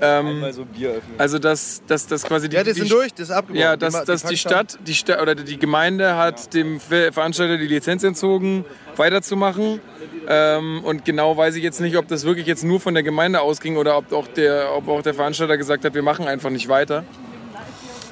[0.02, 1.16] Ähm, so ein Bier öffnen.
[1.20, 3.62] also dass, dass, dass quasi die, Ja, die die sind durch, das ist abgebrochen.
[3.62, 7.12] Ja, Die dass, ma- dass die Stadt, die Stadt oder die Gemeinde hat dem Ver-
[7.12, 8.66] Veranstalter die Lizenz entzogen,
[8.96, 9.80] weiterzumachen.
[10.28, 13.42] Ähm, und genau weiß ich jetzt nicht, ob das wirklich jetzt nur von der Gemeinde
[13.42, 16.68] ausging oder ob auch der, ob auch der Veranstalter gesagt hat, wir machen einfach nicht
[16.70, 17.04] weiter.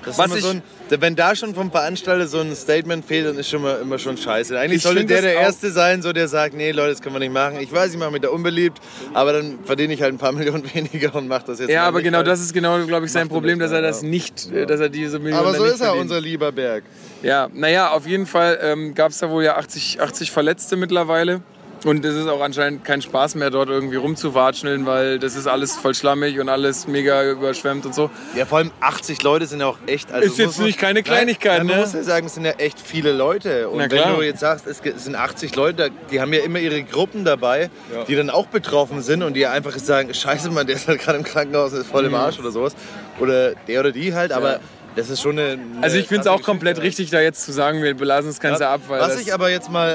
[0.03, 3.05] Das ist Was immer ich- so ein, wenn da schon vom Veranstalter so ein Statement
[3.05, 4.57] fehlt, dann ist schon mal immer schon scheiße.
[4.57, 7.19] Eigentlich Ich sollte der der Erste sein, so der sagt, nee Leute, das können wir
[7.19, 7.59] nicht machen.
[7.59, 8.79] Ich weiß, ich mache mich da unbeliebt,
[9.13, 12.01] aber dann verdiene ich halt ein paar Millionen weniger und mache das jetzt Ja, aber
[12.01, 13.87] genau das ist genau, glaube ich, sein Problem, dass er ja.
[13.87, 16.03] das nicht, äh, dass er diese Millionen Aber so ist er, verdient.
[16.03, 16.83] unser lieber Berg.
[17.23, 21.41] Ja, naja, auf jeden Fall ähm, gab es da wohl ja 80, 80 Verletzte mittlerweile.
[21.85, 25.75] Und es ist auch anscheinend kein Spaß mehr, dort irgendwie rumzuwatscheln, weil das ist alles
[25.75, 28.09] voll schlammig und alles mega überschwemmt und so.
[28.35, 30.11] Ja, vor allem 80 Leute sind ja auch echt.
[30.11, 31.81] Also Ist jetzt man- nicht keine Kleinigkeit, Nein, man ne?
[31.83, 33.69] muss ja sagen, es sind ja echt viele Leute.
[33.69, 34.15] Und Na wenn klar.
[34.15, 37.69] du jetzt sagst, es sind 80 Leute, die haben ja immer ihre Gruppen dabei,
[38.07, 41.17] die dann auch betroffen sind und die einfach sagen, scheiße, Mann, der ist halt gerade
[41.19, 42.75] im Krankenhaus und ist voll im Arsch oder sowas.
[43.19, 44.59] Oder der oder die halt, aber
[44.97, 45.51] das ist schon eine.
[45.53, 48.39] eine Also ich finde es auch komplett richtig, da jetzt zu sagen, wir belassen das
[48.39, 48.81] Ganze ab.
[48.87, 49.89] Weil Was ich aber jetzt mal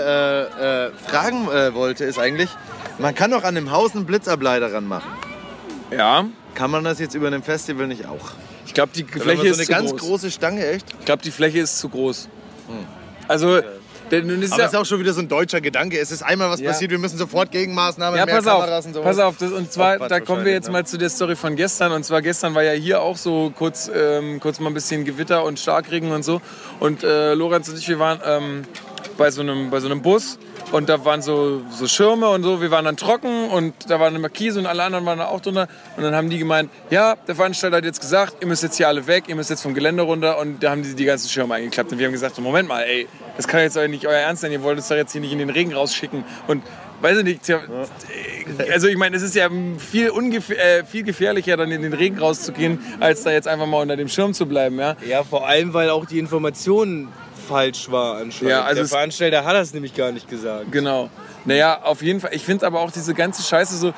[0.59, 2.49] äh, äh, fragen äh, wollte, ist eigentlich,
[2.99, 5.11] man kann doch an dem Haus einen Blitzableiter ranmachen.
[5.91, 6.25] ja,
[6.55, 8.33] Kann man das jetzt über einem Festival nicht auch?
[8.65, 10.01] ich glaube, die Fläche so ist eine zu ganz groß.
[10.01, 10.87] große Stange, echt?
[11.01, 12.29] Ich glaube, die Fläche ist zu groß.
[13.29, 13.61] Also,
[14.13, 15.99] denn nun ist Aber ja, es ist auch schon wieder so ein deutscher Gedanke.
[15.99, 16.71] Es ist einmal was Ja.
[16.71, 19.17] passiert, wir müssen sofort Gegenmaßnahmen, Ja, mehr pass auf, Kameras und sowas.
[19.17, 19.37] pass auf.
[19.39, 20.73] Das, und zwar, da kommen wir jetzt ne?
[20.73, 21.93] mal zu der Story von gestern.
[21.93, 25.45] Und zwar gestern war ja hier auch so kurz, ähm, kurz mal ein bisschen Gewitter
[25.45, 26.41] und Starkregen und so.
[26.79, 28.63] Und äh, Lorenz und ich, wir waren ähm,
[29.17, 30.39] bei, so einem, bei so einem Bus.
[30.73, 32.63] Und da waren so, so Schirme und so.
[32.63, 35.41] Wir waren dann trocken und da waren immer Kies und alle anderen waren da auch
[35.41, 35.69] drunter.
[35.97, 38.89] Und dann haben die gemeint, ja, der Veranstalter hat jetzt gesagt, ihr müsst jetzt hier
[38.89, 40.39] alle weg, ihr müsst jetzt vom Gelände runter.
[40.39, 41.93] Und da haben die die ganzen Schirme eingeklappt.
[41.93, 44.51] Und wir haben gesagt, Moment mal, ey, das kann jetzt nicht euer Ernst sein.
[44.51, 46.25] Ihr wollt uns doch jetzt hier nicht in den Regen rausschicken.
[46.47, 46.63] Und
[47.03, 47.41] weiß ich nicht,
[48.71, 52.79] also ich meine, es ist ja viel, äh, viel gefährlicher, dann in den Regen rauszugehen,
[53.01, 54.79] als da jetzt einfach mal unter dem Schirm zu bleiben.
[54.79, 54.97] Ja?
[55.07, 57.09] Ja, vor allem, weil auch die Information
[57.43, 58.51] falsch war anscheinend.
[58.51, 60.73] Ja, also Der Veranstalter hat das nämlich gar nicht gesagt.
[60.73, 61.11] Genau.
[61.45, 62.31] Naja, auf jeden Fall.
[62.35, 63.93] Ich finde aber auch diese ganze Scheiße so.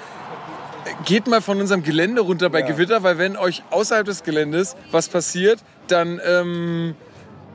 [1.04, 5.08] Geht mal von unserem Gelände runter bei Gewitter, weil wenn euch außerhalb des Geländes was
[5.08, 6.94] passiert, dann, ähm,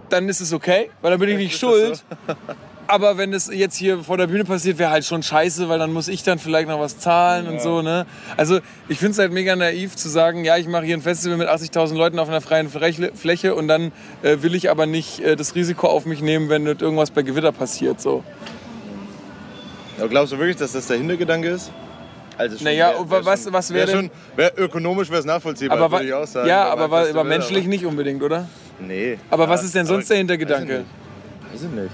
[0.10, 2.04] dann ist es okay, weil dann bin ich nicht schuld.
[2.92, 5.94] Aber wenn es jetzt hier vor der Bühne passiert, wäre halt schon scheiße, weil dann
[5.94, 7.84] muss ich dann vielleicht noch was zahlen und so.
[7.84, 8.08] Ne?
[8.36, 11.38] Also ich finde es halt mega naiv zu sagen, ja, ich mache hier ein Festival
[11.38, 13.92] mit 80.000 Leuten auf einer freien Fläche und dann
[14.24, 17.52] äh, will ich aber nicht äh, das Risiko auf mich nehmen, wenn irgendwas bei Gewitter
[17.52, 18.02] passiert.
[18.02, 18.24] So.
[20.00, 21.72] Aber glaubst du wirklich, dass das der Hintergedanke ist?
[22.40, 25.78] Also Naja, wär- wär was- schon- was wär wäre schon, wär ökonomisch wäre es nachvollziehbar,
[25.78, 26.48] Aber, würde ich auch sagen.
[26.48, 28.48] ja, aber, Festival, aber menschlich aber- nicht unbedingt, oder?
[28.80, 29.20] Nee.
[29.30, 30.86] Aber was ist denn sonst der Weiß Hintergedanke?
[31.54, 31.92] ich Weiß ich nicht.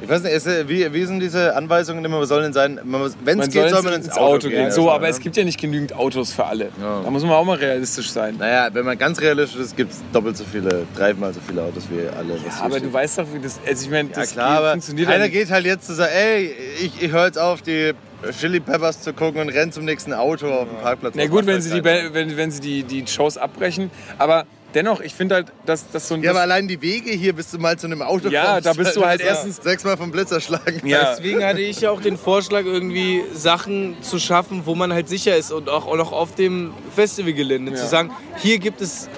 [0.00, 2.20] Ich weiß nicht, äh, wie, wie sind diese Anweisungen immer?
[2.20, 2.78] Was soll denn sein?
[3.24, 4.70] Wenn es geht, soll man ins Auto, gehen.
[4.70, 5.10] So, erstmal, aber ne?
[5.10, 6.66] es gibt ja nicht genügend Autos für alle.
[6.80, 7.02] Ja.
[7.02, 8.36] Da muss man auch mal realistisch sein.
[8.38, 11.84] Naja, wenn man ganz realistisch ist, gibt es doppelt so viele, dreimal so viele Autos
[11.90, 12.34] wie alle.
[12.38, 12.84] hier Aber steht.
[12.84, 13.58] du weißt doch, wie das.
[13.66, 15.32] Also ich meine, Ja das klar, geht, aber funktioniert ja nicht.
[15.32, 17.92] geht halt jetzt zu sagen, ey, ich, ich höre jetzt auf, die
[18.38, 21.14] Chili Peppers zu gucken und renn zum nächsten Auto auf dem Parkplatz.
[21.16, 23.90] Na gut, wenn sie, die, wenn, wenn sie die, die Shows abbrechen.
[24.18, 24.44] Aber
[24.74, 26.22] dennoch, ich finde halt, dass, dass so ein.
[26.22, 28.66] Ja, aber das, allein die Wege hier, bis du mal zu einem Auto Ja, kommst.
[28.66, 30.86] da bist du halt das erstens- Sechsmal vom Blitz erschlagen.
[30.86, 31.14] Ja.
[31.14, 35.36] Deswegen hatte ich ja auch den Vorschlag, irgendwie Sachen zu schaffen, wo man halt sicher
[35.36, 37.78] ist und auch, auch noch auf dem Festivalgelände Ja.
[37.78, 39.08] zu sagen, hier gibt es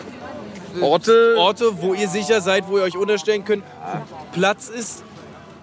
[0.80, 1.34] Orte.
[1.36, 5.02] Orte, wo ihr sicher seid, wo ihr euch unterstellen könnt, wo Platz ist.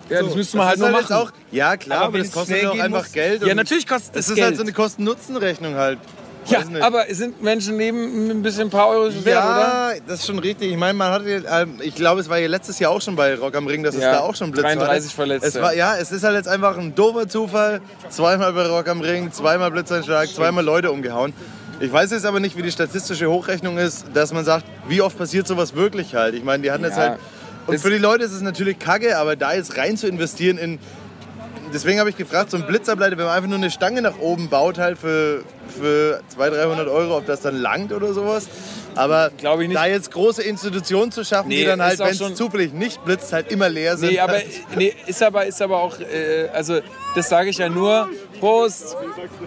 [0.10, 1.28] ja, das müsste man Das halt nur halt machen.
[1.28, 3.42] auch, ja klar, Aber aber, das kostet ja auch einfach muss- Geld.
[3.46, 4.46] Ja, natürlich kostet Es es ist Geld.
[4.48, 6.00] halt so eine Kosten-Nutzen-Rechnung halt.
[6.50, 9.36] Ja, aber sind Menschenleben ein bisschen ein paar Euro wert, oder?
[9.36, 10.72] Ja, das ist schon richtig.
[10.72, 13.36] Ich meine, man hatte, ähm, ich glaube, es war ja letztes Jahr auch schon bei
[13.36, 15.16] Rock am Ring, dass Ja, es da auch schon Blitz 33 war.
[15.26, 15.48] Verletzte.
[15.48, 15.74] Es war.
[15.74, 17.82] Ja, es ist halt jetzt einfach ein doofer Zufall.
[18.10, 21.34] Zweimal bei Rock am Ring, zweimal Blitzeinschlag, zweimal Leute umgehauen.
[21.80, 25.18] Ich weiß jetzt aber nicht, wie die statistische Hochrechnung ist, dass man sagt, wie oft
[25.18, 26.34] passiert sowas wirklich halt.
[26.34, 27.20] Ich meine, die hatten jetzt Ja, halt.
[27.68, 30.80] Und für die Leute ist es natürlich kacke, aber da jetzt rein zu investieren in.
[31.74, 34.50] Deswegen habe ich gefragt, so ein Blitzableiter, wenn man einfach nur eine Stange nach oben
[34.50, 38.48] baut, halt für, für 200, 300 Euro, ob das dann langt oder sowas.
[38.98, 39.76] Aber ich nicht.
[39.76, 43.32] da jetzt große Institutionen zu schaffen, Nee, die dann halt, wenn es zufällig nicht blitzt,
[43.34, 44.12] halt immer leer sind.
[44.12, 44.48] Nee, aber, halt.
[44.76, 46.80] nee, ist aber, ist aber auch, äh, also
[47.16, 48.10] das sage ich ja nur,
[48.40, 48.96] Prost,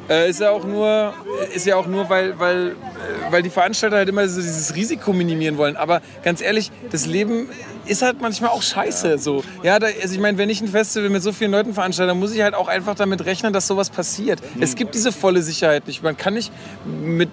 [0.09, 1.15] äh, ist ja auch nur,
[1.55, 5.13] ist ja auch nur, weil, weil, äh, weil die Veranstalter halt immer so dieses Risiko
[5.13, 5.77] minimieren wollen.
[5.77, 7.49] Aber ganz ehrlich, das Leben
[7.87, 9.19] ist halt manchmal auch scheiße.
[9.19, 9.43] So.
[9.63, 12.19] Ja, da, also ich meine, wenn ich ein Festival mit so vielen Leuten veranstalte, dann
[12.19, 14.41] muss ich halt auch einfach damit rechnen, dass sowas passiert.
[14.61, 16.03] Es gibt diese volle Sicherheit nicht.
[16.03, 16.53] Man kann nicht
[16.85, 17.31] mit,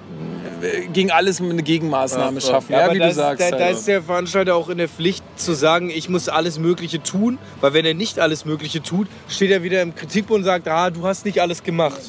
[0.94, 3.42] gegen alles eine Gegenmaßnahme schaffen, ja, aber wie da du ist- sagst.
[3.52, 3.78] Da, da halt.
[3.78, 7.74] ist der Veranstalter auch in der Pflicht zu sagen, ich muss alles Mögliche tun, weil
[7.74, 11.06] wenn er nicht alles Mögliche tut, steht er wieder im Kritikpunkt und sagt, ah, du
[11.06, 12.00] hast nicht alles gemacht.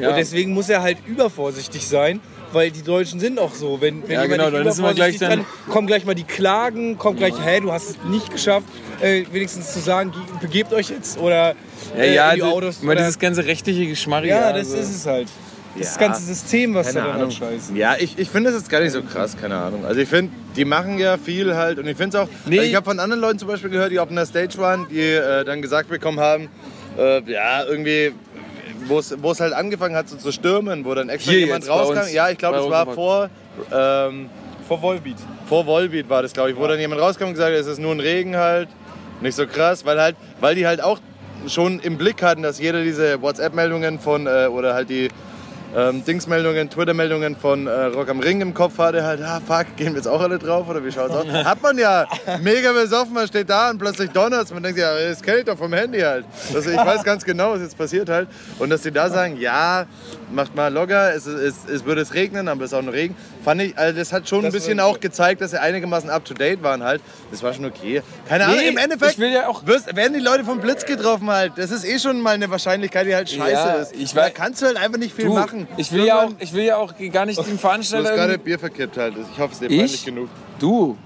[0.00, 0.10] Ja.
[0.10, 2.20] Und deswegen muss er halt übervorsichtig sein,
[2.52, 3.80] weil die Deutschen sind auch so.
[3.80, 7.18] Wenn, wenn Ja, genau, dann ist immer gleich dann- kommen gleich mal die Klagen, kommt
[7.18, 8.66] gleich, hä, du hast es nicht geschafft,
[9.00, 11.54] äh, wenigstens zu sagen, ge- begebt euch jetzt oder
[11.96, 12.82] ja, äh, ja, in die also, Autos.
[12.82, 14.28] immer dieses ganze rechtliche Geschmarri.
[14.28, 14.76] ja, das also.
[14.78, 15.28] ist es halt.
[15.78, 16.00] Das Ja.
[16.00, 17.74] ganze System, was da dran scheiße.
[17.74, 19.84] Ja, ich, ich finde das jetzt gar nicht so krass, keine Ahnung.
[19.84, 22.60] Also ich finde, die machen ja viel halt und ich finde es auch, Nee.
[22.60, 25.44] ich habe von anderen Leuten zum Beispiel gehört, die auf einer Stage waren, die äh,
[25.44, 26.48] dann gesagt bekommen haben,
[26.98, 28.12] äh, ja, irgendwie,
[28.88, 32.12] wo es halt angefangen hat so zu stürmen, wo dann extra Hier jemand rauskam.
[32.12, 33.30] Ja, ich glaube, es war vor,
[33.72, 34.28] ähm,
[34.66, 35.16] Vor Volbeat.
[35.48, 37.78] vor Volbeat war das, glaube ich, wo dann jemand rauskam und gesagt hat, es ist
[37.78, 38.68] nur ein Regen halt,
[39.20, 40.98] nicht so krass, weil halt, weil die halt auch
[41.46, 45.08] schon im Blick hatten, dass jeder diese WhatsApp-Meldungen von, äh, oder halt die
[45.76, 49.88] ähm, Dingsmeldungen, Twitter-Meldungen von äh, Rock am Ring im Kopf hatte, halt, ah fuck, gehen
[49.88, 51.26] wir jetzt auch alle drauf oder wie schaut's aus?
[51.26, 52.06] Hat man ja
[52.42, 55.56] mega besoffen, man steht da und plötzlich donnert's, man denkt ja, das kenne ich doch
[55.56, 56.24] vom Handy halt.
[56.54, 58.28] Also ich weiß ganz genau, was jetzt passiert halt.
[58.58, 59.86] Und dass die da sagen, ja,
[60.32, 63.14] macht mal locker, es, es, es würde es regnen, aber es ist auch nur Regen,
[63.44, 66.10] fand ich, also das hat schon ein Das bisschen war- auch gezeigt, dass sie einigermaßen
[66.10, 67.00] up to date waren halt.
[67.30, 68.02] Das war schon okay.
[68.28, 70.84] Keine Nee, Ahnung, im Endeffekt ich will ja auch- wirst, werden die Leute vom Blitz
[70.84, 71.52] getroffen halt.
[71.56, 73.94] Das ist eh schon mal eine Wahrscheinlichkeit, die halt scheiße Ja, ist.
[73.94, 75.66] ich da weiß- kannst du halt einfach nicht viel Du, machen.
[75.76, 78.38] ich will, ja auch, ich will ja auch gar nicht den Du hast Veranstalter gerade.
[78.38, 79.14] Bier verkippt halt.
[79.32, 79.78] Ich hoffe, es ist dir Ich?
[79.78, 80.28] peinlich genug.
[80.58, 80.96] Du,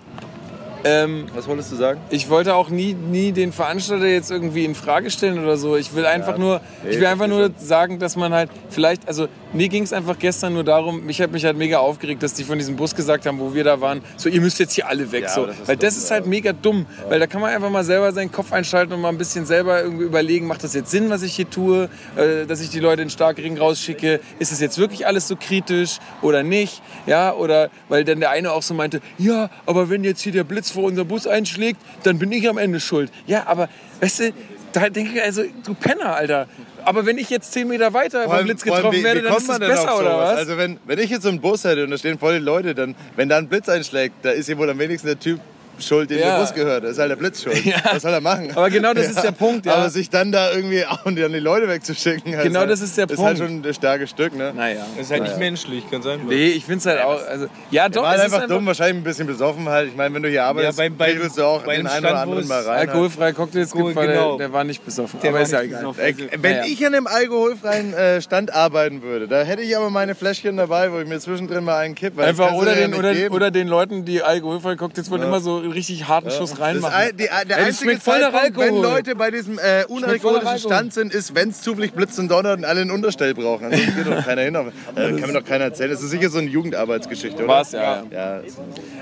[0.84, 2.00] ähm, Was wolltest du sagen?
[2.10, 5.76] ich wollte auch nie, nie den Veranstalter jetzt irgendwie in Frage stellen oder so.
[5.76, 9.68] Ich will einfach nur, ich will einfach nur sagen, dass man halt vielleicht, also mir
[9.68, 12.58] ging es einfach gestern nur darum, mich hat mich halt mega aufgeregt, dass die von
[12.58, 15.24] diesem Bus gesagt haben, wo wir da waren, so ihr müsst jetzt hier alle weg.
[15.24, 15.46] Ja, so.
[15.46, 16.14] das ist Weil das dumm, ist ja.
[16.16, 19.08] halt mega dumm, weil da kann man einfach mal selber seinen Kopf einschalten und mal
[19.08, 22.60] ein bisschen selber irgendwie überlegen, macht das jetzt Sinn, was ich hier tue, äh, dass
[22.60, 26.82] ich die Leute in Starkring rausschicke, ist es jetzt wirklich alles so kritisch oder nicht,
[27.06, 30.44] ja, oder weil dann der eine auch so meinte, ja, aber wenn jetzt hier der
[30.44, 33.10] Blitz vor unser Bus einschlägt, dann bin ich am Ende schuld.
[33.26, 33.68] Ja, aber
[34.00, 34.32] weißt du,
[34.72, 36.48] da denke ich also, du Penner, Alter.
[36.84, 39.24] Aber wenn ich jetzt 10 Meter weiter vom Blitz vor allem, getroffen wie- werde, wie
[39.24, 40.36] dann kommt ist auf besser, oder was?
[40.38, 42.74] Also wenn, wenn ich jetzt so einen Bus hätte und da stehen voll die Leute,
[42.74, 45.40] dann, wenn da ein Blitz einschlägt, da ist ja wohl am wenigsten der Typ
[45.80, 46.34] schuld, dem Ja.
[46.36, 46.84] der Bus gehört.
[46.84, 47.54] Das ist halt der Blitz schuld.
[47.64, 47.76] Ja.
[47.92, 48.50] Was soll er machen?
[48.54, 49.74] Aber genau das ist der Punkt, ja.
[49.74, 52.70] Aber sich dann da irgendwie auch und dann die Leute wegzuschicken, halt, Genau ist halt,
[52.70, 53.52] das ist der ist halt Punkt.
[53.52, 54.52] schon ein starkes Stück, ne?
[54.54, 54.84] naja.
[54.96, 56.20] Das ist halt nicht menschlich, kann sein.
[56.28, 57.20] Nee, ich finde es halt auch.
[57.26, 59.88] Also, ja, doch, War halt einfach dumm, wahrscheinlich ein bisschen besoffen halt.
[59.88, 62.18] Ich meine, wenn du hier arbeitest, beim- beim- pegelst du auch bei den einen oder
[62.18, 62.78] anderen mal rein.
[62.78, 62.88] Halt.
[62.90, 64.36] Alkoholfreie Cocktails gibt, weil genau.
[64.36, 65.20] der, der war nicht besoffen.
[65.20, 65.84] Der aber war ist ja egal.
[65.96, 66.64] Wenn Naja.
[66.66, 70.92] ich an einem alkoholfreien äh, Stand arbeiten würde, da hätte ich aber meine Fläschchen dabei,
[70.92, 72.18] wo ich mir zwischendrin mal einen kipp.
[72.18, 76.30] Einfach ja den, oder den Leuten, die alkoholfreie Cocktails wollen, immer so einen richtig harten
[76.30, 76.94] Schuss Das reinmachen.
[76.94, 78.76] ein, die, der Ey, das einzige Zeitpunkt, wenn.
[78.76, 80.58] Leute bei diesem äh, unalkoholischen.
[80.58, 83.66] Stand sind, ist, wenn es zufällig blitzt und donnert und alle ein Unterstell brauchen.
[83.66, 84.54] Ansonsten geht doch keiner hin.
[84.96, 85.90] Äh, kann mir doch keiner erzählen.
[85.90, 87.48] Das ist sicher so eine Jugendarbeitsgeschichte, oder?
[87.54, 88.36] War's, ja, ja.
[88.36, 88.42] ja.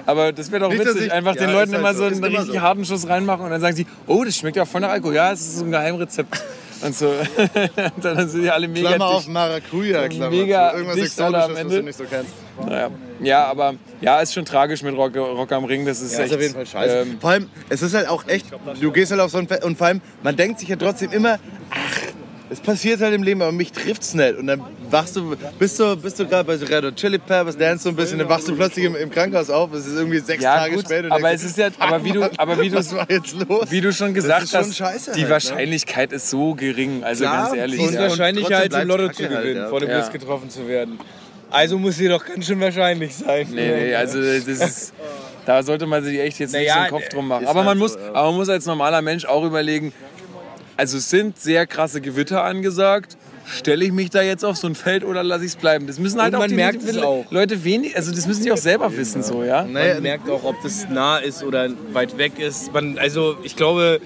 [0.06, 1.98] Aber das wäre doch Nicht, witzig, ich- einfach ja, den Leuten ist halt immer so,
[2.00, 2.60] so einen immer richtig so.
[2.60, 5.14] harten Schuss reinmachen und dann sagen sie, oh, das schmeckt ja voll nach Alkohol.
[5.14, 6.42] Ja, es ist so ein Geheimrezept.
[6.82, 7.12] Und so.
[8.02, 9.28] dann sind die alle mega Klammer auf.
[9.28, 10.72] Maracuja, Klammer Mega.
[10.72, 12.32] Irgendwas Exotisches, was du nicht so kennst.
[12.66, 12.90] Naja.
[13.22, 15.86] Ja, aber ja, ist schon tragisch mit Rock, Rock am Ring.
[15.86, 16.96] Das ist Ja, echt, ist auf jeden Fall scheiße.
[16.98, 18.46] ähm, vor allem, es ist halt auch echt,
[18.80, 21.12] du gehst halt auf so ein Fest und vor allem, man denkt sich ja trotzdem
[21.12, 21.38] immer,
[21.70, 21.98] ach,
[22.50, 24.36] es passiert halt im Leben, aber mich trifft's nicht.
[24.36, 24.60] Und dann
[24.90, 27.88] wachst du, bist du, bist du gerade bei so Red Hot Chili Peppers, dance so
[27.88, 30.56] ein bisschen, dann wachst du plötzlich im, im Krankenhaus auf, es ist irgendwie sechs Ja,
[30.58, 31.06] Tage gut, später.
[31.06, 33.70] und aber es ist ja, aber wie du, aber wie du, was war jetzt los?
[33.70, 35.30] wie du schon gesagt ist schon hast, scheiße die halt, ne?
[35.30, 37.02] wahrscheinlichkeit ist so gering.
[37.04, 37.80] Also Klar, ganz ehrlich.
[37.80, 38.00] und- ist ja.
[38.02, 39.68] wahrscheinlicher als im Lotto zu halt, gewinnen, ja.
[39.68, 40.00] vor dem Ja.
[40.00, 40.98] Blitz getroffen zu werden.
[41.52, 43.46] Also muss sie doch ganz schön wahrscheinlich sein.
[43.50, 44.92] Nee, nee, also das ist,
[45.44, 47.46] da sollte man sich echt jetzt nicht Naja, so einen Kopf drum machen.
[47.46, 49.92] Aber man, halt muss, aber man muss als normaler Mensch auch überlegen,
[50.76, 53.16] also es sind sehr krasse Gewitter angesagt.
[53.44, 55.86] Stelle ich mich da jetzt auf so ein Feld oder lasse ich es bleiben?
[55.88, 57.26] Das müssen halt Und auch man die merkt es auch.
[57.30, 59.64] Leute wenig, also das müssen die auch selber wissen so, ja.
[59.64, 62.72] Naja, Man merkt auch, ob das nah ist oder weit weg ist.
[62.72, 64.00] Man, also ich glaube,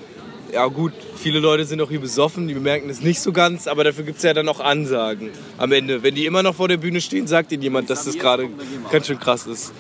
[0.53, 3.85] ja gut, viele Leute sind auch hier besoffen, die bemerken das nicht so ganz, aber
[3.85, 6.03] dafür gibt es ja dann auch Ansagen am Ende.
[6.03, 8.49] Wenn die immer noch vor der Bühne stehen, sagt ihnen jemand, dass das gerade
[8.91, 9.73] ganz schön krass ist.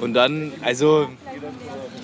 [0.00, 1.08] Und dann, also...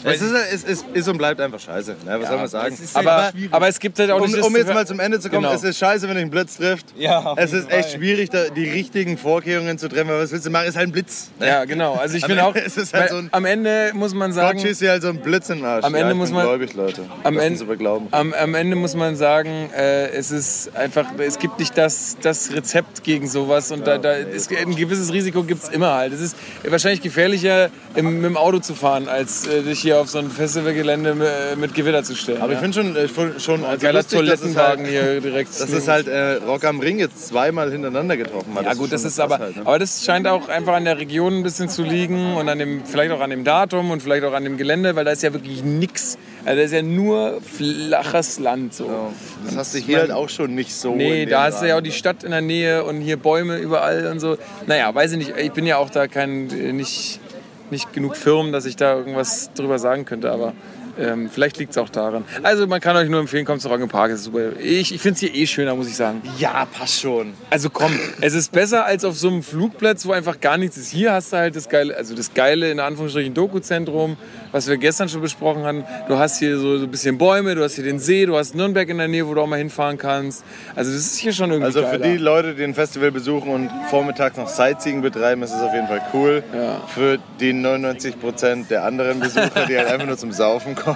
[0.04, 1.96] es ist, es ist, ist und bleibt einfach scheiße.
[2.04, 2.20] Ne?
[2.20, 2.74] Was soll man sagen?
[2.74, 5.00] es ist halt Aber, aber es gibt halt auch Um, nicht um jetzt mal zum
[5.00, 5.54] Ende zu kommen, Genau.
[5.54, 6.86] es ist scheiße, wenn dich ein Blitz trifft.
[6.96, 10.10] Ja, Es ist echt schwierig, die richtigen Vorkehrungen zu treffen.
[10.10, 10.66] Aber was willst du machen?
[10.68, 11.30] Ist halt ein Blitz.
[11.38, 11.46] ne?
[11.48, 11.94] Ja, genau.
[11.94, 14.36] Also ich Am finde auch, es halt weil so ein- am Ende muss man Gott
[14.36, 15.84] sagen, schießt dir halt so einen Blitz in den Arsch.
[15.84, 17.02] Am Ende ja, ich muss man- gläubig, Leute.
[17.24, 17.64] am Ende,
[18.12, 22.52] am, am Ende muss man sagen, äh, es ist einfach, es gibt nicht das, das
[22.52, 26.12] Rezept gegen sowas und da, da ist, ein gewisses Risiko gibt es immer halt.
[26.12, 30.08] Es ist wahrscheinlich gefährlicher, im, mit dem Auto zu fahren, als äh, dich hier auf
[30.08, 31.28] so ein Festivalgelände mit,
[31.58, 32.40] mit Gewitter zu stellen.
[32.40, 32.58] Aber ja.
[32.58, 35.60] ich finde schon, ich find schon also Geiler lustig, Toilettenwagen halt, hier direkt.
[35.60, 38.64] dass es halt äh, Rock am Ring jetzt zweimal hintereinander getroffen hat.
[38.64, 39.62] Ja gut, das ist aber, halt, ne?
[39.64, 42.84] aber das scheint auch einfach an der Region ein bisschen zu liegen und an dem,
[42.84, 45.32] vielleicht auch an dem Datum und vielleicht auch an dem Gelände, weil da ist ja
[45.32, 46.18] wirklich nix.
[46.44, 48.86] Also da ist ja nur flaches Land so.
[48.86, 49.12] Ja,
[49.44, 50.94] Das hast du hier halt auch schon nicht so.
[50.94, 54.06] Nee, da hast du ja auch die Stadt in der Nähe und hier Bäume überall
[54.06, 54.38] und so.
[54.66, 55.34] Naja, weiß ich nicht.
[55.36, 57.20] Ich bin ja auch da kein, äh, nicht,
[57.70, 60.30] nicht genug Firmen, dass ich da irgendwas drüber sagen könnte.
[60.30, 60.52] Aber
[60.98, 62.24] Ähm, vielleicht liegt es auch daran.
[62.42, 64.16] Also man kann euch nur empfehlen, kommt zu Rock im Park.
[64.16, 64.58] Super.
[64.58, 66.22] Ich, ich finde es hier eh schöner, muss ich sagen.
[66.38, 67.34] Ja, passt schon.
[67.50, 70.90] Also komm, es ist besser als auf so einem Flugplatz, wo einfach gar nichts ist.
[70.90, 74.16] Hier hast du halt das geile, also das geile in Anführungsstrichen Dokuzentrum,
[74.52, 75.84] was wir gestern schon besprochen hatten.
[76.08, 78.54] Du hast hier so, so ein bisschen Bäume, du hast hier den See, du hast
[78.54, 80.42] Nürnberg in der Nähe, wo du auch mal hinfahren kannst.
[80.74, 82.08] Also das ist hier schon irgendwie Also für geiler.
[82.12, 85.86] die Leute, die ein Festival besuchen und vormittags noch Sightseeing betreiben, ist es auf jeden
[85.86, 86.42] Fall cool.
[86.54, 86.80] Ja.
[86.88, 90.87] Für die 99% der anderen Besucher, die halt einfach nur zum Saufen kommen.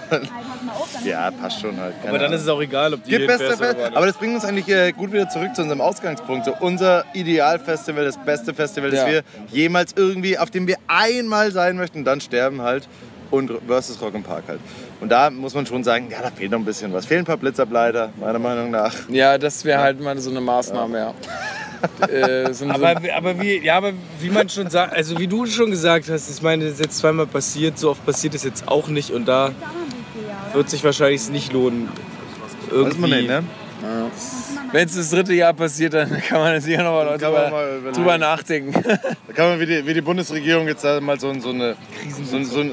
[1.05, 1.94] Ja, passt schon halt.
[1.98, 2.36] Keine Aber dann Ahnung.
[2.39, 4.93] ist es auch egal, ob die Gibt beste Fest aber das bringt uns eigentlich äh,
[4.93, 6.44] gut wieder zurück zu unserem Ausgangspunkt.
[6.44, 9.06] So unser Idealfestival, das beste Festival, das Ja.
[9.09, 12.89] wir jemals irgendwie, auf dem wir einmal sein möchten und dann sterben halt.
[13.31, 14.60] Und versus Rock im Park halt.
[15.01, 17.06] Und da muss man schon sagen, ja, da fehlt noch ein bisschen was.
[17.06, 18.94] Fehlen ein paar Blitzerbleiter, meiner Meinung nach.
[19.09, 21.14] Ja, das wäre halt mal so eine Maßnahme, ja.
[22.09, 25.70] äh, so, Aber, aber, wie, ja, aber wie man schon sagt, also wie du schon
[25.70, 28.88] gesagt hast, ich meine, das ist jetzt zweimal passiert, so oft passiert es jetzt auch
[28.88, 29.52] nicht und da
[30.52, 31.88] wird sich wahrscheinlich nicht lohnen.
[32.70, 32.92] Irgendwie.
[32.92, 33.44] Weiß man nicht, ne?
[34.72, 38.18] Wenn es das dritte Jahr passiert, dann kann man nochmal Kann man drüber, mal drüber
[38.18, 38.72] nachdenken.
[38.82, 41.76] Da kann man wie die, wie die Bundesregierung jetzt mal so, so, eine,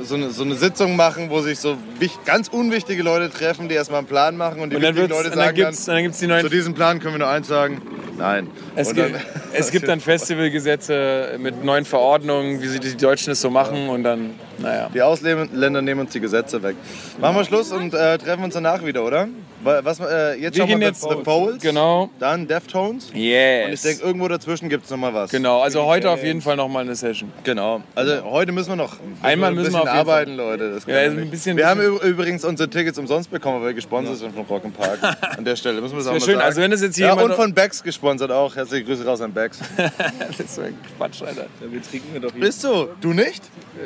[0.03, 1.77] so, eine, so eine Sitzung machen, wo sich so
[2.26, 5.30] ganz unwichtige Leute treffen, die erstmal einen Plan machen und die Und dann, wichtigen Leute
[5.30, 7.27] dann sagen gibt es dann, dann gibt's die zu neuen diesem Plan können wir nur
[7.30, 7.81] eins sagen,
[8.17, 8.47] nein.
[8.76, 9.21] Es gibt, dann-
[9.53, 14.03] es gibt dann Festivalgesetze mit neuen Verordnungen, wie sie die Deutschen es so machen und
[14.03, 14.89] dann, naja.
[14.93, 16.76] Die Ausländer nehmen uns die Gesetze weg.
[17.19, 19.27] Machen wir Schluss und äh, treffen uns danach wieder, oder?
[19.61, 23.11] Wa- Was, äh, jetzt Wir schauen gehen wir jetzt, The Folds, genau, dann Deftones.
[23.14, 23.65] yes.
[23.68, 25.31] Und ich denke, irgendwo dazwischen gibt es noch mal was.
[25.31, 27.31] genau, also heute auf jeden Fall nochmal eine Session.
[27.44, 27.81] Genau.
[27.95, 30.72] Also heute müssen wir noch Einmal ein müssen bisschen wir auf arbeiten, Leute.
[30.73, 31.31] Das Ja, wir ein nicht.
[31.31, 34.99] bisschen- wir haben übrigens unsere Tickets umsonst bekommen, weil wir gesponsert sind von Rock Park.
[35.38, 36.36] An der Stelle müssen wir das auch mal schön.
[36.36, 36.45] sagen.
[36.45, 38.56] Also wenn das jetzt hier ja, jemand- und von Becks gesponsert auch.
[38.56, 39.60] Herzliche Grüße raus an Becks.
[39.77, 41.48] das ist so ein Quatsch, Alter.
[41.60, 42.41] Wir trinken wir doch hier.
[42.41, 42.88] Bist du?
[43.02, 43.44] Du nicht?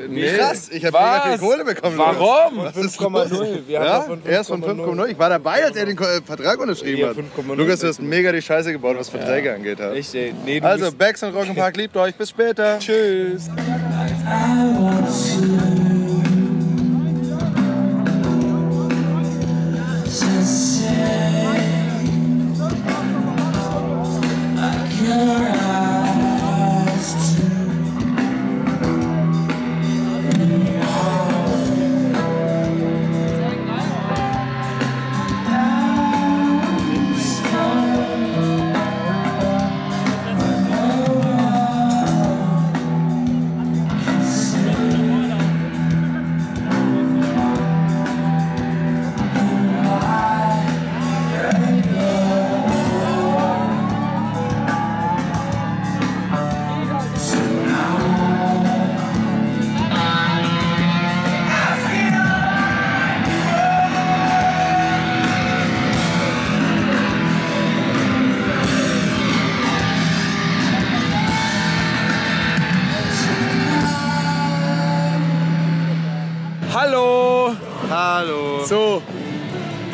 [0.07, 0.33] Nee.
[0.37, 1.39] Krass, ich habe mega viel Was?
[1.39, 1.97] Kohle bekommen.
[1.97, 2.57] Warum?
[2.63, 3.11] Was ist los?
[3.31, 3.67] 5,0.
[3.67, 5.07] Wir haben Ja, er ist von 5,0.
[5.09, 7.17] Ich war dabei, als er den äh, Vertrag unterschrieben Ja, hat.
[7.17, 7.55] 5,0.
[7.55, 9.79] Lukas, du hast mega die Scheiße gebaut, was Verträge angeht.
[9.79, 9.93] Ja.
[9.93, 10.33] Echt, ey.
[10.45, 12.15] Nee, du Also, Becks und Rock'n'Park liebt euch.
[12.15, 12.79] Bis später.
[12.79, 13.49] Tschüss.
[25.05, 25.52] Hallo.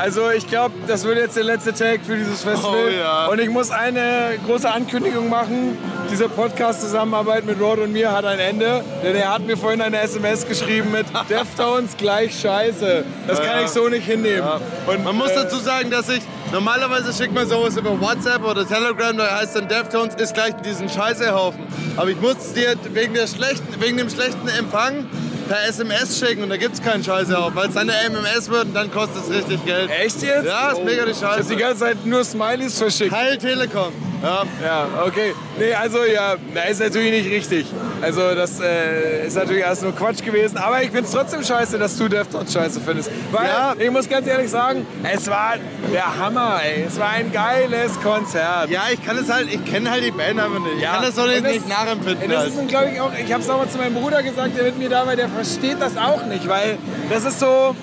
[0.09, 2.73] Also ich glaube, das wird jetzt der letzte Take für dieses Festival.
[2.83, 3.27] Oh ja.
[3.27, 5.77] Und ich muss eine große Ankündigung machen.
[6.11, 8.83] Diese Podcast-Zusammenarbeit mit Rod und mir hat ein Ende.
[9.03, 13.05] Denn er hat mir vorhin eine SMS geschrieben mit Deftones gleich Scheiße.
[13.27, 13.65] Das kann Ja.
[13.65, 14.49] ich so nicht hinnehmen.
[14.87, 16.21] Und Man muss äh, dazu sagen, dass ich
[16.51, 20.89] normalerweise schickt man sowas über WhatsApp oder Telegram, da heißt dann Deftones ist gleich diesen
[20.89, 21.61] Scheißehaufen.
[21.97, 25.05] Aber ich muss dir wegen, der schlechten, wegen dem schlechten Empfang
[25.49, 28.65] per SMS schicken und da gibt es keinen Scheißehaufen, weil es dann eine MMS wird
[28.65, 29.89] und dann kostet es richtig Geld.
[29.89, 30.45] Echt jetzt?
[30.45, 31.49] Ja, ist mega die Ich hab Scheiße.
[31.49, 33.11] die ganze Zeit nur Smileys verschickt.
[33.11, 33.91] Heil Telekom.
[34.21, 34.43] Ja.
[34.63, 35.33] Ja, okay.
[35.57, 37.67] Nee, also ja, na, ist natürlich nicht richtig.
[38.01, 40.57] Also das äh, ist natürlich erst nur Quatsch gewesen.
[40.57, 43.09] Aber ich find's trotzdem scheiße, dass du Deftones scheiße findest.
[43.31, 43.73] Weil, Ja.
[43.79, 45.53] ich muss ganz ehrlich sagen, es war
[45.93, 46.83] der Hammer, ey.
[46.87, 48.69] Es war ein geiles Konzert.
[48.69, 50.75] ja, ich kann es halt, ich kenne halt die Band einfach nicht.
[50.77, 50.93] Ich Ja.
[50.95, 52.29] kann das doch nicht, das- nicht nachempfinden.
[52.29, 52.49] Das Halt.
[52.55, 54.77] ist, glaube ich, auch, ich habe es auch mal zu meinem Bruder gesagt, der mit
[54.77, 56.77] mir da war, der versteht das auch nicht, weil
[57.09, 57.75] das ist so,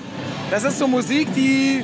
[0.51, 1.83] das ist so Musik, die,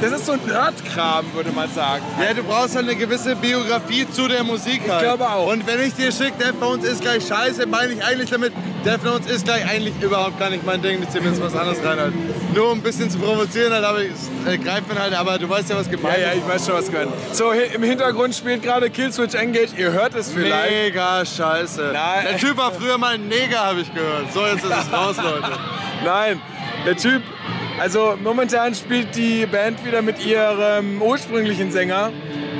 [0.00, 2.04] das ist so Nerdkram, würde man sagen.
[2.22, 5.02] Ja, du brauchst halt eine gewisse Biografie zu der Musik halt.
[5.02, 5.50] glaube auch.
[5.52, 8.52] Und wenn ich dir schicke, Deftones ist gleich scheiße, meine ich eigentlich damit,
[8.84, 11.82] Deftones ist gleich eigentlich überhaupt gar nicht mein Ding, ich zieh mir jetzt was anderes
[11.84, 12.12] rein halt.
[12.54, 15.48] Nur um ein bisschen zu provozieren halt, aber es äh, greift mir halt, aber du
[15.48, 17.08] weißt ja, was Ja, gemeint ja, ich weiß schon, was gehört.
[17.32, 19.70] So, im Hintergrund spielt gerade Killswitch Engage.
[19.76, 20.70] Ihr hört es vielleicht.
[20.70, 21.90] Mega scheiße.
[21.92, 22.26] Nein.
[22.30, 24.32] Der Typ war früher mal ein Neger, habe ich gehört.
[24.32, 25.52] So, jetzt ist es raus, Leute.
[26.04, 26.40] Nein,
[26.86, 27.22] der Typ.
[27.78, 32.10] Also momentan spielt die Band wieder mit ihrem ursprünglichen Sänger.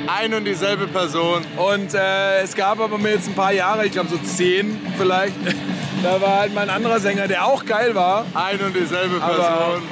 [0.07, 1.43] Ein und dieselbe Person.
[1.57, 5.35] Und äh, es gab aber mir jetzt ein paar Jahre, ich glaube so zehn vielleicht,
[6.03, 8.27] Da war halt mal ein anderer Sänger, der auch geil war.
[8.35, 9.83] Ein und dieselbe Aber Person.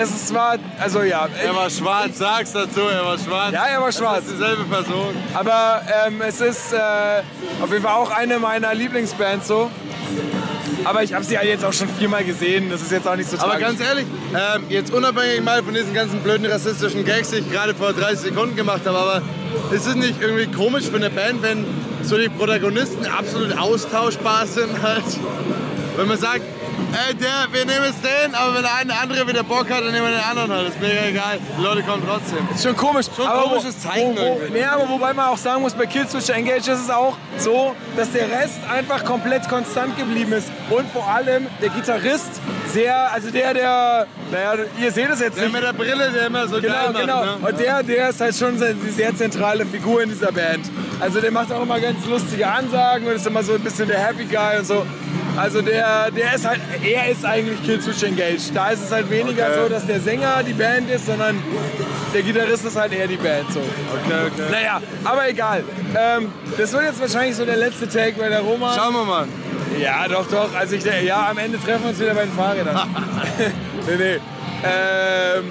[0.00, 1.28] es war, also ja.
[1.42, 3.52] Er war schwarz, sag's dazu, er war schwarz.
[3.52, 4.24] Ja, er war schwarz.
[4.24, 5.16] Das ist dieselbe Person.
[5.34, 6.76] Aber ähm, es ist äh,
[7.62, 9.70] auf jeden Fall auch eine meiner Lieblingsbands so.
[10.86, 12.70] Aber ich habe sie ja jetzt auch schon viermal gesehen.
[12.70, 13.66] Das ist jetzt auch nicht so Aber tragisch.
[13.66, 17.74] ganz ehrlich, ähm, jetzt unabhängig mal von diesen ganzen blöden rassistischen Gags, die ich gerade
[17.74, 19.22] vor 30 Sekunden gemacht habe, aber
[19.74, 21.64] ist es nicht irgendwie komisch für eine Band, wenn
[22.02, 25.02] so die Protagonisten absolut austauschbar sind halt?
[25.96, 26.42] Wenn man sagt,
[27.08, 29.92] ey, der, wir nehmen jetzt den, aber wenn der eine andere wieder Bock hat, dann
[29.92, 30.68] nehmen wir den anderen halt.
[30.68, 31.38] Ist mega egal.
[31.58, 32.46] Die Leute kommen trotzdem.
[32.54, 33.06] Ist schon komisch.
[33.14, 34.52] Schon aber komisches Zeichen Wo, wo, irgendwie.
[34.58, 38.10] nee, aber wobei man auch sagen muss, bei Killswitch Engage ist es auch so, dass
[38.12, 40.48] der Rest einfach komplett konstant geblieben ist.
[40.70, 42.40] Und vor allem der Gitarrist
[42.72, 45.52] sehr, also der, der, naja, ihr seht es jetzt Der nicht.
[45.54, 47.00] mit der Brille, der immer so Genau, geil macht.
[47.02, 47.24] genau.
[47.24, 47.36] Ne?
[47.48, 50.66] Und der, der ist halt schon die sehr zentrale Figur in dieser Band.
[51.00, 53.98] Also der macht auch immer ganz lustige Ansagen und ist immer so ein bisschen der
[53.98, 54.84] Happy Guy und so.
[55.36, 58.54] Also der, der ist halt, er ist eigentlich Killswitch Engaged.
[58.54, 59.60] Da ist es halt weniger Okay.
[59.62, 61.42] so, dass der Sänger die Band ist, sondern
[62.14, 63.52] der Gitarrist ist halt eher die Band.
[63.52, 63.60] So.
[63.60, 64.50] Okay, okay.
[64.50, 65.64] Naja, aber egal.
[65.96, 68.74] Ähm, das wird jetzt wahrscheinlich so der letzte Take, weil der Roman...
[68.76, 69.28] Schauen wir mal.
[69.80, 70.54] Ja, doch, doch.
[70.54, 72.76] Also ich, ja, am Ende treffen wir uns wieder bei den Fahrrädern.
[73.86, 74.18] nee, nee.
[74.64, 75.44] Ähm,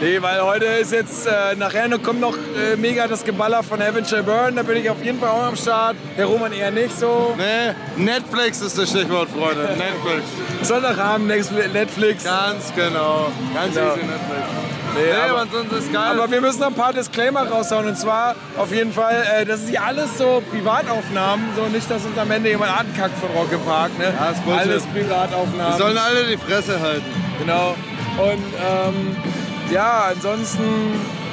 [0.00, 3.80] nee, weil heute ist jetzt, äh, nachher noch- kommt noch äh, mega das Geballer von
[3.80, 4.56] Heaven Shall Burn.
[4.56, 5.96] Da bin ich auf jeden Fall auch am Start.
[6.16, 7.34] Der Roman eher nicht so.
[7.36, 9.62] Nee, Netflix ist das Stichwort, Freunde.
[9.76, 10.24] Netflix.
[10.62, 12.24] Sonntagabend Netflix- Netflix.
[12.24, 13.30] Ganz genau.
[13.54, 13.86] Ganz Genau.
[13.88, 14.42] easy Netflix.
[14.96, 16.02] Nee, Nee, aber, ansonsten ist geil.
[16.12, 17.86] aber wir müssen noch ein paar Disclaimer raushauen.
[17.88, 21.46] Und zwar auf jeden Fall, äh, das ist ja alles so Privataufnahmen.
[21.56, 23.90] So nicht, dass uns am Ende jemand ankackt von Rock im Park.
[23.98, 24.04] Ne?
[24.14, 25.72] Ja, alles Privataufnahmen.
[25.72, 27.02] Die sollen alle die Fresse halten.
[27.40, 27.74] Genau.
[28.18, 29.16] Und ähm,
[29.70, 30.62] ja, ansonsten,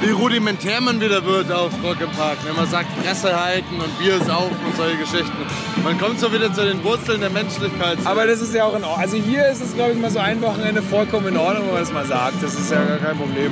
[0.02, 2.38] Wie rudimentär man wieder wird auf Rock im Park.
[2.44, 5.38] Wenn man sagt, Fresse halten und Bier saufen und solche Geschichten.
[5.84, 7.99] Man kommt so wieder zu den Wurzeln der Menschlichkeit.
[8.06, 8.99] aber das ist ja auch in Ordnung.
[8.99, 11.84] Also hier ist es, glaube ich, mal so ein Wochenende vollkommen in Ordnung, wenn man
[11.84, 12.41] das mal sagt.
[12.41, 13.52] Das ist ja gar kein Problem.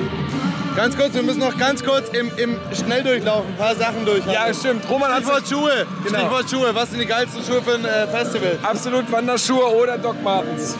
[0.75, 4.31] Ganz kurz, wir müssen noch ganz kurz im, im Schnelldurchlauf ein paar Sachen durchhaben.
[4.33, 4.89] Ja, stimmt.
[4.89, 5.85] Roman hat Stichwort Schuhe.
[6.05, 6.19] Genau.
[6.19, 6.69] Stichwort Schuhe.
[6.73, 8.57] Was sind die geilsten Schuhe für ein äh, Festival?
[8.63, 10.75] absolut Wanderschuhe oder Doc Martens.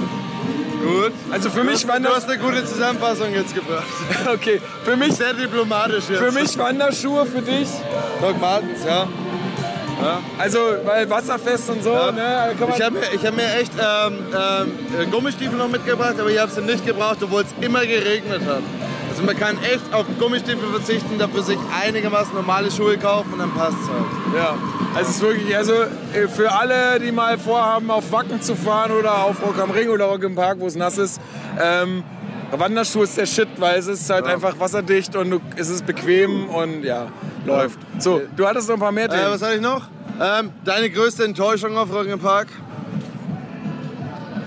[0.82, 1.12] Gut.
[1.32, 3.86] Also für Du mich hast, waren du hast eine gute Zusammenfassung jetzt gebracht.
[4.34, 6.20] Okay, für mich, Sehr diplomatisch jetzt.
[6.20, 7.68] für mich Wanderschuhe, für dich.
[8.22, 9.08] Doc Martens, ja.
[10.38, 12.12] Also, weil wasserfest und so, Ja.
[12.14, 12.56] ne?
[12.58, 16.40] man- Ich habe mir, hab mir echt ähm, ähm, äh, Gummistiefel noch mitgebracht, aber ich
[16.40, 18.62] habe sie nicht gebraucht, obwohl es immer geregnet hat.
[19.20, 23.52] Also man kann echt auf Gummistiefel verzichten, dafür sich einigermaßen normale Schuhe kaufen und dann
[23.52, 24.06] passt es halt.
[24.34, 24.58] Ja,
[24.96, 28.94] also es ist wirklich, also äh, für alle, die mal vorhaben, auf Wacken zu fahren
[28.94, 31.20] oder auf Rock am Ring oder Rock im Park, wo es nass ist,
[31.62, 32.06] ähm,
[32.52, 36.48] Wanderschuh ist der Shit, weil es ist halt einfach wasserdicht und du, es ist bequem
[36.48, 37.08] und ja,
[37.46, 37.78] läuft.
[37.98, 39.32] So, du hattest noch ein paar mehr Äh, Themen.
[39.32, 39.82] was hatte ich noch?
[40.22, 42.48] Ähm, deine größte Enttäuschung auf Rock im Park?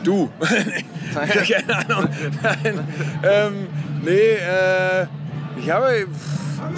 [0.02, 0.30] du.
[1.14, 2.08] Keine Ahnung.
[2.42, 2.80] Nein.
[3.22, 3.68] Ähm,
[4.02, 5.06] nee, äh,
[5.58, 6.06] ich habe...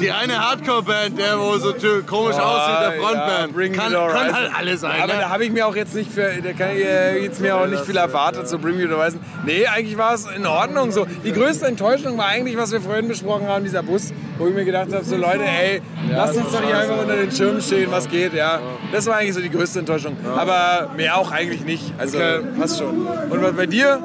[0.00, 1.72] Die eine Hardcore-Band, der wo so
[2.06, 3.54] komisch aussieht, der Ja, Frontband.
[3.54, 5.00] Bring Me kann, kann halt alles sein.
[5.02, 5.20] Aber ne?
[5.20, 7.66] da habe ich mir auch jetzt nicht für, da kann ich äh, jetzt mir auch
[7.66, 9.20] nicht viel erwartet, so Bring Me the Horizon.
[9.44, 11.06] Nee, eigentlich war es in Ordnung so.
[11.24, 14.64] Die größte Enttäuschung war eigentlich, was wir vorhin besprochen haben, dieser Bus, wo ich mir
[14.64, 15.80] gedacht habe, so Leute, ey,
[16.10, 18.60] lasst uns doch hier einfach unter den Schirmen stehen, was geht, ja.
[18.92, 20.16] Das war eigentlich so die größte Enttäuschung.
[20.36, 21.92] Aber mehr auch eigentlich nicht.
[21.98, 22.40] Also Okay.
[22.58, 23.06] passt schon.
[23.06, 24.00] Und was bei dir?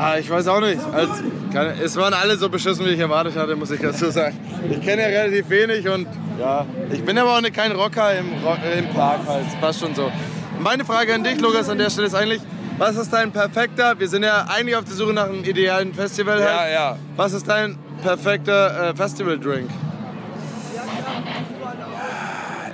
[0.00, 0.80] Ah, ich weiß auch nicht.
[0.92, 1.12] Also,
[1.84, 4.36] es waren alle so beschissen, wie ich erwartet hatte, muss ich dazu sagen.
[4.70, 6.06] Ich kenne ja relativ wenig und
[6.38, 8.26] ja, ich bin aber auch kein Rocker im,
[8.78, 9.44] im Park halt.
[9.60, 10.10] Passt schon so.
[10.58, 12.40] Meine Frage an dich, Lukas, an der Stelle ist eigentlich,
[12.78, 16.40] was ist dein perfekter, wir sind ja eigentlich auf der Suche nach einem idealen Festival
[16.40, 16.72] Ja, halt.
[16.72, 16.98] ja.
[17.16, 19.70] Was ist dein perfekter äh, Festival-Drink?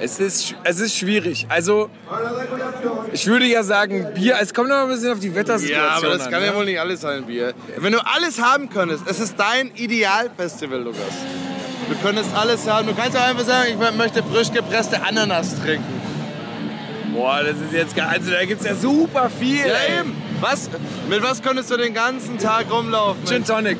[0.03, 1.47] Es ist, es ist schwierig.
[1.51, 1.91] Also,
[3.13, 6.09] ich würde ja sagen, Bier, es kommt noch ein bisschen auf die Wettersituation Ja, aber
[6.17, 6.33] das an.
[6.33, 6.47] kann ne?
[6.47, 7.53] ja wohl nicht alles sein, Bier.
[7.77, 11.01] Wenn du alles haben könntest, es ist dein Idealfestival, Lukas.
[11.91, 12.87] Du könntest alles haben.
[12.87, 16.01] Du kannst auch einfach sagen, ich möchte frisch gepresste Ananas trinken.
[17.13, 19.67] Boah, das ist jetzt gar, also da gibt's ja super viel.
[19.67, 20.15] Ja, eben.
[20.41, 20.71] Was,
[21.09, 23.27] mit was könntest du den ganzen Tag rumlaufen?
[23.27, 23.77] Gin Tonic.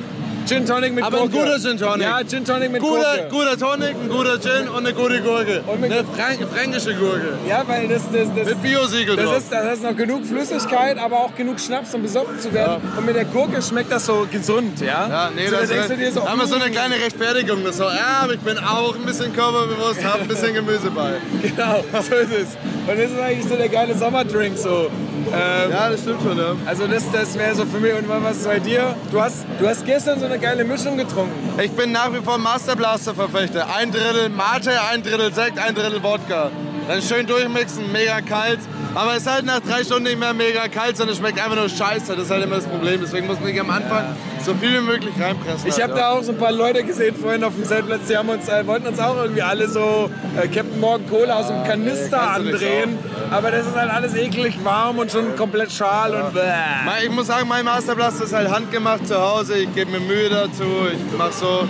[0.47, 1.47] Gin Tonic mit Aber ein Gurke.
[1.47, 2.03] guter Gin Tonic.
[2.07, 3.29] Ja, Gin Tonic mit guter, Gurke.
[3.31, 5.63] guter Tonic, ein guter Gin und eine gute Gurke.
[5.67, 7.39] Und eine frän fränkische Gurke.
[7.49, 9.39] Ja, weil das, das, das, Mit Biosiegel das, drauf.
[9.39, 12.83] ist, das ist noch genug Flüssigkeit, aber auch genug Schnaps, um besoffen zu werden.
[12.97, 15.09] Und mit der Gurke schmeckt das so gesund, ja?
[15.09, 17.65] Ja, nee, so, da das du dir so, haben wir so eine mm, kleine Rechtfertigung.
[17.65, 21.13] Das so, ja, ich bin auch ein bisschen körperbewusst, habe ein bisschen Gemüse bei.
[21.43, 22.49] Genau, so ist es.
[22.89, 24.91] Und das ist eigentlich so der geile Sommerdrink so.
[25.33, 26.55] Ähm, Ja, das stimmt schon, ja.
[26.67, 27.93] Also das, das wäre so für mich.
[27.95, 28.95] Und was ist bei dir?
[29.13, 31.61] Du hast, du hast gestern so eine geile Mischung getrunken.
[31.61, 33.67] Ich bin nach wie vor Master Blaster Verfechter.
[33.75, 36.51] Ein Drittel Mate, ein Drittel Sekt, ein Drittel Wodka.
[36.89, 38.61] dann schön durchmixen, mega kalt.
[38.95, 41.57] Aber es ist halt nach drei Stunden nicht mehr mega kalt, sondern es schmeckt einfach
[41.57, 42.15] nur scheiße.
[42.15, 43.01] Das ist halt immer das Problem.
[43.01, 45.69] Deswegen muss man am Anfang so viel wie möglich reinpressen.
[45.69, 48.17] Ich halt, habe da auch so ein paar Leute gesehen vorhin auf dem Zeltplatz, die
[48.17, 51.63] haben uns, äh, wollten uns auch irgendwie alle so äh, Captain Morgan Cola aus dem
[51.65, 52.99] Kanister kannst du nicht andrehen.
[53.31, 56.41] Aber das ist halt alles eklig warm und schon komplett schal und bäh.
[57.05, 59.59] Ich muss sagen, mein Masterblaster ist halt handgemacht zu Hause.
[59.59, 60.65] Ich gebe mir Mühe dazu.
[60.93, 61.69] Ich mache so,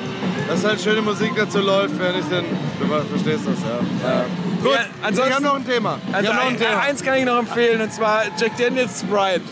[0.48, 2.44] dass halt schöne Musik dazu läuft, wenn ich den.
[2.80, 4.08] Du verstehst das, ja.
[4.10, 4.24] ja.
[4.62, 5.98] Gut, Ja, ansonsten- ich habe noch ein Thema.
[6.12, 6.80] Also noch ein, Thema.
[6.80, 9.42] eins kann ich noch empfehlen und zwar Jack Daniels Sprite.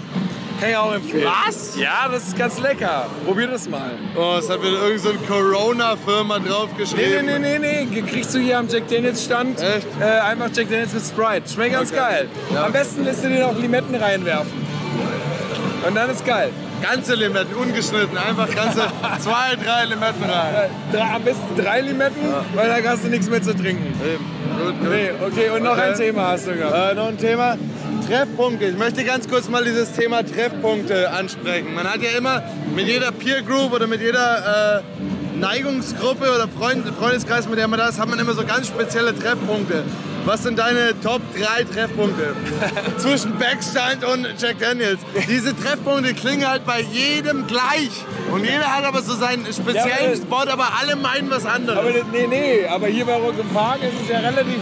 [0.61, 1.27] Kann ich auch empfehlen.
[1.47, 1.77] Was?
[1.77, 3.07] Ja, das ist ganz lecker.
[3.25, 3.93] Probier das mal.
[4.17, 7.27] Oh, es hat wieder irgendeine so Corona-Firma draufgeschrieben.
[7.27, 8.03] nee, nee, nee, nee.
[8.03, 9.87] Kriegst du hier am Jack Daniels Stand Echt?
[10.01, 11.49] äh, einfach Jack Daniels mit Sprite.
[11.49, 12.01] Schmeckt ganz Okay.
[12.01, 12.29] geil.
[12.53, 12.65] Ja.
[12.67, 14.67] Am besten lässt du dir noch Limetten reinwerfen.
[15.87, 16.51] Und dann ist geil.
[16.83, 18.17] Ganze Limetten, ungeschnitten.
[18.19, 18.81] Einfach ganze
[19.21, 20.55] zwei, drei Limetten rein.
[20.55, 22.23] Äh, Drei, am besten drei Limetten,
[22.55, 23.87] weil dann hast du nichts mehr zu trinken.
[24.05, 24.25] Eben.
[24.65, 24.89] Gut, gut.
[24.91, 25.91] Nee, okay, und noch Okay.
[25.93, 26.93] ein Thema hast du gehabt.
[26.93, 27.57] Äh, noch ein Thema.
[28.09, 28.65] Treffpunkte.
[28.65, 31.75] Ich möchte ganz kurz mal dieses Thema Treffpunkte ansprechen.
[31.75, 32.43] Man hat ja immer
[32.75, 37.79] mit jeder Peer Group oder mit jeder äh, Neigungsgruppe oder Freund, Freundeskreis, mit der man
[37.79, 39.85] da ist, hat man immer so ganz spezielle Treffpunkte.
[40.25, 42.35] Was sind deine Top 3 Treffpunkte
[42.97, 45.01] zwischen Backstand und Jack Daniels?
[45.29, 47.91] Diese Treffpunkte klingen halt bei jedem gleich.
[48.33, 51.79] Und jeder hat aber so seinen speziellen Ja, Spot, aber alle meinen was anderes.
[51.79, 54.61] Aber nee, nee, aber hier bei Rock im Park ist es ja relativ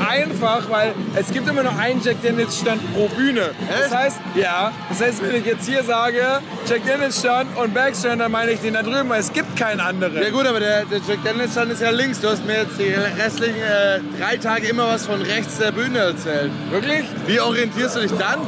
[0.00, 3.50] einfach, weil es gibt immer nur einen Jack Daniels Stand pro Bühne.
[3.68, 6.22] Das heißt, ja, das heißt, wenn ich jetzt hier sage,
[6.68, 9.80] Jack Daniels Stand und Backstand, dann meine ich den da drüben, weil es gibt keinen
[9.80, 10.14] anderen.
[10.14, 12.20] Ja gut, aber der, der Jack Daniels Stand ist ja links.
[12.20, 15.98] Du hast mir jetzt die restlichen äh, drei Tage immer was von rechts der Bühne
[15.98, 16.50] erzählt.
[16.70, 17.04] Wirklich?
[17.26, 18.40] Wie orientierst du dich dann?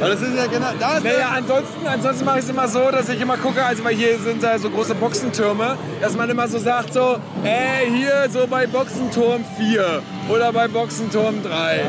[0.00, 0.68] Weil das ist ja genau...
[0.78, 3.62] Da ist Naja, der, ansonsten, ansonsten mache ich es immer so, dass ich immer gucke,
[3.64, 7.90] also weil hier sind ja so große Boxentürme, dass man immer so sagt so, äh,
[7.90, 11.84] hier so bei Boxenturm 4 oder bei Boxenturm 3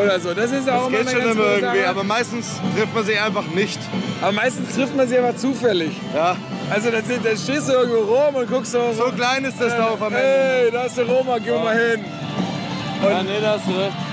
[0.00, 0.34] oder so.
[0.34, 1.88] Das ist auch das immer geht schon immer irgendwie, Sache.
[1.88, 3.80] aber meistens trifft man sich einfach nicht.
[4.22, 5.92] Aber meistens trifft man sie aber zufällig.
[6.14, 6.36] Ja.
[6.70, 10.00] Also da, da stehst du irgendwo rum und guckst so, So klein ist das Dorf
[10.00, 10.18] am Ende.
[10.18, 12.04] hey, da ist der Roma, geh mal hin.
[13.02, 14.07] Ja, nee, da hast du recht.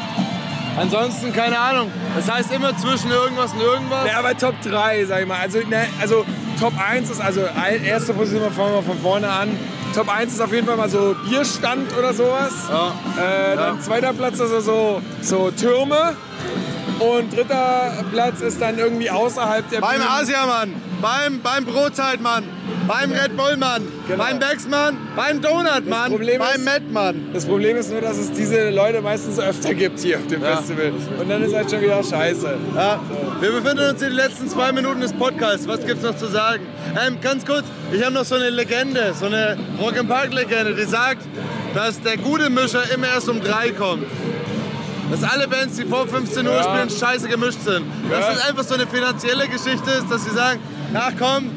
[0.78, 1.92] Ansonsten, keine Ahnung.
[2.16, 4.08] Das heißt immer zwischen irgendwas und irgendwas.
[4.08, 5.40] Ja, aber Top 3, sag ich mal.
[5.40, 6.26] Also, ne, also
[6.60, 7.42] Top 1 ist, also
[7.86, 9.58] erste Position, fangen wir von vorne an.
[9.94, 12.52] Top 1 ist auf jeden Fall mal so Bierstand oder sowas.
[12.70, 12.94] Ja.
[13.22, 16.16] Äh, dann zweiter Platz ist also so, so Türme.
[17.00, 20.02] Und dritter Platz ist dann irgendwie außerhalb der Beim.
[20.02, 22.46] Asiamann, beim, beim Brotzeitmann,
[22.88, 24.24] beim Red Bullmann, Genau.
[24.24, 27.30] beim Baxmann, beim Donutmann, beim Madmann.
[27.34, 30.58] Das Problem ist nur, dass es diese Leute meistens öfter gibt hier auf dem Ja.
[30.58, 30.92] Festival.
[31.20, 32.56] Und dann ist halt schon wieder scheiße.
[32.76, 33.00] Ja,
[33.40, 35.68] wir befinden uns in den letzten zwei Minuten des Podcasts.
[35.68, 36.64] Was gibt's noch zu sagen?
[37.06, 40.76] Ähm, ganz kurz, ich habe noch so eine Legende, so eine Rock im Park Legende,
[40.76, 41.24] die sagt,
[41.74, 44.06] dass der gute Mischer immer erst um drei kommt.
[45.12, 46.64] Dass alle Bands, die vor 15 Uhr Ja.
[46.64, 47.86] spielen, scheiße gemischt sind.
[48.10, 48.32] Dass Ja.
[48.34, 50.60] das einfach so eine finanzielle Geschichte ist, dass sie sagen,
[50.96, 51.52] ach komm,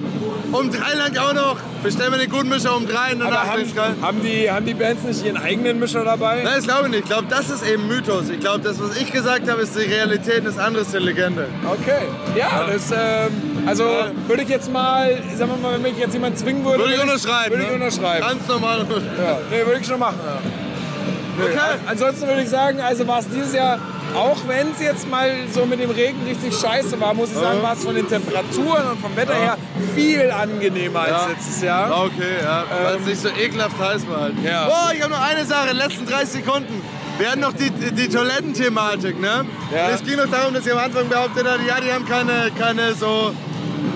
[0.53, 3.75] um drei lang auch noch, bestellen wir den guten Mischer um drei und danach haben,
[3.75, 3.95] geil.
[4.03, 6.43] haben, die, haben die Bands nicht ihren eigenen Mischer dabei?
[6.43, 7.01] Nein, das glaube ich nicht.
[7.05, 8.29] Ich glaube, das ist eben Mythos.
[8.31, 10.99] Ich glaube, das, was ich gesagt habe, ist die Realität und das andere ist die
[10.99, 11.47] Legende.
[11.65, 12.07] Okay.
[12.37, 13.85] Ja, das, ähm, also
[14.27, 16.79] würde ich jetzt mal, sagen wir mal, wenn mich jetzt jemand zwingen würde.
[16.79, 17.51] Würde ich unterschreiben.
[17.51, 17.75] Würde ich ne?
[17.77, 18.27] unterschreiben.
[18.27, 19.17] Ganz normal unterschreiben.
[19.23, 20.19] Ja, nee, würde ich schon machen.
[20.25, 21.45] Ja.
[21.45, 21.57] Okay.
[21.57, 23.79] an- Ansonsten würde ich sagen, also war es dieses Jahr,
[24.15, 27.63] auch wenn es jetzt mal so mit dem Regen richtig scheiße war, muss ich sagen,
[27.63, 29.57] war es von den Temperaturen und vom Wetter her
[29.95, 31.27] viel angenehmer als Ja.
[31.29, 31.91] letztes Jahr.
[31.93, 32.65] Ah, Okay, ja.
[32.85, 34.35] Weil es nicht so ekelhaft heiß war halt.
[34.45, 34.69] Ja.
[34.69, 36.83] Oh, ich habe noch eine Sache, in den letzten 30 Sekunden.
[37.19, 39.45] Wir hatten noch die, die, Toilettenthematik, ne?
[39.75, 39.87] Ja.
[39.89, 42.51] Und Es ging noch darum, dass ich am Anfang behauptet habe, ja, die haben keine,
[42.57, 43.33] keine so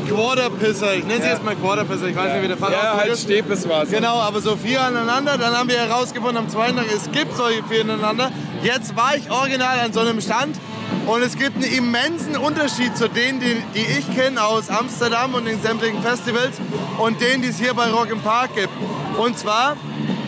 [0.09, 0.95] Quarterpisser.
[0.95, 1.33] Ich nenne sie Ja.
[1.35, 3.91] jetzt mal Quarterpisser, ich weiß nicht, wie der Fall Ja, halt Stepes war es.
[3.91, 5.39] Genau, aber so vier aneinander.
[5.39, 8.31] Dann haben wir herausgefunden am zweiten Tag, es gibt solche vier aneinander.
[8.63, 10.57] Jetzt war ich original an so einem Stand
[11.07, 15.47] und es gibt einen immensen Unterschied zu denen, die, die ich kenne aus Amsterdam und
[15.47, 16.53] den sämtlichen Festivals
[16.99, 18.71] und denen, die es hier bei Rock im Park gibt.
[19.19, 19.77] Und zwar,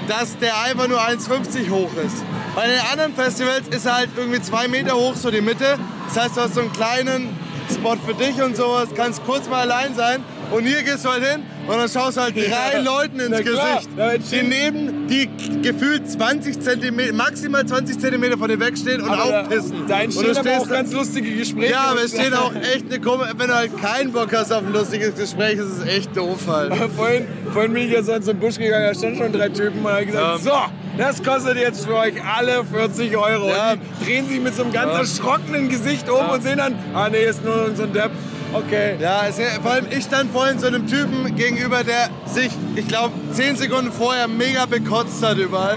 [0.08, 2.16] dass der einfach nur 1,50 hoch ist.
[2.54, 5.78] Bei den anderen Festivals ist er halt irgendwie zwei Meter hoch, so die Mitte.
[6.12, 7.36] Das heißt, du hast so einen kleinen
[7.72, 10.22] Spot für dich und sowas, kannst kurz mal allein sein.
[10.50, 12.80] Und hier gehst du halt hin und dann schaust du halt drei Ja.
[12.80, 13.40] Leuten ins Na.
[13.40, 15.28] Gesicht, Ja, die neben, die
[15.62, 19.84] gefühlt 20 Zentimeter, maximal 20 Zentimeter von dir wegstehen und Aber aufpissen.
[19.88, 21.70] Da und entstehen du aber stehst auch ganz lustige Gespräche.
[21.72, 24.64] ja, aber es steht auch echt eine komische, wenn du halt keinen Bock hast auf
[24.64, 26.74] ein lustiges Gespräch, ist es echt doof halt.
[26.96, 29.84] vorhin, vorhin bin ich ja in so einen Busch gegangen, da standen schon drei Typen
[29.84, 30.50] und habe gesagt, so,
[30.98, 33.48] das kostet jetzt für euch alle 40 Euro.
[33.48, 33.72] Ja.
[33.72, 37.08] Und die drehen sich mit so einem ganz erschrockenen Gesicht um und sehen dann, ah
[37.08, 38.10] nee, ist nur so ein Depp.
[38.54, 38.96] Okay.
[39.00, 43.12] Ja, es, vor allem ich stand vorhin so einem Typen gegenüber, der sich, ich glaube,
[43.32, 45.76] 10 Sekunden vorher mega bekotzt hat überall.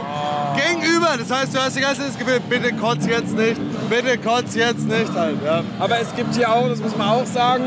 [0.55, 3.59] Gegenüber, das heißt, du hast die ganze Zeit das Gefühl, bitte kotz jetzt nicht,
[3.89, 5.37] bitte kotz jetzt nicht halt.
[5.43, 5.63] Ja.
[5.79, 7.63] Aber es gibt hier auch, das muss man auch sagen,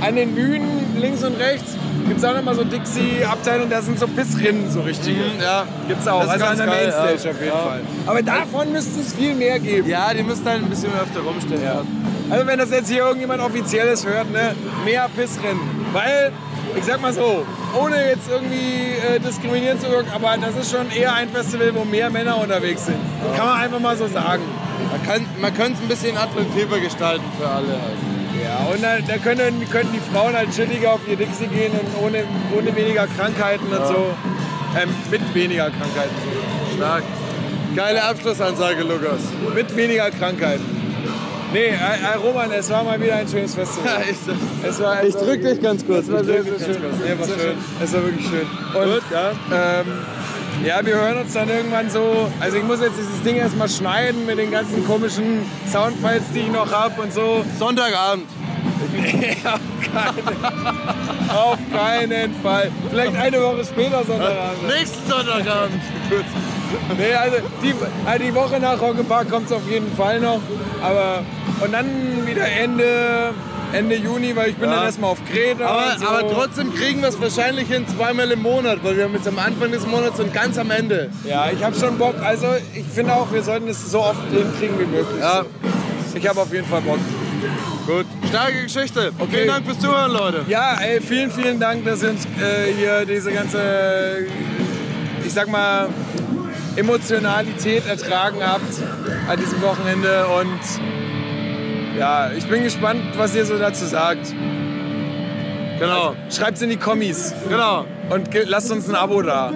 [0.00, 1.76] an den Bühnen links und rechts
[2.06, 5.20] gibt es auch nochmal so Dixie-Abteilungen, da sind so Pissrinnen, so richtige.
[5.40, 5.64] ja.
[5.88, 7.30] Gibt's auch, Das ist also an ganz der Mainstage ja.
[7.30, 7.56] auf jeden Ja.
[7.58, 7.80] Fall.
[8.06, 9.88] Aber davon müsste es viel mehr geben.
[9.88, 11.62] ja, die müssen halt ein bisschen öfter rumstehen.
[11.62, 11.82] Ja.
[12.30, 15.60] Also wenn das jetzt hier irgendjemand Offizielles hört, ne, mehr Pissrennen.
[15.92, 16.32] Weil,
[16.76, 17.44] ich sag mal so,
[17.78, 21.84] ohne jetzt irgendwie äh, diskriminieren zu wirken, aber das ist schon eher ein Festival, wo
[21.84, 22.98] mehr Männer unterwegs sind.
[23.36, 24.42] Kann man einfach mal so sagen.
[24.90, 27.98] Man, kann, man könnte es ein bisschen attraktiver gestalten für alle halt.
[28.42, 32.04] Ja, und da, da können, können die Frauen halt chilliger auf ihr Dixie gehen und
[32.04, 32.24] ohne,
[32.56, 34.14] ohne weniger Krankheiten und so.
[34.76, 36.14] Ähm, mit weniger Krankheiten.
[36.76, 37.04] Stark.
[37.76, 39.20] Geile Abschlussansage, Lukas.
[39.54, 40.83] Mit weniger Krankheiten.
[41.54, 44.02] Nee, äh, äh, Roman, es war mal wieder ein schönes Festival.
[44.64, 46.08] Es war, es Ich war drück dich ganz kurz.
[46.08, 46.82] Es war sehr, sehr schön.
[47.80, 48.46] Es war wirklich schön.
[48.74, 49.30] Und, Gut, ja.
[49.80, 49.86] ähm,
[50.66, 52.28] ja, wir hören uns dann irgendwann so.
[52.40, 56.50] Also, ich muss jetzt dieses Ding erstmal schneiden mit den ganzen komischen Soundfiles, die ich
[56.50, 57.44] noch habe und so.
[57.56, 58.26] Sonntagabend.
[58.92, 62.72] Nee, auf keinen, auf keinen Fall.
[62.90, 64.66] Vielleicht eine Woche später Sonntagabend.
[64.76, 65.80] Nächsten Sonntagabend.
[66.10, 66.24] Gut.
[66.98, 67.74] Nee, also die,
[68.06, 70.40] also die Woche nach Rock'n'Park kommt es auf jeden Fall noch.
[70.82, 71.22] Aber
[71.60, 71.86] und dann
[72.26, 73.32] wieder Ende,
[73.72, 74.76] Ende Juni, weil ich bin Ja.
[74.76, 75.64] dann erstmal auf Kreta.
[75.66, 76.06] Aber, so.
[76.06, 79.38] aber trotzdem kriegen wir es wahrscheinlich hin zweimal im Monat, weil wir haben jetzt am
[79.38, 81.10] Anfang des Monats und ganz am Ende.
[81.28, 82.14] Ja, ich habe schon Bock.
[82.22, 85.20] Also ich finde auch, wir sollten es so oft hinkriegen wie möglich.
[85.20, 85.44] Ja.
[86.14, 86.98] Ich habe auf jeden Fall Bock.
[87.86, 88.06] Gut.
[88.30, 89.12] Starke Geschichte.
[89.18, 89.30] Okay.
[89.32, 90.44] Vielen Dank fürs Zuhören, Leute.
[90.48, 94.26] Ja, ey, vielen, vielen Dank, dass ihr uns äh, hier diese ganze,
[95.24, 95.88] ich sag mal,
[96.76, 98.82] Emotionalität ertragen habt
[99.28, 100.26] an diesem Wochenende.
[100.28, 100.60] Und
[101.98, 104.34] ja, ich bin gespannt, was ihr so dazu sagt.
[105.78, 106.14] Genau.
[106.30, 107.84] Schreibt's in die Kommis Genau.
[108.10, 109.52] und lasst uns ein Abo da.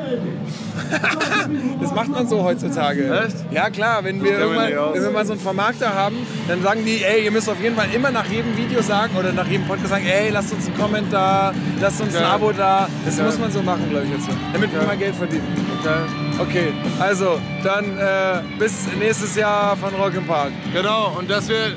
[1.81, 3.25] das macht man so heutzutage.
[3.27, 3.37] Echt?
[3.51, 6.17] Ja klar, wenn wir, irgendwann, wenn wir mal so einen Vermarkter haben,
[6.47, 9.33] dann sagen die, ey, ihr müsst auf jeden Fall immer nach jedem Video sagen oder
[9.33, 12.33] nach jedem Podcast sagen, ey, lasst uns einen Comment da, lasst uns ein Okay.
[12.33, 12.89] Abo da.
[13.05, 13.25] Das Okay.
[13.25, 14.29] muss man so machen, glaube ich jetzt.
[14.53, 14.87] Damit wir Okay.
[14.89, 15.47] mal Geld verdienen.
[15.81, 16.41] Okay.
[16.41, 20.51] Okay, also dann äh, bis nächstes Jahr von Rock'n'Park.
[20.73, 21.17] Genau.
[21.19, 21.73] Und dass wir,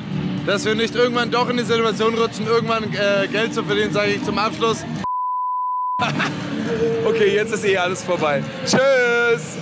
[0.46, 4.12] dass wir nicht irgendwann doch in die Situation rutschen, irgendwann äh, Geld zu verdienen, sage
[4.12, 4.84] ich zum Abschluss.
[7.04, 8.42] Okay, jetzt ist eh alles vorbei.
[8.66, 9.58] Tschüss!